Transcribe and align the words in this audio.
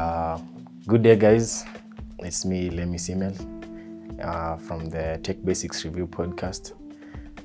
Uh, 0.00 0.38
good 0.86 1.02
day, 1.02 1.14
guys. 1.14 1.66
It's 2.20 2.46
me, 2.46 2.70
Lemmy 2.70 2.96
Simel, 2.96 3.36
uh, 4.24 4.56
from 4.56 4.88
the 4.88 5.20
Tech 5.22 5.44
Basics 5.44 5.84
Review 5.84 6.06
podcast. 6.06 6.72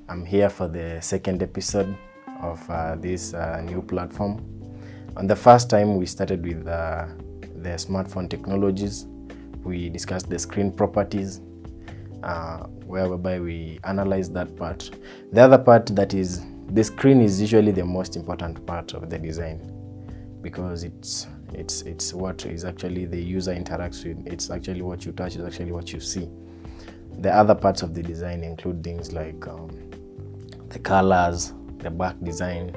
I'm 0.08 0.24
here 0.24 0.50
for 0.50 0.70
the 0.70 1.02
second 1.02 1.44
episode 1.44 1.94
of 2.40 2.70
uh, 2.70 2.96
this 2.96 3.34
uh, 3.34 3.60
new 3.60 3.82
platform. 3.82 4.40
On 5.18 5.28
the 5.28 5.36
first 5.36 5.70
time, 5.70 5.98
we 5.98 6.06
started 6.06 6.46
with 6.46 6.66
uh, 6.66 7.08
the 7.58 7.72
smartphone 7.72 8.30
technologies. 8.30 9.06
We 9.66 9.90
discussed 9.90 10.30
the 10.30 10.40
screen 10.40 10.72
properties, 10.72 11.42
uh, 12.24 12.68
whereby 12.86 13.42
we 13.42 13.82
analyze 13.84 14.30
that 14.30 14.56
part. 14.56 14.92
The 15.34 15.42
other 15.42 15.58
part 15.58 15.88
that 15.88 16.14
is 16.14 16.42
the 16.68 16.86
screen 16.86 17.20
is 17.20 17.42
usually 17.42 17.74
the 17.74 17.84
most 17.84 18.16
important 18.16 18.66
part 18.66 18.94
of 18.94 19.10
the 19.10 19.20
design 19.20 19.60
because 20.42 20.86
it's 20.86 21.28
it's 21.54 21.82
it's 21.84 22.14
what 22.14 22.46
is 22.46 22.66
actually 22.66 23.06
the 23.06 23.22
user 23.22 23.54
interacts 23.54 24.06
with. 24.06 24.26
It's 24.26 24.50
actually 24.50 24.82
what 24.82 25.06
you 25.06 25.12
touch. 25.12 25.36
It's 25.36 25.46
actually 25.46 25.72
what 25.72 25.94
you 25.94 26.00
see. 26.00 26.30
The 27.20 27.34
other 27.34 27.56
parts 27.56 27.82
of 27.82 27.94
the 27.94 28.04
design 28.04 28.44
include 28.44 28.84
things 28.84 29.14
like 29.14 29.48
um, 29.48 29.70
the 30.70 30.80
colors, 30.80 31.54
the 31.78 31.90
back 31.90 32.16
design, 32.24 32.76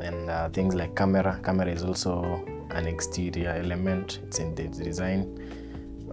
and 0.00 0.30
uh, 0.30 0.48
things 0.50 0.74
like 0.74 0.96
camera. 0.96 1.40
Camera 1.44 1.66
is 1.68 1.84
also 1.84 2.22
an 2.70 2.86
exterior 2.86 3.50
element. 3.50 4.20
It's 4.26 4.38
in 4.38 4.54
the 4.54 4.68
design, 4.68 5.38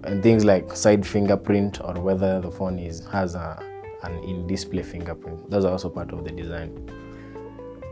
and 0.04 0.22
things 0.22 0.44
like 0.44 0.76
side 0.76 1.06
fingerprint 1.06 1.80
or 1.82 1.94
whether 1.94 2.42
the 2.42 2.52
phone 2.52 2.80
is 2.80 3.06
has 3.08 3.36
a 3.36 3.62
an 4.04 4.22
in-display 4.24 4.84
fingerprint. 4.84 5.50
Those 5.50 5.64
are 5.64 5.72
also 5.72 5.90
part 5.90 6.12
of 6.12 6.26
the 6.26 6.32
design. 6.32 6.90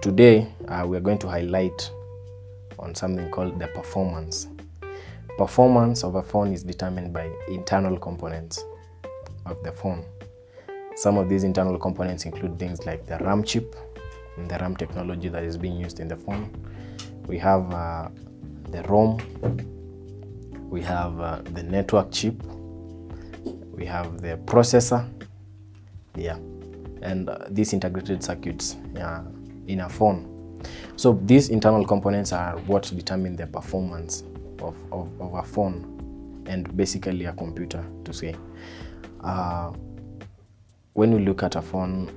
Today, 0.01 0.51
uh, 0.67 0.85
we 0.85 0.97
are 0.97 1.01
going 1.01 1.19
to 1.19 1.27
highlight 1.29 1.89
on 2.81 2.95
something 2.95 3.29
called 3.29 3.59
the 3.59 3.67
performance. 3.67 4.47
Performance 5.37 6.03
of 6.03 6.15
a 6.15 6.23
phone 6.23 6.51
is 6.51 6.63
determined 6.63 7.13
by 7.13 7.31
internal 7.47 7.97
components 7.97 8.63
of 9.45 9.61
the 9.63 9.71
phone. 9.71 10.03
Some 10.95 11.17
of 11.17 11.29
these 11.29 11.43
internal 11.43 11.77
components 11.79 12.25
include 12.25 12.59
things 12.59 12.85
like 12.85 13.05
the 13.05 13.17
RAM 13.19 13.43
chip 13.43 13.75
and 14.37 14.49
the 14.49 14.57
RAM 14.59 14.75
technology 14.75 15.29
that 15.29 15.43
is 15.43 15.57
being 15.57 15.77
used 15.77 15.99
in 15.99 16.07
the 16.07 16.17
phone. 16.17 16.51
We 17.27 17.37
have 17.37 17.73
uh, 17.73 18.09
the 18.69 18.83
ROM, 18.83 19.17
we 20.69 20.81
have 20.81 21.19
uh, 21.19 21.41
the 21.53 21.63
network 21.63 22.11
chip, 22.11 22.41
we 23.71 23.85
have 23.85 24.21
the 24.21 24.37
processor, 24.45 25.09
yeah, 26.15 26.37
and 27.01 27.29
uh, 27.29 27.45
these 27.49 27.73
integrated 27.73 28.23
circuits 28.23 28.75
uh, 28.99 29.23
in 29.67 29.81
a 29.81 29.89
phone. 29.89 30.30
So 30.95 31.19
these 31.25 31.49
internal 31.49 31.85
components 31.85 32.33
are 32.33 32.57
what 32.59 32.83
determine 32.83 33.35
the 33.35 33.47
performance 33.47 34.23
of, 34.59 34.75
of, 34.91 35.09
of 35.19 35.33
a 35.33 35.43
phone 35.43 36.43
and 36.47 36.75
basically 36.75 37.25
a 37.25 37.33
computer 37.33 37.85
to 38.03 38.13
say. 38.13 38.35
Uh, 39.21 39.71
when 40.93 41.13
we 41.13 41.23
look 41.23 41.43
at 41.43 41.55
a 41.55 41.61
phone, 41.61 42.11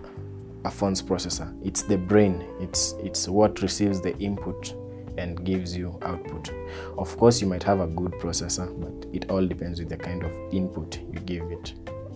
a 0.65 0.71
phone's 0.71 1.03
processor, 1.03 1.55
it's 1.65 1.83
the 1.83 1.97
brain. 1.97 2.45
It's 2.61 2.95
it's 3.03 3.29
what 3.29 3.63
receives 3.63 4.01
the 4.01 4.17
input 4.19 4.75
and 5.17 5.45
gives 5.45 5.77
you 5.77 5.99
output. 6.03 6.53
Of 6.99 7.17
course, 7.17 7.41
you 7.41 7.47
might 7.47 7.63
have 7.63 7.81
a 7.81 7.87
good 7.87 8.13
processor, 8.13 8.69
but 8.81 9.09
it 9.15 9.31
all 9.31 9.47
depends 9.47 9.79
with 9.79 9.89
the 9.89 9.97
kind 9.97 10.25
of 10.25 10.33
input 10.53 10.99
you 11.13 11.21
give 11.21 11.45
it. 11.53 11.75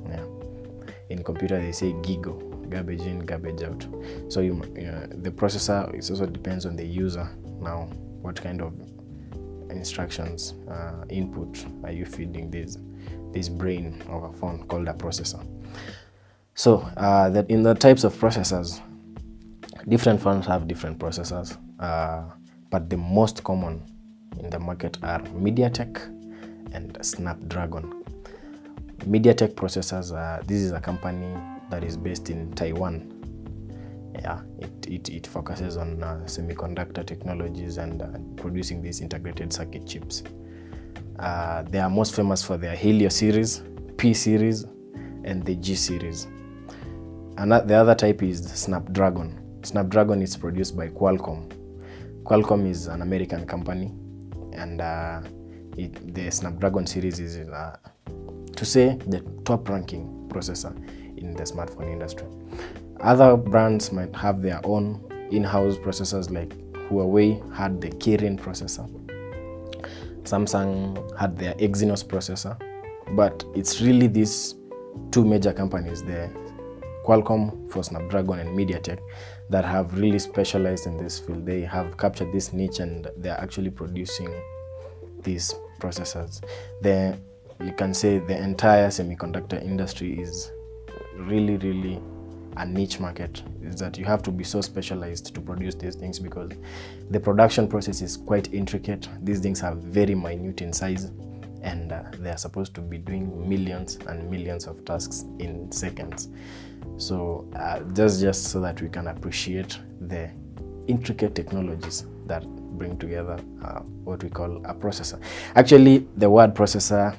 Yeah. 0.09 0.25
In 1.11 1.23
computer, 1.23 1.61
they 1.61 1.73
say 1.73 1.93
GIGO, 1.93 2.48
garbage 2.71 3.01
in, 3.01 3.21
garbage 3.21 3.63
out. 3.63 3.87
So 4.29 4.41
you, 4.41 4.55
uh, 4.63 5.07
the 5.23 5.31
processor 5.31 5.93
it 5.95 6.11
also 6.11 6.27
depends 6.27 6.67
on 6.67 6.77
the 6.77 6.85
user. 6.85 7.29
Now, 7.61 7.89
what 8.23 8.41
kind 8.41 8.61
of 8.63 8.73
instructions, 9.71 10.55
uh, 10.71 11.05
input 11.09 11.65
are 11.85 11.93
you 11.93 12.05
feeding 12.05 12.51
this 12.51 12.79
this 13.33 13.49
brain 13.49 14.03
of 14.09 14.25
a 14.25 14.33
phone 14.33 14.67
called 14.69 14.89
a 14.89 14.95
processor? 14.95 15.45
So 16.55 16.79
uh, 16.97 17.31
that 17.31 17.51
in 17.51 17.63
the 17.63 17.75
types 17.75 18.05
of 18.05 18.15
processors, 18.15 18.81
different 19.87 20.21
phones 20.21 20.47
have 20.47 20.67
different 20.67 20.99
processors, 20.99 21.57
uh, 21.79 22.25
but 22.71 22.91
the 22.91 22.97
most 22.97 23.45
common 23.45 23.83
in 24.41 24.51
the 24.51 24.59
market 24.59 24.99
are 25.03 25.21
MediaTek 25.21 26.01
and 26.73 26.99
Snapdragon. 27.01 28.05
MediaTek 29.01 29.55
processors, 29.55 30.11
this 30.47 30.61
is 30.61 30.73
a 30.73 30.81
company 30.81 31.33
that 31.71 31.85
is 31.85 31.97
based 31.97 32.31
in 32.31 32.53
Taiwan. 32.53 33.15
Yeah, 34.15 34.41
it, 34.59 34.87
it, 34.87 35.09
it 35.11 35.27
focuses 35.27 35.77
on 35.77 36.03
uh, 36.03 36.21
semiconductor 36.25 37.07
technologies 37.07 37.79
and 37.79 38.03
uh, 38.03 38.09
producing 38.41 38.83
these 38.83 39.01
integrated 39.01 39.53
circuit 39.53 39.87
chips. 39.87 40.25
Uh, 41.19 41.63
they 41.63 41.79
are 41.79 41.91
most 41.91 42.17
famous 42.17 42.43
for 42.43 42.57
their 42.57 42.75
Helio 42.75 43.09
series, 43.09 43.63
P 43.97 44.15
series, 44.15 44.65
and 45.25 45.45
the 45.45 45.55
G 45.57 45.75
series. 45.75 46.25
And 47.37 47.53
the 47.53 47.75
other 47.75 47.95
type 47.95 48.23
is 48.23 48.45
Snapdragon. 48.45 49.61
Snapdragon 49.63 50.23
is 50.23 50.37
produced 50.37 50.77
by 50.77 50.89
Qualcomm. 50.89 51.53
Qualcomm 52.25 52.69
is 52.69 52.89
an 52.89 53.03
American 53.03 53.47
company, 53.47 53.93
and 54.53 54.81
uh, 54.81 55.23
it, 55.77 56.15
the 56.15 56.31
Snapdragon 56.31 56.87
series 56.87 57.21
is, 57.21 57.39
uh, 57.49 57.77
to 58.57 58.65
say, 58.65 58.97
the 59.07 59.21
top 59.45 59.69
ranking 59.69 60.29
processor 60.29 60.77
in 61.23 61.35
the 61.35 61.43
smartphone 61.45 61.93
industry. 61.93 62.27
Other 63.01 63.37
brands 63.37 63.93
might 63.93 64.15
have 64.17 64.43
their 64.43 64.61
own 64.65 65.01
in 65.31 65.45
house 65.45 65.77
processors, 65.77 66.31
like 66.31 66.51
Huawei 66.89 67.55
had 67.55 67.81
the 67.81 67.91
Kirin 67.91 68.39
processor, 68.39 68.89
Samsung 70.25 71.17
had 71.19 71.37
their 71.39 71.55
Exynos 71.55 72.05
processor, 72.05 72.57
but 73.17 73.45
it's 73.55 73.81
really 73.81 74.07
these 74.07 74.57
two 75.11 75.25
major 75.25 75.53
companies, 75.53 76.03
the 76.03 76.31
Qualcomm 77.07 77.71
for 77.71 77.83
Snapdragon 77.83 78.41
and 78.41 78.51
MediaTek, 78.51 78.99
that 79.49 79.65
have 79.65 79.99
really 79.99 80.19
specialized 80.19 80.87
in 80.87 80.99
this 80.99 81.19
field. 81.19 81.47
They 81.47 81.63
have 81.63 81.97
captured 81.97 82.33
this 82.33 82.53
niche 82.53 82.81
and 82.81 83.09
they're 83.17 83.41
actually 83.41 83.71
producing 83.71 84.29
these 85.23 85.55
processors. 85.81 86.43
The, 86.83 87.19
you 87.65 87.73
can 87.73 87.95
say 87.95 88.19
the 88.19 88.37
entire 88.37 88.89
semiconductor 88.89 89.63
industry 89.63 90.21
is 90.21 90.51
really, 91.19 91.57
really 91.59 92.01
a 92.57 92.67
niche 92.67 93.01
market. 93.01 93.43
Is 93.63 93.77
that 93.77 93.99
you 93.99 94.05
have 94.05 94.23
to 94.25 94.31
be 94.31 94.45
so 94.45 94.61
specialized 94.61 95.35
to 95.35 95.41
produce 95.41 95.75
these 95.75 95.95
things 95.95 96.19
because 96.19 96.51
the 97.11 97.21
production 97.21 97.69
process 97.69 98.03
is 98.03 98.17
quite 98.17 98.53
intricate. 98.53 99.09
These 99.23 99.41
things 99.41 99.63
are 99.63 99.75
very 99.75 100.15
minute 100.15 100.61
in 100.61 100.73
size 100.73 101.11
and 101.63 101.93
uh, 101.93 102.03
they 102.19 102.31
are 102.31 102.39
supposed 102.39 102.75
to 102.75 102.81
be 102.81 102.99
doing 102.99 103.49
millions 103.49 103.99
and 104.07 104.31
millions 104.31 104.67
of 104.67 104.85
tasks 104.85 105.25
in 105.39 105.71
seconds. 105.73 106.29
So 106.97 107.49
uh, 107.57 107.81
just 107.93 108.21
just 108.21 108.45
so 108.45 108.61
that 108.61 108.81
we 108.81 108.89
can 108.89 109.09
appreciate 109.09 109.79
the 110.01 110.31
intricate 110.87 111.35
technologies 111.35 112.07
that 112.27 112.47
bring 112.79 112.97
together 112.99 113.39
uh, 113.65 113.81
what 114.05 114.23
we 114.23 114.31
call 114.31 114.59
a 114.65 114.75
processor. 114.75 115.21
Actually, 115.55 116.07
the 116.17 116.31
word 116.31 116.55
processor 116.55 117.17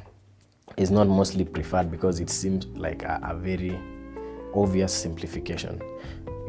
is 0.78 0.92
not 0.92 1.08
mostly 1.08 1.46
preferred 1.46 1.92
because 1.92 2.20
it 2.20 2.30
seems 2.30 2.66
like 2.68 3.04
a, 3.04 3.20
a 3.24 3.36
very 3.36 3.80
obvious 4.54 4.94
simplification. 4.94 5.82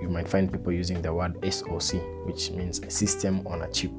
You 0.00 0.08
might 0.08 0.28
find 0.28 0.50
people 0.50 0.72
using 0.72 1.03
the 1.03 1.12
word 1.12 1.36
SoC, 1.53 2.00
which 2.26 2.50
means 2.50 2.80
system 2.92 3.47
on 3.47 3.62
a 3.62 3.70
chip. 3.70 3.92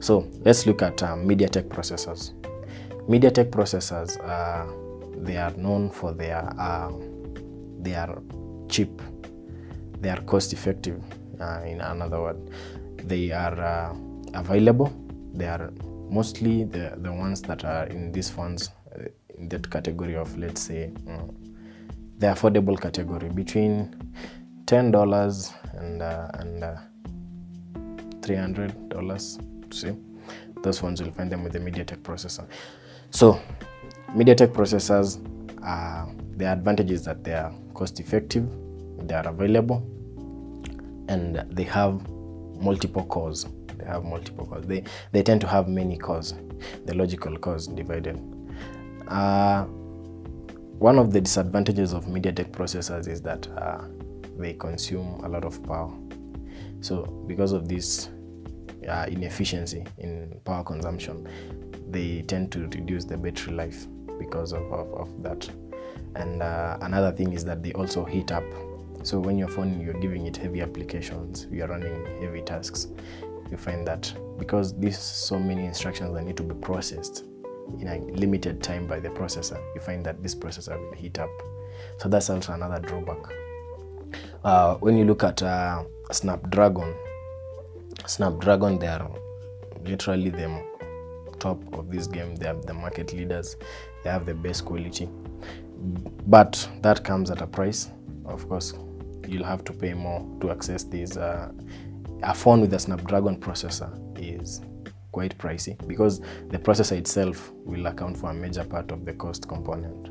So 0.00 0.30
let's 0.40 0.66
look 0.66 0.82
at 0.82 1.02
uh, 1.02 1.14
MediaTek 1.14 1.68
processors. 1.68 2.32
MediaTek 3.08 3.50
processors, 3.50 4.18
uh, 4.22 4.66
they 5.22 5.36
are 5.36 5.52
known 5.52 5.90
for 5.90 6.12
their 6.12 6.52
uh, 6.58 6.92
they 7.80 7.94
are 7.94 8.20
cheap, 8.68 9.00
they 10.00 10.10
are 10.10 10.20
cost 10.22 10.52
effective. 10.52 11.00
Uh, 11.40 11.60
in 11.66 11.80
another 11.80 12.20
word, 12.20 12.50
they 13.04 13.30
are 13.30 13.60
uh, 13.60 13.94
available. 14.34 14.92
They 15.34 15.46
are 15.46 15.70
mostly 16.10 16.64
the, 16.64 16.94
the 16.96 17.12
ones 17.12 17.42
that 17.42 17.64
are 17.64 17.86
in 17.86 18.12
these 18.12 18.30
phones 18.30 18.70
that 19.40 19.70
category 19.70 20.16
of 20.16 20.36
let's 20.38 20.62
say 20.62 20.92
um, 21.08 21.34
the 22.18 22.26
affordable 22.26 22.80
category 22.80 23.28
between 23.28 23.94
ten 24.66 24.90
dollars 24.90 25.52
and 25.74 26.02
uh, 26.02 26.28
and 26.34 26.64
uh, 26.64 26.76
three 28.22 28.36
hundred 28.36 28.88
dollars. 28.88 29.38
See, 29.70 29.92
those 30.62 30.82
ones 30.82 31.00
you'll 31.00 31.12
find 31.12 31.30
them 31.30 31.44
with 31.44 31.52
the 31.52 31.58
MediaTek 31.58 31.98
processor. 32.02 32.46
So, 33.10 33.40
MediaTek 34.10 34.48
processors, 34.48 35.20
uh, 35.64 36.06
the 36.36 36.46
advantage 36.46 36.90
is 36.90 37.04
that 37.04 37.22
they 37.22 37.34
are 37.34 37.52
cost 37.74 38.00
effective, 38.00 38.48
they 39.06 39.14
are 39.14 39.28
available, 39.28 39.78
and 41.08 41.36
they 41.50 41.64
have 41.64 42.08
multiple 42.58 43.04
cores. 43.04 43.46
They 43.76 43.84
have 43.84 44.04
multiple 44.04 44.46
cores. 44.46 44.66
They, 44.66 44.84
they 45.12 45.22
tend 45.22 45.42
to 45.42 45.46
have 45.46 45.68
many 45.68 45.98
cores, 45.98 46.34
the 46.86 46.94
logical 46.94 47.36
cores 47.36 47.66
divided. 47.66 48.16
Uh, 49.08 49.64
one 50.78 50.98
of 50.98 51.12
the 51.12 51.20
disadvantages 51.20 51.92
of 51.92 52.04
MediaTek 52.06 52.50
processors 52.50 53.08
is 53.08 53.22
that 53.22 53.48
uh, 53.56 53.82
they 54.38 54.52
consume 54.54 55.20
a 55.24 55.28
lot 55.28 55.44
of 55.44 55.62
power. 55.62 55.92
So, 56.80 57.04
because 57.26 57.52
of 57.52 57.68
this 57.68 58.10
uh, 58.88 59.06
inefficiency 59.08 59.84
in 59.98 60.38
power 60.44 60.62
consumption, 60.62 61.26
they 61.88 62.22
tend 62.22 62.52
to 62.52 62.60
reduce 62.60 63.04
the 63.04 63.16
battery 63.16 63.54
life 63.54 63.86
because 64.18 64.52
of, 64.52 64.62
of, 64.72 64.92
of 64.94 65.22
that. 65.22 65.48
And 66.14 66.42
uh, 66.42 66.78
another 66.80 67.12
thing 67.12 67.32
is 67.32 67.44
that 67.44 67.62
they 67.62 67.72
also 67.72 68.04
heat 68.04 68.32
up. 68.32 68.44
So 69.02 69.20
when 69.20 69.38
your 69.38 69.48
phone, 69.48 69.80
you're 69.80 70.00
giving 70.00 70.26
it 70.26 70.36
heavy 70.36 70.60
applications, 70.62 71.46
you're 71.50 71.68
running 71.68 72.04
heavy 72.20 72.42
tasks, 72.42 72.88
you 73.50 73.56
find 73.56 73.86
that 73.86 74.12
because 74.38 74.76
there's 74.78 74.98
so 74.98 75.38
many 75.38 75.64
instructions 75.64 76.12
that 76.14 76.24
need 76.24 76.36
to 76.38 76.42
be 76.42 76.54
processed 76.54 77.24
in 77.80 77.88
a 77.88 77.98
limited 78.12 78.62
time 78.62 78.86
by 78.86 79.00
the 79.00 79.08
processor, 79.10 79.60
you 79.74 79.80
find 79.80 80.04
that 80.06 80.22
this 80.22 80.34
processor 80.34 80.78
will 80.78 80.96
heat 80.96 81.18
up. 81.18 81.30
So 81.98 82.08
that's 82.08 82.30
also 82.30 82.52
another 82.52 82.80
drawback. 82.86 83.32
Uh, 84.44 84.76
when 84.76 84.96
you 84.96 85.04
look 85.04 85.24
at 85.24 85.42
uh, 85.42 85.84
Snapdragon, 86.12 86.94
Snapdragon, 88.06 88.78
they 88.78 88.86
are 88.86 89.10
literally 89.84 90.30
the 90.30 90.62
top 91.38 91.60
of 91.74 91.90
this 91.90 92.06
game. 92.06 92.36
They 92.36 92.46
are 92.46 92.54
the 92.54 92.74
market 92.74 93.12
leaders. 93.12 93.56
They 94.04 94.10
have 94.10 94.26
the 94.26 94.34
best 94.34 94.64
quality, 94.64 95.08
but 96.26 96.68
that 96.82 97.04
comes 97.04 97.30
at 97.30 97.40
a 97.40 97.46
price. 97.46 97.88
Of 98.24 98.48
course, 98.48 98.74
you'll 99.26 99.44
have 99.44 99.64
to 99.64 99.72
pay 99.72 99.94
more 99.94 100.24
to 100.40 100.50
access 100.50 100.84
these. 100.84 101.16
Uh, 101.16 101.50
a 102.22 102.34
phone 102.34 102.60
with 102.60 102.72
a 102.72 102.78
Snapdragon 102.78 103.38
processor 103.38 103.90
is 104.18 104.60
quite 105.16 105.38
pricey 105.38 105.74
because 105.88 106.20
the 106.50 106.58
processor 106.58 106.94
itself 106.94 107.50
will 107.64 107.86
account 107.86 108.14
for 108.18 108.28
a 108.32 108.34
major 108.34 108.62
part 108.64 108.90
of 108.90 109.06
the 109.06 109.14
cost 109.14 109.48
component. 109.48 110.10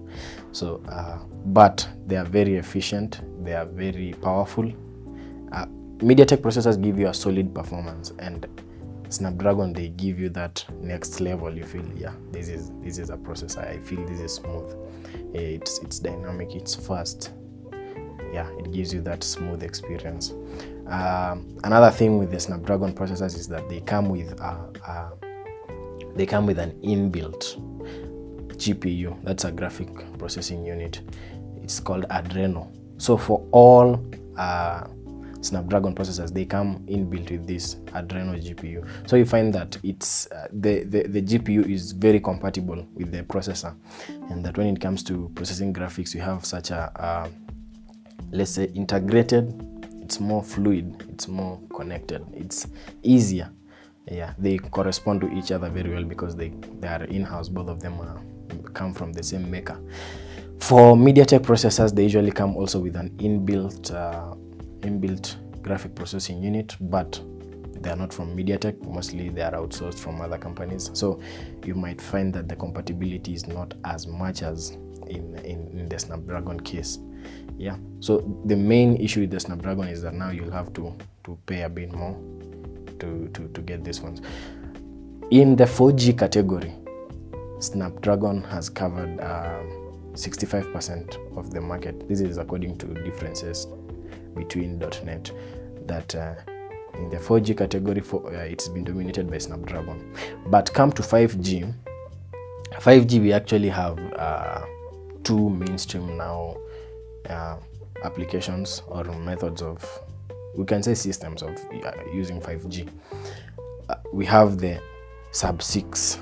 So, 0.52 0.82
uh, 0.90 1.20
but 1.46 1.88
they 2.08 2.16
are 2.16 2.26
very 2.26 2.56
efficient. 2.56 3.22
They 3.46 3.54
are 3.54 3.68
very 3.68 4.16
powerful. 4.20 4.66
Uh, 5.52 5.68
MediaTek 6.00 6.38
processors 6.38 6.82
give 6.82 6.98
you 6.98 7.08
a 7.08 7.14
solid 7.14 7.54
performance, 7.54 8.14
and 8.18 8.48
Snapdragon 9.10 9.74
they 9.74 9.90
give 9.90 10.20
you 10.20 10.30
that 10.30 10.66
next 10.82 11.20
level. 11.20 11.56
You 11.56 11.66
feel, 11.66 11.86
yeah, 11.96 12.16
this 12.32 12.48
is 12.48 12.72
this 12.82 12.98
is 12.98 13.12
a 13.12 13.18
processor. 13.18 13.64
I 13.64 13.78
feel 13.78 14.04
this 14.08 14.20
is 14.20 14.34
smooth. 14.34 14.74
It's 15.36 15.78
it's 15.84 16.00
dynamic. 16.00 16.56
It's 16.56 16.74
fast. 16.74 17.32
Yeah, 18.34 18.50
it 18.58 18.72
gives 18.72 18.92
you 18.92 19.02
that 19.02 19.24
smooth 19.24 19.62
experience. 19.62 20.34
Um, 20.88 21.58
another 21.64 21.90
thing 21.90 22.20
with 22.20 22.32
the 22.32 22.40
Snapdragon 22.40 22.94
processors 22.94 23.36
is 23.36 23.48
that 23.48 23.68
they 23.70 23.82
come 23.82 24.10
with 24.10 24.40
a, 24.40 24.44
a, 24.88 25.12
they 26.16 26.26
come 26.26 26.46
with 26.46 26.60
an 26.60 26.72
inbuilt 26.82 27.60
GPU. 28.58 29.24
That's 29.24 29.46
a 29.46 29.52
graphic 29.52 29.90
processing 30.18 30.66
unit. 30.66 31.02
It's 31.64 31.80
called 31.80 32.06
Adreno. 32.10 32.72
So 32.98 33.18
for 33.18 33.46
all 33.52 34.06
uh, 34.38 34.86
Snapdragon 35.42 35.96
processors, 35.96 36.32
they 36.32 36.46
come 36.46 36.86
inbuilt 36.88 37.32
with 37.32 37.48
this 37.48 37.76
Adreno 37.94 38.40
GPU. 38.42 38.88
So 39.10 39.16
you 39.16 39.26
find 39.26 39.54
that 39.54 39.78
it's 39.84 40.28
uh, 40.32 40.48
the, 40.52 40.84
the 40.84 41.04
the 41.08 41.22
GPU 41.22 41.70
is 41.70 41.92
very 41.92 42.20
compatible 42.20 42.88
with 42.94 43.12
the 43.12 43.24
processor, 43.24 43.76
and 44.30 44.46
that 44.46 44.58
when 44.58 44.68
it 44.68 44.80
comes 44.80 45.04
to 45.04 45.32
processing 45.36 45.74
graphics, 45.74 46.14
you 46.14 46.22
have 46.22 46.46
such 46.46 46.72
a 46.72 46.92
uh, 47.02 47.30
let's 48.32 48.52
say 48.52 48.66
integrated 48.76 49.75
it's 50.06 50.20
more 50.20 50.44
fluid 50.44 51.04
it's 51.10 51.28
more 51.28 51.60
connected 51.76 52.22
it's 52.34 52.68
easier. 53.02 53.50
Yeah 54.10 54.34
they 54.38 54.60
correspond 54.60 55.22
to 55.22 55.32
each 55.34 55.52
other 55.52 55.70
very 55.70 55.90
well 55.90 56.04
because 56.04 56.36
they 56.36 56.50
they 56.80 56.88
are 56.88 57.04
in-house 57.06 57.50
both 57.50 57.70
of 57.70 57.80
them 57.80 58.00
are, 58.00 58.22
come 58.74 58.94
from 58.94 59.12
the 59.12 59.24
same 59.24 59.50
maker. 59.50 59.80
For 60.60 60.96
mediatek 60.96 61.40
processors 61.40 61.94
they 61.96 62.04
usually 62.04 62.32
come 62.32 62.56
also 62.56 62.80
with 62.80 62.96
an 62.96 63.10
inbuilt 63.18 63.92
uh, 63.92 64.36
inbuilt 64.82 65.36
graphic 65.64 65.96
processing 65.96 66.44
unit 66.44 66.76
but 66.80 67.20
they 67.82 67.90
are 67.90 67.96
not 67.96 68.14
from 68.14 68.38
mediatek. 68.38 68.80
Mostly 68.86 69.30
they 69.30 69.42
are 69.42 69.54
outsourced 69.54 70.00
from 70.00 70.22
other 70.22 70.38
companies. 70.38 70.92
So 70.94 71.20
you 71.66 71.74
might 71.74 72.00
find 72.00 72.34
that 72.34 72.48
the 72.48 72.56
compatibility 72.56 73.34
is 73.34 73.48
not 73.48 73.74
as 73.84 74.06
much 74.08 74.44
as 74.44 74.78
in, 75.08 75.36
in, 75.44 75.68
in 75.80 75.90
the 75.90 75.98
snapdragon 75.98 76.60
case 76.60 77.00
yeah. 77.58 77.78
So 78.00 78.24
the 78.46 78.56
main 78.56 78.98
issue 78.98 79.22
with 79.22 79.32
the 79.32 79.40
snapdragon 79.40 79.88
is 79.88 80.02
that 80.02 80.14
now 80.14 80.30
you'll 80.30 80.52
have 80.52 80.74
to 80.74 80.94
to 81.24 81.38
pay 81.46 81.62
a 81.64 81.70
bit 81.70 81.92
more 81.94 82.16
to 83.00 83.30
to, 83.34 83.48
to 83.48 83.62
get 83.62 83.84
these 83.84 84.00
phones 84.00 84.22
in 85.32 85.56
the 85.56 85.64
4g 85.64 86.18
category 86.18 86.72
snapdragon 87.60 88.44
has 88.44 88.70
covered 88.70 89.20
uh, 89.20 89.60
65% 90.14 91.38
of 91.38 91.52
the 91.52 91.60
market. 91.60 92.08
This 92.08 92.22
is 92.22 92.38
according 92.38 92.78
to 92.78 92.88
differences 93.04 93.68
between 94.36 94.80
.net 94.80 95.32
that 95.88 96.16
uh, 96.16 96.36
in 96.96 97.10
the 97.10 97.18
4g 97.18 97.58
category 97.58 98.02
for, 98.02 98.26
uh, 98.34 98.40
it's 98.40 98.68
been 98.70 98.84
dominated 98.84 99.30
by 99.30 99.38
snapdragon. 99.40 100.14
But 100.48 100.74
come 100.74 100.92
to 100.94 101.02
5g 101.02 101.74
5g 102.74 103.22
we 103.22 103.34
actually 103.34 103.70
have 103.70 103.98
uh, 104.14 104.66
two 105.24 105.50
mainstream 105.50 106.18
now 106.18 106.56
uh, 107.30 107.58
applications 108.04 108.82
or 108.88 109.04
methods 109.04 109.62
of 109.62 109.84
we 110.56 110.66
can 110.66 110.82
say 110.82 110.94
systems 110.94 111.42
of 111.42 111.50
uh, 111.84 111.92
using 112.14 112.40
5g 112.40 112.90
uh, 113.90 113.96
we 114.14 114.26
have 114.26 114.58
the 114.58 114.82
sub 115.32 115.62
6 115.62 116.20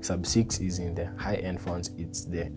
sub 0.00 0.26
6 0.26 0.60
is 0.60 0.78
in 0.78 0.94
the 0.94 1.06
high 1.16 1.36
end 1.36 1.60
phones. 1.60 1.90
It's 1.96 2.24
the 2.24 2.50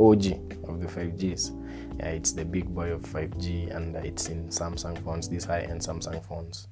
og 0.00 0.24
of 0.68 0.80
the 0.80 0.86
5gs 0.86 1.52
it's 2.00 2.32
the 2.32 2.44
big 2.44 2.72
boy 2.72 2.92
of 2.92 3.02
5g 3.02 3.74
and 3.74 3.96
it's 3.96 4.28
in 4.28 4.48
samsung 4.48 5.02
phones 5.04 5.28
these 5.28 5.44
high 5.44 5.62
end 5.62 5.80
samsung 5.80 6.24
phones. 6.24 6.68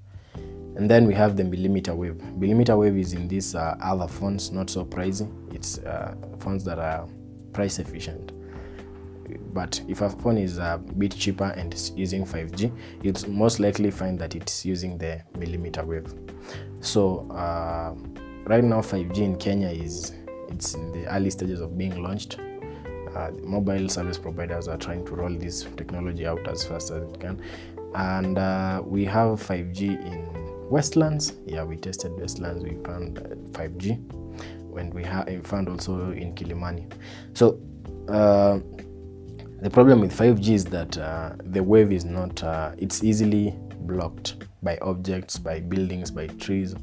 And 0.76 0.90
then 0.90 1.06
we 1.06 1.14
have 1.14 1.36
the 1.36 1.44
millimeter 1.44 1.94
wave. 1.94 2.22
Millimeter 2.36 2.76
wave 2.76 2.96
is 2.98 3.14
in 3.14 3.26
these 3.28 3.54
uh, 3.54 3.76
other 3.80 4.06
phones 4.06 4.52
not 4.52 4.68
so 4.68 4.84
pricey. 4.84 5.26
It's 5.54 5.78
uh, 5.78 6.14
phones 6.38 6.64
that 6.64 6.78
are 6.78 7.08
price 7.52 7.78
efficient 7.78 8.32
but 9.56 9.80
if 9.88 10.02
a 10.02 10.10
phone 10.10 10.36
is 10.36 10.58
a 10.58 10.78
bit 10.98 11.16
cheaper 11.16 11.46
and 11.56 11.72
is 11.72 11.90
using 11.96 12.26
5G, 12.26 12.70
you'd 13.02 13.26
most 13.26 13.58
likely 13.58 13.90
find 13.90 14.18
that 14.18 14.34
it's 14.34 14.66
using 14.66 14.98
the 14.98 15.22
millimeter 15.38 15.82
wave. 15.82 16.12
So 16.80 17.26
uh, 17.30 17.94
right 18.44 18.62
now 18.62 18.82
5G 18.82 19.16
in 19.16 19.36
Kenya 19.36 19.68
is 19.68 20.12
it's 20.48 20.74
in 20.74 20.92
the 20.92 21.06
early 21.06 21.30
stages 21.30 21.62
of 21.62 21.78
being 21.78 22.02
launched. 22.02 22.38
Uh, 23.16 23.30
mobile 23.44 23.88
service 23.88 24.18
providers 24.18 24.68
are 24.68 24.76
trying 24.76 25.06
to 25.06 25.14
roll 25.14 25.34
this 25.34 25.62
technology 25.78 26.26
out 26.26 26.46
as 26.48 26.62
fast 26.62 26.90
as 26.90 27.02
it 27.04 27.18
can, 27.18 27.40
and 27.94 28.36
uh, 28.36 28.82
we 28.84 29.06
have 29.06 29.40
5G 29.40 29.80
in 30.04 30.68
Westlands. 30.68 31.32
Yeah, 31.46 31.64
we 31.64 31.78
tested 31.78 32.12
Westlands. 32.12 32.62
We 32.62 32.76
found 32.84 33.20
5G, 33.52 33.92
and 34.78 34.92
we 34.92 35.02
have 35.04 35.46
found 35.46 35.70
also 35.70 36.10
in 36.10 36.34
Kilimani. 36.34 36.92
So 37.32 37.58
uh, 38.08 38.60
the 39.66 39.70
problem 39.70 39.98
with 39.98 40.16
5G 40.16 40.50
is 40.50 40.64
that 40.66 40.96
uh, 40.96 41.32
the 41.42 41.60
wave 41.60 41.90
is 41.90 42.04
not, 42.04 42.40
uh, 42.44 42.70
it's 42.78 43.02
easily 43.02 43.52
blocked 43.80 44.36
by 44.62 44.78
objects, 44.80 45.38
by 45.38 45.58
buildings, 45.58 46.08
by 46.08 46.28
trees. 46.28 46.76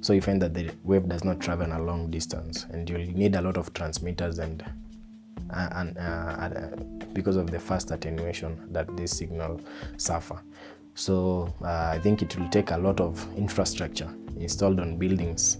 So 0.00 0.14
you 0.14 0.20
find 0.20 0.42
that 0.42 0.52
the 0.52 0.68
wave 0.82 1.08
does 1.08 1.22
not 1.22 1.38
travel 1.38 1.72
a 1.72 1.78
long 1.78 2.10
distance 2.10 2.66
and 2.70 2.90
you'll 2.90 3.06
need 3.12 3.36
a 3.36 3.40
lot 3.40 3.56
of 3.56 3.72
transmitters 3.72 4.40
and 4.40 4.64
uh, 5.54 5.68
and 5.76 5.96
uh, 5.96 6.00
uh, 6.00 6.70
because 7.12 7.36
of 7.36 7.52
the 7.52 7.60
fast 7.60 7.92
attenuation 7.92 8.66
that 8.72 8.96
this 8.96 9.16
signal 9.16 9.60
suffer. 9.96 10.42
So 10.96 11.54
uh, 11.62 11.92
I 11.94 12.00
think 12.00 12.20
it 12.20 12.36
will 12.36 12.48
take 12.48 12.72
a 12.72 12.78
lot 12.78 13.00
of 13.00 13.24
infrastructure 13.36 14.12
installed 14.40 14.80
on 14.80 14.98
buildings 14.98 15.58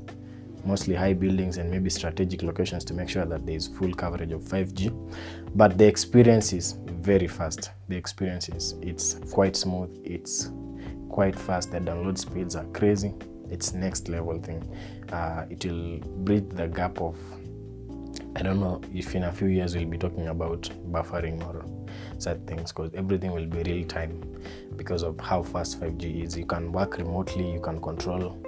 mostly 0.65 0.95
high 0.95 1.13
buildings 1.13 1.59
and 1.59 1.71
maybe 1.71 1.91
strategic 1.91 2.43
locations 2.43 2.85
to 2.87 2.95
make 2.95 3.09
sure 3.09 3.25
that 3.25 3.47
there 3.47 3.55
is 3.55 3.67
full 3.67 3.93
coverage 3.93 4.33
of 4.33 4.43
5G. 4.43 4.93
But 5.55 5.79
the 5.79 5.87
experience 5.87 6.53
is 6.53 6.77
very 6.87 7.27
fast. 7.27 7.71
The 7.89 7.97
experience 7.97 8.49
is 8.49 8.75
it's 8.83 9.15
quite 9.33 9.57
smooth. 9.57 9.91
It's 10.05 10.51
quite 11.09 11.37
fast. 11.37 11.73
The 11.73 11.79
download 11.79 12.19
speeds 12.19 12.57
are 12.57 12.67
crazy. 12.67 13.15
It's 13.51 13.73
next 13.73 14.09
level 14.09 14.39
thing. 14.39 14.63
Uh, 15.11 15.47
it 15.49 15.65
will 15.65 15.99
bridge 16.25 16.49
the 16.51 16.69
gap 16.69 17.01
of 17.01 17.17
I 18.37 18.43
don't 18.43 18.61
know 18.61 18.81
if 18.95 19.15
in 19.15 19.25
a 19.25 19.33
few 19.33 19.49
years 19.49 19.75
we'll 19.75 19.87
be 19.87 19.99
talking 19.99 20.29
about 20.29 20.71
buffering 20.93 21.45
or 21.45 21.65
such 22.19 22.39
things 22.47 22.73
because 22.73 22.93
everything 22.95 23.33
will 23.33 23.47
be 23.47 23.63
real 23.63 23.87
time 23.87 24.23
because 24.77 25.03
of 25.03 25.19
how 25.21 25.43
fast 25.43 25.81
5G 25.81 26.25
is. 26.25 26.37
You 26.37 26.47
can 26.47 26.71
work 26.71 26.99
remotely, 26.99 27.51
you 27.51 27.61
can 27.61 27.81
control. 27.81 28.39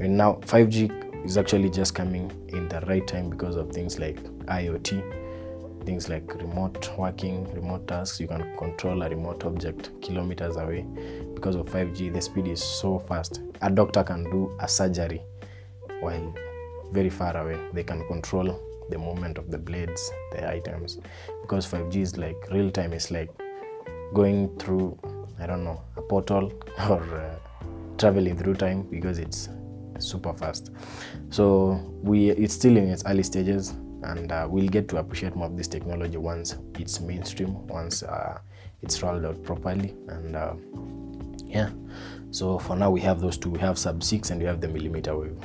And 0.00 0.16
now 0.16 0.34
5G 0.42 1.24
is 1.24 1.38
actually 1.38 1.70
just 1.70 1.94
coming 1.94 2.30
in 2.48 2.68
the 2.68 2.80
right 2.82 3.06
time 3.06 3.30
because 3.30 3.56
of 3.56 3.70
things 3.70 3.98
like 3.98 4.22
IoT, 4.46 5.84
things 5.84 6.08
like 6.08 6.34
remote 6.34 6.90
working, 6.98 7.52
remote 7.54 7.86
tasks. 7.86 8.20
You 8.20 8.28
can 8.28 8.56
control 8.56 9.02
a 9.02 9.08
remote 9.08 9.44
object 9.44 9.90
kilometers 10.02 10.56
away. 10.56 10.86
Because 11.34 11.56
of 11.56 11.66
5G, 11.66 12.12
the 12.12 12.20
speed 12.20 12.48
is 12.48 12.62
so 12.62 12.98
fast. 12.98 13.40
A 13.60 13.70
doctor 13.70 14.02
can 14.02 14.24
do 14.24 14.56
a 14.60 14.68
surgery 14.68 15.22
while 16.00 16.34
very 16.92 17.10
far 17.10 17.36
away. 17.36 17.58
They 17.72 17.84
can 17.84 18.06
control 18.06 18.60
the 18.90 18.98
movement 18.98 19.38
of 19.38 19.50
the 19.50 19.58
blades, 19.58 20.10
the 20.32 20.48
items. 20.48 20.98
Because 21.42 21.66
5G 21.66 21.96
is 21.96 22.16
like 22.18 22.36
real 22.50 22.70
time, 22.70 22.92
it's 22.92 23.10
like 23.10 23.30
going 24.14 24.56
through, 24.58 24.98
I 25.38 25.46
don't 25.46 25.64
know, 25.64 25.82
a 25.96 26.02
portal 26.02 26.52
or 26.90 27.02
uh, 27.02 27.34
traveling 27.98 28.36
through 28.36 28.54
time 28.54 28.82
because 28.82 29.18
it's 29.18 29.48
super 30.02 30.32
fast. 30.32 30.70
So 31.30 31.80
we 32.02 32.30
it's 32.30 32.54
still 32.54 32.76
in 32.76 32.88
its 32.88 33.02
early 33.06 33.22
stages, 33.22 33.70
and 34.02 34.32
uh, 34.32 34.46
we'll 34.50 34.68
get 34.68 34.88
to 34.88 34.98
appreciate 34.98 35.36
more 35.36 35.46
of 35.46 35.56
this 35.56 35.68
technology 35.68 36.16
once 36.16 36.56
it's 36.78 37.00
mainstream, 37.00 37.66
once 37.66 38.02
uh, 38.02 38.38
it's 38.82 39.02
rolled 39.02 39.24
out 39.24 39.42
properly, 39.42 39.94
and 40.08 40.36
uh, 40.36 40.54
yeah. 41.44 41.70
So 42.30 42.58
for 42.58 42.76
now, 42.76 42.90
we 42.90 43.00
have 43.02 43.20
those 43.20 43.36
two. 43.36 43.50
We 43.50 43.58
have 43.60 43.78
sub 43.78 44.02
six, 44.02 44.30
and 44.30 44.40
we 44.40 44.46
have 44.46 44.60
the 44.60 44.68
millimeter 44.68 45.16
wave 45.16 45.38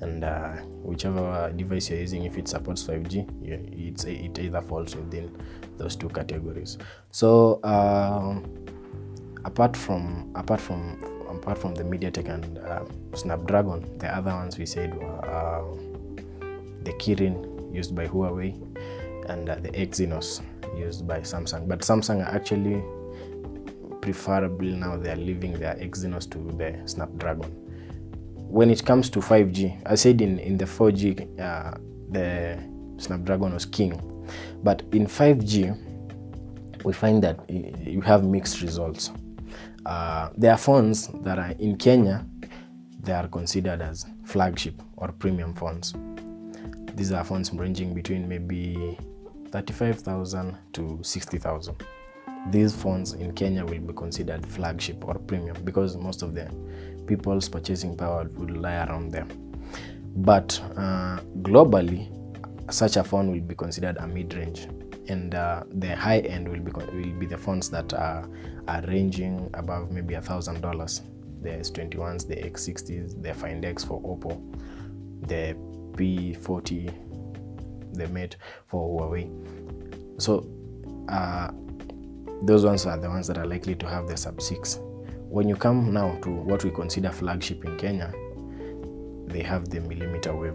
and 0.00 0.24
uh, 0.24 0.52
whichever 0.82 1.52
device 1.56 1.90
you're 1.90 2.00
using 2.00 2.24
if 2.24 2.38
it 2.38 2.48
supports 2.48 2.82
5g 2.84 3.90
it's 3.90 4.04
it 4.04 4.38
either 4.38 4.60
falls 4.62 4.96
within 4.96 5.30
those 5.76 5.96
two 5.96 6.08
categories 6.08 6.78
so 7.10 7.60
um, 7.64 8.44
apart 9.44 9.76
from 9.76 10.30
apart 10.34 10.60
from 10.60 11.19
apart 11.40 11.58
from 11.58 11.74
the 11.74 11.82
mediatek 11.82 12.28
and 12.28 12.58
uh, 12.58 12.84
snapdragon 13.14 13.84
the 13.98 14.08
other 14.08 14.32
ones 14.32 14.58
we 14.58 14.66
said 14.66 14.94
were 14.94 15.24
uh, 15.24 15.62
the 16.84 16.92
kirin 16.94 17.74
used 17.74 17.94
by 17.94 18.06
huawei 18.06 18.54
and 19.28 19.48
uh, 19.48 19.54
the 19.56 19.70
exynos 19.70 20.42
used 20.76 21.06
by 21.06 21.20
samsung 21.20 21.66
but 21.66 21.80
samsung 21.80 22.20
are 22.26 22.34
actually 22.34 22.82
preferably 24.00 24.74
now 24.74 24.96
they 24.96 25.10
are 25.10 25.16
leaving 25.16 25.52
their 25.58 25.74
exynos 25.76 26.28
to 26.30 26.38
the 26.56 26.76
snapdragon 26.86 27.50
when 28.50 28.68
it 28.68 28.84
comes 28.84 29.08
to 29.10 29.20
5G, 29.20 29.80
I 29.86 29.94
said 29.94 30.20
in, 30.20 30.40
in 30.40 30.56
the 30.56 30.64
4G, 30.64 31.40
uh, 31.40 31.78
the 32.10 32.58
Snapdragon 32.98 33.54
was 33.54 33.64
king. 33.64 33.92
But 34.64 34.82
in 34.92 35.06
5G, 35.06 36.82
we 36.84 36.92
find 36.92 37.22
that 37.22 37.48
you 37.48 38.00
have 38.00 38.24
mixed 38.24 38.60
results. 38.60 39.12
Uh, 39.86 40.30
there 40.36 40.52
are 40.52 40.58
phones 40.58 41.08
that 41.22 41.38
are 41.38 41.52
in 41.58 41.76
Kenya, 41.76 42.26
they 43.02 43.12
are 43.12 43.28
considered 43.28 43.80
as 43.80 44.04
flagship 44.24 44.80
or 44.96 45.12
premium 45.12 45.54
phones. 45.54 45.94
These 46.94 47.12
are 47.12 47.24
phones 47.24 47.52
ranging 47.52 47.94
between 47.94 48.28
maybe 48.28 48.98
35,000 49.50 50.56
to 50.74 50.98
60,000. 51.02 51.76
These 52.50 52.74
phones 52.74 53.14
in 53.14 53.32
Kenya 53.32 53.64
will 53.64 53.80
be 53.80 53.92
considered 53.92 54.46
flagship 54.46 55.06
or 55.06 55.14
premium 55.14 55.56
because 55.64 55.96
most 55.96 56.22
of 56.22 56.34
the 56.34 56.50
people's 57.06 57.48
purchasing 57.48 57.96
power 57.96 58.28
will 58.34 58.54
lie 58.56 58.84
around 58.86 59.12
them. 59.12 59.28
But 60.16 60.60
uh, 60.76 61.20
globally, 61.42 62.08
such 62.72 62.96
a 62.96 63.04
phone 63.04 63.30
will 63.30 63.40
be 63.40 63.54
considered 63.54 63.96
a 63.98 64.06
mid-range, 64.06 64.68
and 65.10 65.34
uh, 65.34 65.64
the 65.70 65.94
high 65.94 66.20
end 66.20 66.48
will 66.48 66.60
be 66.60 66.72
will 66.72 67.18
be 67.18 67.26
the 67.26 67.36
phones 67.36 67.68
that 67.70 67.92
are, 67.94 68.28
are 68.68 68.82
ranging 68.86 69.50
above 69.54 69.90
maybe 69.90 70.14
a 70.14 70.22
thousand 70.22 70.60
dollars. 70.60 71.02
The 71.42 71.50
S21s, 71.50 72.28
the 72.28 72.36
X60s, 72.36 73.22
the 73.22 73.32
Find 73.32 73.64
X 73.64 73.82
for 73.82 74.02
Oppo, 74.02 74.38
the 75.26 75.56
P40, 75.92 77.94
the 77.94 78.08
Mate 78.08 78.36
for 78.66 79.00
Huawei. 79.00 80.20
So 80.20 80.46
uh, 81.08 81.50
those 82.42 82.66
ones 82.66 82.84
are 82.84 82.98
the 82.98 83.08
ones 83.08 83.26
that 83.28 83.38
are 83.38 83.46
likely 83.46 83.74
to 83.76 83.88
have 83.88 84.06
the 84.06 84.18
sub 84.18 84.42
6 84.42 84.80
when 85.30 85.48
you 85.48 85.54
come 85.54 85.92
now 85.92 86.18
to 86.22 86.28
what 86.28 86.64
we 86.64 86.72
consider 86.72 87.10
flagship 87.10 87.64
in 87.64 87.78
Kenya, 87.78 88.12
they 89.28 89.42
have 89.42 89.70
the 89.70 89.80
millimeter 89.80 90.34
wave 90.34 90.54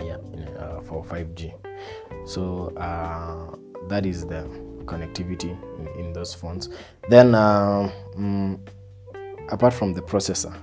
yeah, 0.00 0.16
uh, 0.58 0.80
for 0.82 1.04
5G. 1.04 1.52
So 2.24 2.68
uh, 2.76 3.56
that 3.88 4.06
is 4.06 4.26
the 4.26 4.48
connectivity 4.84 5.56
in, 5.78 6.06
in 6.06 6.12
those 6.12 6.34
phones. 6.34 6.68
Then, 7.08 7.34
uh, 7.34 7.92
um, 8.16 8.64
apart 9.50 9.74
from 9.74 9.92
the 9.92 10.02
processor, 10.02 10.54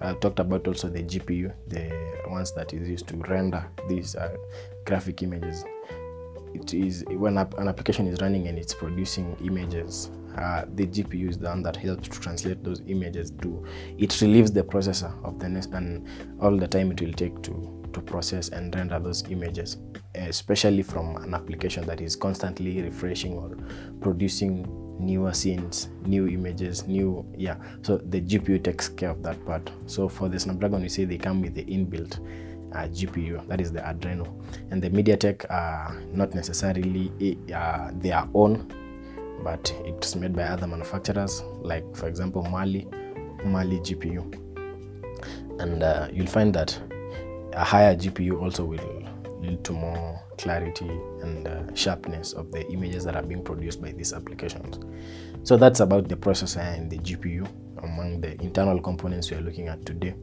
I 0.00 0.14
talked 0.14 0.38
about 0.38 0.66
also 0.66 0.88
the 0.88 1.02
GPU, 1.02 1.52
the 1.68 1.92
ones 2.30 2.52
that 2.52 2.72
is 2.72 2.88
used 2.88 3.08
to 3.08 3.16
render 3.16 3.64
these 3.88 4.16
uh, 4.16 4.34
graphic 4.86 5.22
images. 5.22 5.64
It 6.54 6.74
is 6.74 7.04
when 7.08 7.36
an 7.38 7.68
application 7.68 8.06
is 8.06 8.20
running 8.20 8.48
and 8.48 8.58
it's 8.58 8.74
producing 8.74 9.36
images 9.44 10.10
uh, 10.40 10.64
the 10.74 10.86
GPU 10.86 11.28
is 11.28 11.38
the 11.38 11.48
one 11.48 11.62
that 11.62 11.76
helps 11.76 12.08
to 12.08 12.20
translate 12.20 12.64
those 12.64 12.82
images 12.86 13.30
to 13.42 13.64
it 13.98 14.20
relieves 14.20 14.52
the 14.52 14.62
processor 14.62 15.12
of 15.24 15.38
the 15.38 15.48
next 15.48 15.72
and 15.72 16.06
all 16.40 16.56
the 16.56 16.66
time 16.66 16.90
it 16.90 17.00
will 17.00 17.12
take 17.12 17.40
to 17.42 17.76
to 17.92 18.00
process 18.00 18.50
and 18.50 18.74
render 18.76 18.98
those 19.00 19.28
images 19.30 19.78
especially 20.14 20.82
from 20.82 21.16
an 21.16 21.34
application 21.34 21.84
that 21.86 22.00
is 22.00 22.14
constantly 22.14 22.80
refreshing 22.82 23.34
or 23.34 23.56
producing 24.00 24.64
newer 24.98 25.32
scenes 25.32 25.88
new 26.02 26.28
images 26.28 26.86
new 26.86 27.24
yeah. 27.36 27.56
So 27.82 27.96
the 27.98 28.20
gpu 28.20 28.62
takes 28.62 28.88
care 28.88 29.10
of 29.10 29.22
that 29.22 29.44
part. 29.46 29.70
So 29.86 30.08
for 30.08 30.28
the 30.28 30.38
snapdragon 30.38 30.82
we 30.82 30.88
say 30.88 31.04
they 31.04 31.18
come 31.18 31.42
with 31.42 31.54
the 31.54 31.64
inbuilt 31.64 32.18
uh, 32.72 32.86
GPU, 32.86 33.46
that 33.48 33.60
is 33.60 33.72
the 33.72 33.80
Adreno, 33.80 34.28
and 34.70 34.80
the 34.80 34.90
MediaTek 34.90 35.50
are 35.50 36.00
not 36.12 36.34
necessarily 36.34 37.10
uh, 37.52 37.90
their 37.94 38.28
own 38.34 38.72
but 39.42 39.72
it's 39.84 40.14
made 40.16 40.34
by 40.34 40.42
other 40.44 40.66
manufacturers 40.66 41.42
like 41.62 41.84
for 41.96 42.08
example 42.08 42.42
mali 42.42 42.86
mali 43.44 43.78
gpu 43.80 44.22
and 45.60 45.82
uh, 45.82 46.08
you'll 46.12 46.26
find 46.26 46.54
that 46.54 46.78
a 47.52 47.64
higher 47.64 47.94
gpu 47.96 48.40
also 48.42 48.64
will 48.64 49.06
lead 49.42 49.62
to 49.64 49.72
more 49.72 50.20
clarity 50.38 50.88
and 51.22 51.46
uh, 51.48 51.74
sharpness 51.74 52.32
of 52.32 52.50
the 52.52 52.66
images 52.70 53.04
that 53.04 53.16
are 53.16 53.22
being 53.22 53.42
produced 53.42 53.80
by 53.80 53.92
these 53.92 54.12
applications. 54.12 54.78
So 55.44 55.56
that's 55.56 55.80
about 55.80 56.08
the 56.08 56.16
processor 56.16 56.60
and 56.60 56.90
the 56.90 56.98
gpu 56.98 57.46
among 57.82 58.20
the 58.20 58.40
internal 58.42 58.80
components 58.80 59.30
we 59.30 59.36
are 59.36 59.40
looking 59.42 59.68
at 59.68 59.84
today. 59.86 60.14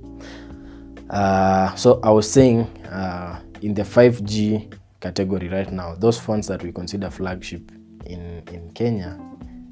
Uh, 1.10 1.74
so 1.76 2.02
i 2.04 2.10
was 2.10 2.30
saying 2.30 2.62
uh, 2.92 3.40
in 3.62 3.74
the 3.74 3.82
5g 3.82 4.74
category 5.00 5.48
right 5.48 5.72
now 5.72 5.96
those 5.96 6.20
phones 6.20 6.48
that 6.48 6.62
we 6.64 6.72
consider 6.74 7.10
flagship 7.10 7.72
in, 8.08 8.44
in 8.54 8.72
Kenya, 8.72 9.20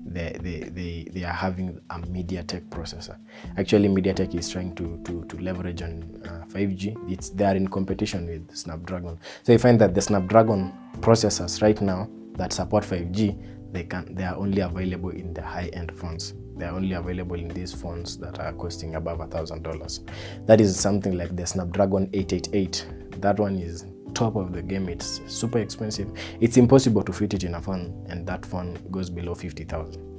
they, 0.06 0.38
they, 0.40 0.60
they, 0.70 1.08
they 1.12 1.24
are 1.24 1.34
having 1.34 1.80
a 1.90 1.96
MediaTek 2.00 2.70
processor. 2.70 3.18
Actually, 3.58 3.90
MediaTek 3.90 4.36
is 4.36 4.50
trying 4.50 4.76
to, 4.76 5.02
to, 5.04 5.26
to 5.26 5.38
leverage 5.38 5.82
on 5.82 6.22
uh, 6.26 6.46
5G. 6.48 7.12
It's, 7.12 7.30
they 7.30 7.46
are 7.46 7.56
in 7.56 7.68
competition 7.68 8.28
with 8.28 8.56
Snapdragon. 8.56 9.20
So 9.44 9.52
you 9.52 9.58
find 9.58 9.80
that 9.82 9.96
the 9.96 10.02
Snapdragon 10.02 10.74
processors 11.00 11.62
right 11.62 11.80
now 11.82 12.08
that 12.34 12.54
support 12.54 12.84
5G, 12.84 13.72
they, 13.72 13.84
can, 13.84 14.14
they 14.14 14.24
are 14.24 14.36
only 14.36 14.62
available 14.62 15.10
in 15.10 15.34
the 15.34 15.42
high-end 15.42 15.98
phones. 15.98 16.34
They 16.56 16.66
are 16.66 16.76
only 16.76 16.94
available 16.94 17.36
in 17.36 17.50
these 17.50 17.74
phones 17.74 18.18
that 18.18 18.40
are 18.40 18.54
costing 18.54 18.96
above 18.96 19.20
a 19.20 19.28
$1,000. 19.28 20.46
That 20.46 20.62
is 20.62 20.80
something 20.80 21.18
like 21.18 21.36
the 21.36 21.46
Snapdragon 21.46 22.10
888. 22.14 23.22
That 23.22 23.40
one 23.40 23.58
is 23.58 23.86
top 24.16 24.36
of 24.36 24.54
the 24.54 24.62
game 24.62 24.90
it's 24.90 25.22
super 25.28 25.60
expensive. 25.60 26.12
It's 26.40 26.58
impossible 26.58 27.04
to 27.04 27.14
fit 27.14 27.34
it 27.34 27.44
in 27.44 27.56
a 27.56 27.62
phone 27.62 28.06
and 28.10 28.26
that 28.28 28.46
phone 28.46 28.78
goes 28.92 29.10
below 29.10 29.36
50000 29.36 30.16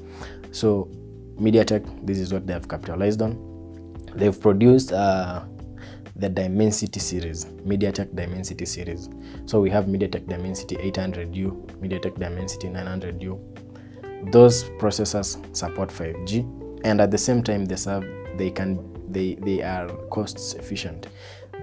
so 0.52 0.88
mediatek 1.40 2.06
this 2.06 2.18
is 2.18 2.32
what 2.32 2.46
they 2.46 2.52
have 2.52 2.68
capitalized 2.68 3.22
on. 3.22 3.36
They've 4.14 4.40
produced 4.40 4.92
uh, 4.92 5.44
the 6.14 6.28
dimensity 6.28 7.00
series 7.00 7.46
mediatek 7.66 8.14
dimensity 8.14 8.66
series. 8.66 9.08
So 9.46 9.60
we 9.60 9.70
have 9.70 9.86
mediatek 9.86 10.28
dimensity 10.28 10.76
800u 10.76 11.80
mediatek 11.80 12.18
dimensity 12.18 12.68
900u 12.68 13.56
those 14.32 14.64
processors 14.80 15.36
support 15.54 15.90
5g 15.90 16.80
and 16.84 17.00
at 17.00 17.10
the 17.10 17.18
same 17.18 17.42
time 17.42 17.64
they 17.64 17.76
serve 17.76 18.04
they 18.36 18.50
can 18.50 18.78
they 19.08 19.34
they 19.34 19.62
are 19.62 19.88
cost 20.10 20.56
efficient 20.58 21.06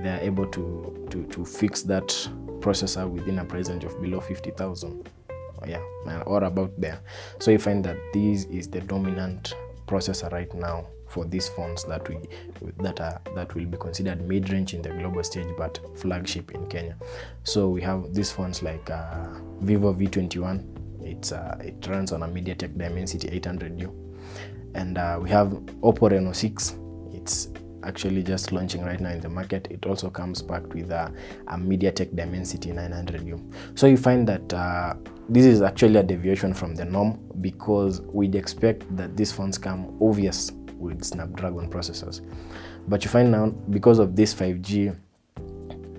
they 0.01 0.09
are 0.09 0.19
able 0.19 0.45
to, 0.47 1.07
to, 1.09 1.25
to 1.27 1.45
fix 1.45 1.83
that 1.83 2.07
processor 2.59 3.09
within 3.09 3.39
a 3.39 3.45
price 3.45 3.69
range 3.69 3.83
of 3.83 4.01
below 4.01 4.19
50,000 4.19 5.09
yeah 5.65 5.81
or 6.25 6.43
about 6.43 6.79
there. 6.79 6.99
So 7.39 7.51
you 7.51 7.59
find 7.59 7.83
that 7.85 7.97
this 8.13 8.45
is 8.45 8.67
the 8.67 8.81
dominant 8.81 9.55
processor 9.87 10.31
right 10.31 10.53
now 10.53 10.87
for 11.07 11.25
these 11.25 11.47
phones 11.49 11.83
that 11.85 12.07
we 12.09 12.17
that 12.79 12.99
are 12.99 13.21
that 13.35 13.53
will 13.53 13.65
be 13.65 13.77
considered 13.77 14.27
mid-range 14.27 14.73
in 14.73 14.81
the 14.81 14.89
global 14.89 15.23
stage 15.23 15.47
but 15.57 15.79
flagship 15.95 16.51
in 16.51 16.65
Kenya. 16.67 16.97
So 17.43 17.69
we 17.69 17.81
have 17.81 18.13
these 18.13 18.31
phones 18.31 18.63
like 18.63 18.89
uh, 18.89 19.27
Vivo 19.61 19.93
V21 19.93 21.03
it's 21.05 21.31
uh, 21.31 21.57
it 21.61 21.85
runs 21.87 22.11
on 22.11 22.23
a 22.23 22.27
MediaTek 22.27 22.77
Dimensity 22.77 23.27
800U 23.39 23.93
and 24.75 24.97
uh, 24.97 25.19
we 25.21 25.29
have 25.29 25.49
Oppo 25.81 26.09
Reno 26.09 26.31
6 26.31 26.75
it's 27.13 27.49
actually 27.83 28.23
just 28.23 28.51
launching 28.51 28.83
right 28.83 28.99
now 28.99 29.11
in 29.11 29.19
the 29.21 29.29
market. 29.29 29.67
It 29.69 29.85
also 29.85 30.09
comes 30.09 30.41
packed 30.41 30.73
with 30.73 30.91
a, 30.91 31.11
a 31.47 31.57
MediaTek 31.57 32.15
Dimensity 32.15 32.71
900U. 32.71 33.53
So 33.75 33.87
you 33.87 33.97
find 33.97 34.27
that 34.27 34.53
uh, 34.53 34.95
this 35.29 35.45
is 35.45 35.61
actually 35.61 35.97
a 35.97 36.03
deviation 36.03 36.53
from 36.53 36.75
the 36.75 36.85
norm 36.85 37.19
because 37.41 38.01
we'd 38.01 38.35
expect 38.35 38.95
that 38.95 39.15
these 39.15 39.31
phones 39.31 39.57
come 39.57 39.97
obvious 40.01 40.51
with 40.77 41.03
Snapdragon 41.03 41.69
processors. 41.69 42.21
But 42.87 43.03
you 43.03 43.09
find 43.09 43.31
now 43.31 43.47
because 43.69 43.99
of 43.99 44.15
this 44.15 44.33
5G 44.33 44.95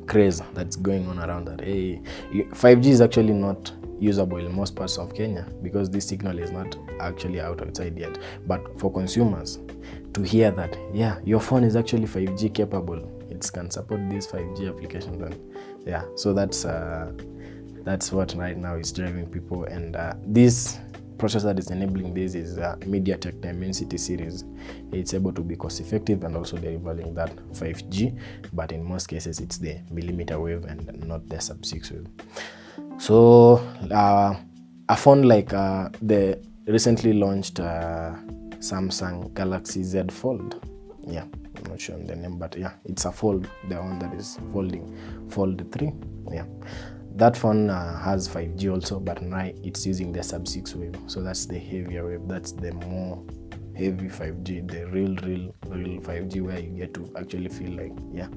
craze 0.06 0.42
that's 0.52 0.76
going 0.76 1.08
on 1.08 1.18
around 1.18 1.46
that, 1.46 1.60
hey, 1.60 2.00
5G 2.32 2.86
is 2.86 3.00
actually 3.00 3.32
not 3.32 3.72
usable 3.98 4.38
in 4.38 4.54
most 4.54 4.76
parts 4.76 4.98
of 4.98 5.14
Kenya 5.14 5.48
because 5.62 5.88
this 5.88 6.06
signal 6.06 6.38
is 6.38 6.50
not 6.50 6.76
actually 7.00 7.40
out 7.40 7.62
outside 7.62 7.98
yet. 7.98 8.18
But 8.46 8.78
for 8.78 8.92
consumers 8.92 9.58
to 10.14 10.22
hear 10.22 10.50
that, 10.52 10.78
yeah, 10.92 11.18
your 11.24 11.40
phone 11.40 11.64
is 11.64 11.76
actually 11.76 12.06
5G 12.06 12.54
capable, 12.54 12.98
it 13.30 13.50
can 13.52 13.70
support 13.70 14.08
these 14.08 14.26
5G 14.26 14.68
applications, 14.68 15.20
and 15.20 15.38
yeah, 15.86 16.04
so 16.16 16.32
that's 16.32 16.64
uh, 16.64 17.12
that's 17.84 18.10
what 18.12 18.34
right 18.34 18.56
now 18.56 18.76
is 18.76 18.90
driving 18.92 19.26
people. 19.26 19.64
And 19.64 19.96
uh, 19.96 20.14
this 20.26 20.78
processor 21.16 21.44
that 21.44 21.58
is 21.58 21.70
enabling 21.70 22.14
this 22.14 22.34
is 22.34 22.58
uh, 22.58 22.76
MediaTek 22.80 23.40
Dimensity 23.40 23.98
series. 23.98 24.44
It's 24.92 25.14
able 25.14 25.32
to 25.32 25.42
be 25.42 25.56
cost 25.56 25.80
effective 25.80 26.24
and 26.24 26.36
also 26.36 26.56
delivering 26.56 27.14
that 27.14 27.34
5G, 27.52 28.18
but 28.52 28.72
in 28.72 28.84
most 28.84 29.08
cases 29.08 29.40
it's 29.40 29.58
the 29.58 29.78
millimeter 29.90 30.40
wave 30.40 30.64
and 30.64 31.06
not 31.06 31.28
the 31.28 31.40
sub 31.40 31.64
6 31.64 31.90
wave. 31.90 32.06
So 32.98 33.56
uh, 33.90 34.34
a 34.88 34.96
phone 34.96 35.22
like 35.22 35.52
uh, 35.52 35.90
the 36.02 36.40
recently 36.66 37.12
launched 37.12 37.60
uh, 37.60 38.14
Samsung 38.64 39.34
Galaxy 39.34 39.82
Z 39.82 40.04
Fold, 40.10 40.66
yeah, 41.06 41.24
I'm 41.56 41.64
not 41.68 41.78
sure 41.78 41.96
on 41.96 42.06
the 42.06 42.16
name, 42.16 42.38
but 42.38 42.56
yeah, 42.56 42.72
it's 42.86 43.04
a 43.04 43.12
fold, 43.12 43.46
the 43.68 43.76
one 43.76 43.98
that 43.98 44.14
is 44.14 44.38
folding, 44.54 44.96
Fold 45.28 45.70
3, 45.70 45.92
yeah. 46.32 46.46
That 47.16 47.36
phone 47.36 47.68
uh, 47.68 48.00
has 48.00 48.26
5G 48.26 48.72
also, 48.72 49.00
but 49.00 49.20
now 49.20 49.50
it's 49.62 49.86
using 49.86 50.12
the 50.12 50.22
sub 50.22 50.48
6 50.48 50.74
wave, 50.76 50.96
so 51.08 51.22
that's 51.22 51.44
the 51.44 51.58
heavier 51.58 52.06
wave, 52.06 52.26
that's 52.26 52.52
the 52.52 52.72
more 52.72 53.22
heavy 53.76 54.08
5G, 54.08 54.66
the 54.66 54.86
real, 54.86 55.14
real, 55.16 55.54
real 55.66 56.00
5G 56.00 56.40
where 56.40 56.58
you 56.58 56.70
get 56.70 56.94
to 56.94 57.12
actually 57.18 57.50
feel 57.50 57.72
like, 57.72 57.92
yeah, 58.14 58.28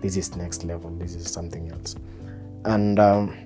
this 0.00 0.16
is 0.16 0.36
next 0.36 0.62
level, 0.62 0.90
this 0.90 1.16
is 1.16 1.28
something 1.28 1.68
else. 1.72 1.96
And 2.64 3.00
um, 3.00 3.36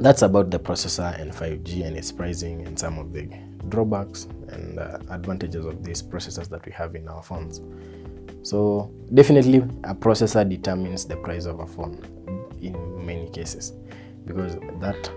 that's 0.00 0.22
about 0.22 0.50
the 0.50 0.58
processor 0.58 1.20
and 1.20 1.30
5G 1.30 1.86
and 1.86 1.94
its 1.94 2.10
pricing 2.10 2.66
and 2.66 2.78
some 2.78 2.98
of 2.98 3.12
the 3.12 3.28
drawbacks 3.68 4.28
and 4.48 4.78
uh, 4.78 4.98
advantages 5.10 5.64
of 5.64 5.84
these 5.84 6.02
processors 6.02 6.48
that 6.48 6.64
we 6.66 6.72
have 6.72 6.94
in 6.94 7.08
our 7.08 7.22
phones. 7.22 7.60
So 8.42 8.92
definitely 9.12 9.58
a 9.84 9.94
processor 9.94 10.48
determines 10.48 11.04
the 11.04 11.16
price 11.16 11.46
of 11.46 11.60
a 11.60 11.66
phone 11.66 12.00
in 12.62 13.04
many 13.04 13.28
cases 13.30 13.72
because 14.24 14.56
that 14.80 15.10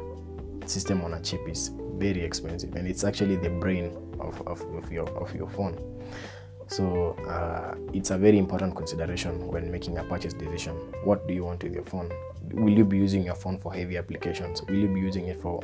system 0.66 1.04
on 1.04 1.14
a 1.14 1.22
chip 1.22 1.48
is 1.48 1.72
very 1.98 2.22
expensive 2.22 2.76
and 2.76 2.88
it's 2.88 3.04
actually 3.04 3.36
the 3.36 3.50
brain 3.50 3.96
of, 4.20 4.42
of, 4.48 4.62
of 4.76 4.92
your, 4.92 5.10
of 5.10 5.34
your 5.36 5.50
phone. 5.50 5.78
So 6.68 7.14
uh, 7.28 7.76
it's 7.94 8.12
a 8.12 8.18
very 8.18 8.38
important 8.38 8.76
consideration 8.76 9.48
when 9.48 9.72
making 9.72 9.98
a 9.98 10.04
purchase 10.04 10.34
decision. 10.34 10.76
What 11.04 11.28
do 11.28 11.34
you 11.34 11.44
want 11.44 11.64
with 11.64 11.74
your 11.74 11.84
phone? 11.86 12.12
Will 12.52 12.78
you 12.78 12.86
be 12.86 12.98
using 12.98 13.24
your 13.24 13.36
phone 13.36 13.58
for 13.58 13.74
heavy 13.74 13.98
applications? 13.98 14.62
Will 14.64 14.76
you 14.76 14.88
be 14.88 15.00
using 15.00 15.28
it 15.28 15.42
for 15.42 15.62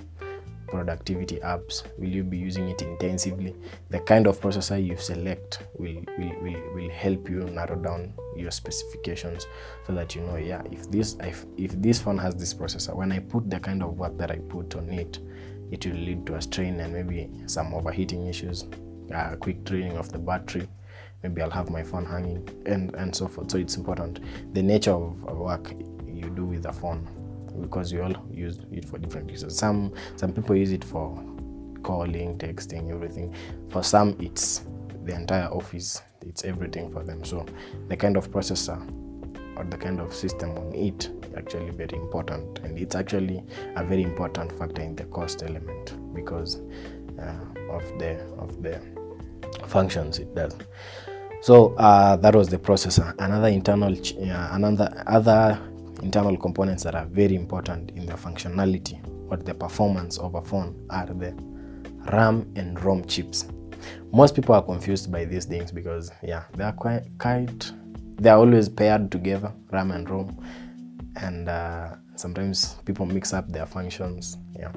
productivity 0.67 1.37
apps? 1.37 1.83
Will 1.97 2.09
you 2.09 2.23
be 2.23 2.37
using 2.37 2.69
it 2.69 2.81
intensively? 2.81 3.55
The 3.89 3.99
kind 3.99 4.27
of 4.27 4.39
processor 4.39 4.83
you 4.83 4.97
select 4.97 5.59
will, 5.77 6.03
will, 6.17 6.35
will, 6.41 6.73
will 6.73 6.89
help 6.89 7.29
you 7.29 7.43
narrow 7.45 7.75
down 7.75 8.13
your 8.35 8.51
specifications 8.51 9.47
so 9.85 9.93
that 9.93 10.15
you 10.15 10.21
know, 10.21 10.37
yeah, 10.37 10.61
if 10.71 10.89
this 10.91 11.17
if, 11.21 11.45
if 11.57 11.71
this 11.81 12.01
phone 12.01 12.17
has 12.17 12.35
this 12.35 12.53
processor, 12.53 12.95
when 12.95 13.11
I 13.11 13.19
put 13.19 13.49
the 13.49 13.59
kind 13.59 13.83
of 13.83 13.97
work 13.97 14.17
that 14.17 14.31
I 14.31 14.37
put 14.37 14.75
on 14.75 14.89
it, 14.89 15.19
it 15.71 15.85
will 15.85 15.95
lead 15.95 16.25
to 16.27 16.35
a 16.35 16.41
strain 16.41 16.79
and 16.79 16.93
maybe 16.93 17.29
some 17.47 17.73
overheating 17.73 18.27
issues, 18.27 18.65
uh, 19.13 19.35
quick 19.35 19.63
draining 19.63 19.97
of 19.97 20.11
the 20.11 20.19
battery. 20.19 20.67
Maybe 21.23 21.41
I'll 21.41 21.49
have 21.49 21.69
my 21.69 21.81
phone 21.81 22.05
hanging 22.05 22.47
and, 22.65 22.93
and 22.95 23.15
so 23.15 23.27
forth. 23.27 23.49
So 23.49 23.57
it's 23.57 23.77
important. 23.77 24.19
The 24.53 24.61
nature 24.61 24.91
of, 24.91 25.27
of 25.27 25.37
work 25.37 25.73
you 26.07 26.29
do 26.29 26.45
with 26.45 26.63
the 26.63 26.71
phone 26.71 27.07
because 27.61 27.93
we 27.93 28.01
all 28.01 28.13
use 28.31 28.59
it 28.71 28.85
for 28.85 28.97
different 28.97 29.29
uses. 29.29 29.57
Some 29.57 29.93
some 30.15 30.33
people 30.33 30.55
use 30.55 30.71
it 30.71 30.83
for 30.83 31.23
calling, 31.83 32.37
texting, 32.37 32.91
everything. 32.91 33.33
For 33.69 33.83
some, 33.83 34.15
it's 34.19 34.65
the 35.03 35.13
entire 35.13 35.47
office. 35.47 36.01
It's 36.21 36.43
everything 36.43 36.91
for 36.91 37.03
them. 37.03 37.23
So 37.23 37.45
the 37.87 37.95
kind 37.95 38.17
of 38.17 38.31
processor 38.31 38.79
or 39.55 39.63
the 39.65 39.77
kind 39.77 39.99
of 39.99 40.13
system 40.13 40.57
on 40.57 40.73
it 40.73 41.09
actually 41.37 41.69
very 41.69 41.97
important, 41.97 42.59
and 42.59 42.77
it's 42.79 42.95
actually 42.95 43.43
a 43.75 43.83
very 43.83 44.03
important 44.03 44.57
factor 44.57 44.81
in 44.81 44.95
the 44.95 45.03
cost 45.05 45.43
element 45.43 45.93
because 46.13 46.61
uh, 47.19 47.45
of 47.69 47.83
the 47.99 48.19
of 48.37 48.61
the 48.63 48.81
functions 49.67 50.19
it 50.19 50.33
does. 50.35 50.55
So 51.41 51.75
uh, 51.75 52.15
that 52.17 52.35
was 52.35 52.49
the 52.49 52.57
processor. 52.57 53.13
Another 53.19 53.49
internal, 53.49 53.93
uh, 53.93 54.49
another 54.51 55.03
other 55.05 55.59
internal 56.01 56.37
components 56.37 56.83
that 56.83 56.95
are 56.95 57.05
very 57.05 57.35
important 57.35 57.91
in 57.91 58.05
the 58.05 58.13
functionality 58.13 58.99
or 59.29 59.37
the 59.37 59.53
performance 59.53 60.17
of 60.17 60.35
a 60.35 60.41
phone 60.41 60.85
are 60.89 61.05
the 61.05 61.33
RAM 62.11 62.51
and 62.55 62.81
ROM 62.83 63.03
chips. 63.05 63.47
Most 64.11 64.35
people 64.35 64.55
are 64.55 64.61
confused 64.61 65.11
by 65.11 65.25
these 65.25 65.45
things 65.45 65.71
because 65.71 66.11
yeah, 66.23 66.43
they 66.53 66.63
are 66.63 66.73
quite, 66.73 67.03
quite 67.19 67.71
they 68.17 68.29
are 68.29 68.37
always 68.37 68.69
paired 68.69 69.11
together, 69.11 69.51
RAM 69.71 69.91
and 69.91 70.09
ROM, 70.09 70.45
and 71.17 71.49
uh, 71.49 71.95
sometimes 72.15 72.75
people 72.85 73.05
mix 73.05 73.33
up 73.33 73.49
their 73.51 73.65
functions. 73.65 74.37
Yeah, 74.57 74.71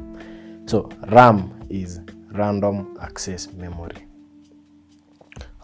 so 0.66 0.90
RAM 1.08 1.66
is 1.70 2.00
random 2.32 2.96
access 3.00 3.52
memory. 3.52 4.06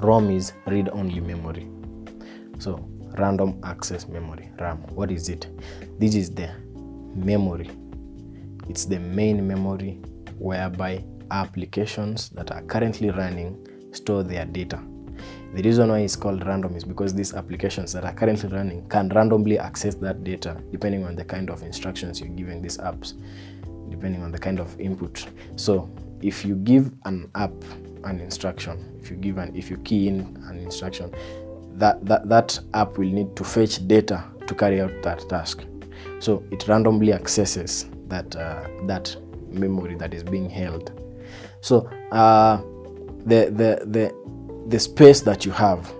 ROM 0.01 0.31
is 0.31 0.53
read-only 0.67 1.21
memory. 1.21 1.69
So 2.59 2.89
random 3.19 3.61
access 3.65 4.09
memory 4.09 4.51
ram. 4.59 4.79
What 4.95 5.11
is 5.11 5.29
it? 5.29 5.49
This 5.99 6.15
is 6.15 6.31
the 6.31 6.51
memory. 7.15 7.71
It's 8.69 8.85
the 8.85 8.99
main 8.99 9.47
memory 9.47 10.01
whereby 10.39 11.05
applications 11.31 12.29
that 12.31 12.51
are 12.51 12.63
currently 12.63 13.11
running 13.11 13.67
store 13.93 14.23
their 14.23 14.45
data. 14.45 14.81
The 15.55 15.63
reason 15.63 15.89
why 15.89 16.01
it's 16.01 16.17
called 16.17 16.45
random 16.45 16.75
is 16.75 16.85
because 16.85 17.15
these 17.15 17.35
applications 17.35 17.93
that 17.93 18.05
are 18.05 18.13
currently 18.13 18.49
running 18.49 18.89
can 18.89 19.09
randomly 19.11 19.59
access 19.59 19.95
that 19.97 20.25
data 20.25 20.61
depending 20.73 21.05
on 21.05 21.15
the 21.15 21.25
kind 21.25 21.49
of 21.49 21.63
instructions 21.63 22.21
you're 22.21 22.29
giving 22.31 22.61
these 22.61 22.79
apps 22.79 23.15
depending 23.89 24.23
on 24.23 24.33
the 24.33 24.39
kind 24.39 24.59
of 24.59 24.79
input. 24.81 25.27
So 25.57 25.89
if 26.23 26.45
you 26.45 26.57
give 26.57 26.91
an 27.05 27.31
app 27.37 27.53
an 28.03 28.21
instruction 28.21 28.99
if 29.01 29.11
you 29.11 29.17
give 29.17 29.39
an 29.39 29.55
if 29.55 29.71
you 29.71 29.77
key 29.79 30.09
in 30.09 30.21
an 30.49 30.59
instruction 30.59 31.15
that, 31.79 32.05
that, 32.07 32.29
that 32.29 32.59
app 32.75 32.99
will 32.99 33.11
need 33.11 33.37
to 33.37 33.45
fetch 33.45 33.87
data 33.87 34.25
to 34.47 34.55
carry 34.55 34.81
out 34.81 34.93
that 35.03 35.29
task. 35.29 35.65
So 36.21 36.45
it 36.51 36.67
randomly 36.69 37.13
accesses 37.13 37.87
that, 38.09 38.35
uh, 38.37 38.69
that 38.87 39.17
memory 39.49 39.95
that 39.97 40.15
is 40.15 40.23
being 40.23 40.49
held. 40.49 41.01
So 41.61 41.89
uh, 42.13 42.59
the, 43.27 43.51
the, 43.51 43.85
the, 43.87 44.15
the 44.69 44.79
space 44.79 45.21
that 45.23 45.45
you 45.45 45.53
have, 45.53 45.93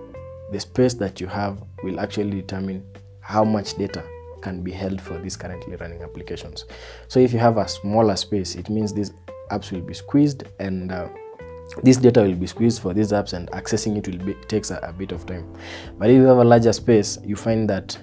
the 0.51 0.59
space 0.59 0.93
that 0.95 1.19
you 1.19 1.27
have 1.27 1.61
will 1.83 1.99
actually 1.99 2.41
determine 2.41 2.85
how 3.19 3.43
much 3.43 3.75
data 3.77 4.03
can 4.41 4.61
be 4.61 4.71
held 4.71 5.01
for 5.01 5.17
these 5.17 5.35
currently 5.35 5.75
running 5.77 6.03
applications. 6.03 6.65
So 7.07 7.19
if 7.19 7.33
you 7.33 7.39
have 7.39 7.57
a 7.57 7.67
smaller 7.67 8.15
space, 8.15 8.55
it 8.55 8.69
means 8.69 8.93
these 8.93 9.11
apps 9.49 9.71
will 9.71 9.81
be 9.81 9.93
squeezed 9.93 10.43
and 10.59 10.91
uh, 10.91 11.07
this 11.83 11.97
data 11.97 12.21
will 12.21 12.35
be 12.35 12.47
squeezed 12.47 12.81
for 12.81 12.93
these 12.93 13.11
apps 13.11 13.33
and 13.33 13.49
accessing 13.51 13.97
it 13.97 14.07
will 14.07 14.23
be 14.25 14.33
takes 14.47 14.71
a, 14.71 14.77
a, 14.83 14.93
bit 14.93 15.11
of 15.11 15.25
time. 15.25 15.51
But 15.97 16.09
if 16.09 16.17
you 16.17 16.23
have 16.25 16.37
a 16.37 16.43
larger 16.43 16.73
space 16.73 17.17
you 17.23 17.35
find 17.35 17.69
that 17.69 17.97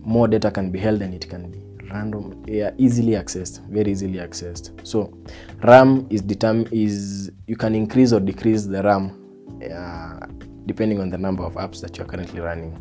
more 0.00 0.28
data 0.28 0.50
can 0.50 0.70
be 0.70 0.78
held 0.78 1.02
and 1.02 1.14
it 1.14 1.28
can 1.28 1.50
be 1.50 1.58
random 1.90 2.44
yeah, 2.46 2.70
easily 2.78 3.12
accessed 3.12 3.66
very 3.68 3.90
easily 3.92 4.18
accessed. 4.18 4.86
So 4.86 5.12
ram 5.62 6.06
is 6.10 6.22
determined 6.22 6.72
is 6.72 7.30
you 7.46 7.56
can 7.56 7.74
increase 7.74 8.12
or 8.12 8.20
decrease 8.20 8.64
the 8.64 8.82
ram 8.82 9.22
uh, 9.62 10.26
depending 10.66 11.00
on 11.00 11.10
the 11.10 11.18
number 11.18 11.44
of 11.44 11.54
apps 11.54 11.80
that 11.80 11.96
you're 11.96 12.06
currently 12.06 12.40
running. 12.40 12.76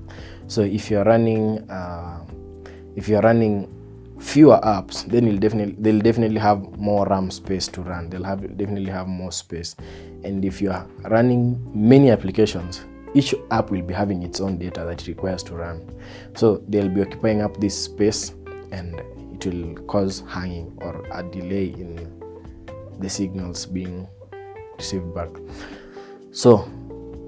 So 0.47 0.61
if 0.61 0.89
you're 0.89 1.03
running 1.03 1.69
uh, 1.69 2.25
if 2.95 3.09
you're 3.09 3.21
running 3.21 3.74
fewer 4.19 4.59
apps 4.63 5.05
then 5.05 5.27
you'll 5.27 5.37
definitely 5.37 5.75
they'll 5.79 6.01
definitely 6.01 6.39
have 6.39 6.77
more 6.77 7.05
ram 7.07 7.29
space 7.29 7.67
to 7.67 7.81
run. 7.81 8.09
They'll 8.09 8.23
have 8.23 8.57
definitely 8.57 8.91
have 8.91 9.07
more 9.07 9.31
space. 9.31 9.75
And 10.23 10.43
if 10.45 10.61
you 10.61 10.71
are 10.71 10.87
running 11.09 11.59
many 11.73 12.11
applications 12.11 12.85
each 13.13 13.33
app 13.49 13.71
will 13.71 13.81
be 13.81 13.93
having 13.93 14.23
its 14.23 14.41
own 14.41 14.57
data 14.57 14.83
that 14.83 15.01
it 15.01 15.07
requires 15.07 15.41
to 15.41 15.55
run. 15.55 15.89
So 16.35 16.61
they'll 16.67 16.89
be 16.89 17.01
occupying 17.01 17.41
up 17.41 17.57
this 17.61 17.85
space 17.85 18.33
and 18.71 18.99
it 19.33 19.45
will 19.45 19.73
cause 19.85 20.21
hanging 20.27 20.77
or 20.81 21.05
a 21.11 21.23
delay 21.23 21.67
in 21.67 22.11
the 22.99 23.09
signals 23.09 23.65
being 23.65 24.07
received 24.77 25.15
back. 25.15 25.29
So 26.31 26.69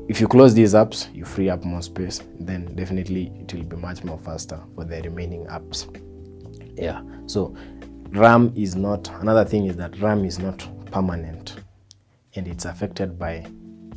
if 0.09 0.19
you 0.21 0.27
close 0.27 0.53
these 0.53 0.73
apps 0.73 1.13
you 1.13 1.25
free 1.25 1.49
up 1.49 1.63
more 1.63 1.81
space 1.81 2.21
then 2.39 2.73
definitely 2.75 3.31
it 3.39 3.53
will 3.53 3.63
be 3.63 3.75
much 3.75 4.03
more 4.03 4.17
faster 4.19 4.59
for 4.75 4.85
the 4.85 5.01
remaining 5.01 5.45
apps 5.47 5.85
yeah. 6.77 7.01
So 7.25 7.55
ram 8.11 8.53
is 8.55 8.75
not 8.75 9.09
another 9.21 9.43
thing 9.43 9.65
is 9.65 9.75
that 9.77 9.99
ram 9.99 10.23
is 10.23 10.39
not 10.39 10.67
permanent 10.91 11.55
and 12.35 12.47
it's 12.47 12.65
affected 12.65 13.19
by 13.19 13.45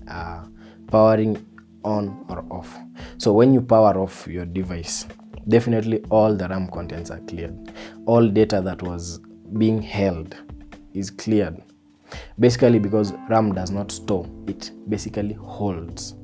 uh, 0.09 0.45
powering 0.89 1.47
on 1.85 2.25
or 2.29 2.45
off. 2.51 2.77
So 3.19 3.33
when 3.33 3.55
you 3.55 3.61
power 3.61 3.99
off 3.99 4.27
your 4.27 4.45
device 4.45 5.07
definitely 5.49 6.03
all 6.11 6.35
the 6.35 6.49
ram 6.49 6.69
contents 6.69 7.11
are 7.11 7.21
cleared. 7.21 7.73
All 8.07 8.29
data 8.29 8.61
that 8.61 8.83
was 8.83 9.21
being 9.59 9.81
held 9.81 10.37
is 10.95 11.11
cleared. 11.11 11.63
Basically 12.39 12.79
because 12.79 13.13
ram 13.29 13.55
does 13.55 13.71
not 13.71 13.93
store 13.93 14.27
it 14.47 14.73
basically 14.89 15.35
holds 15.35 16.15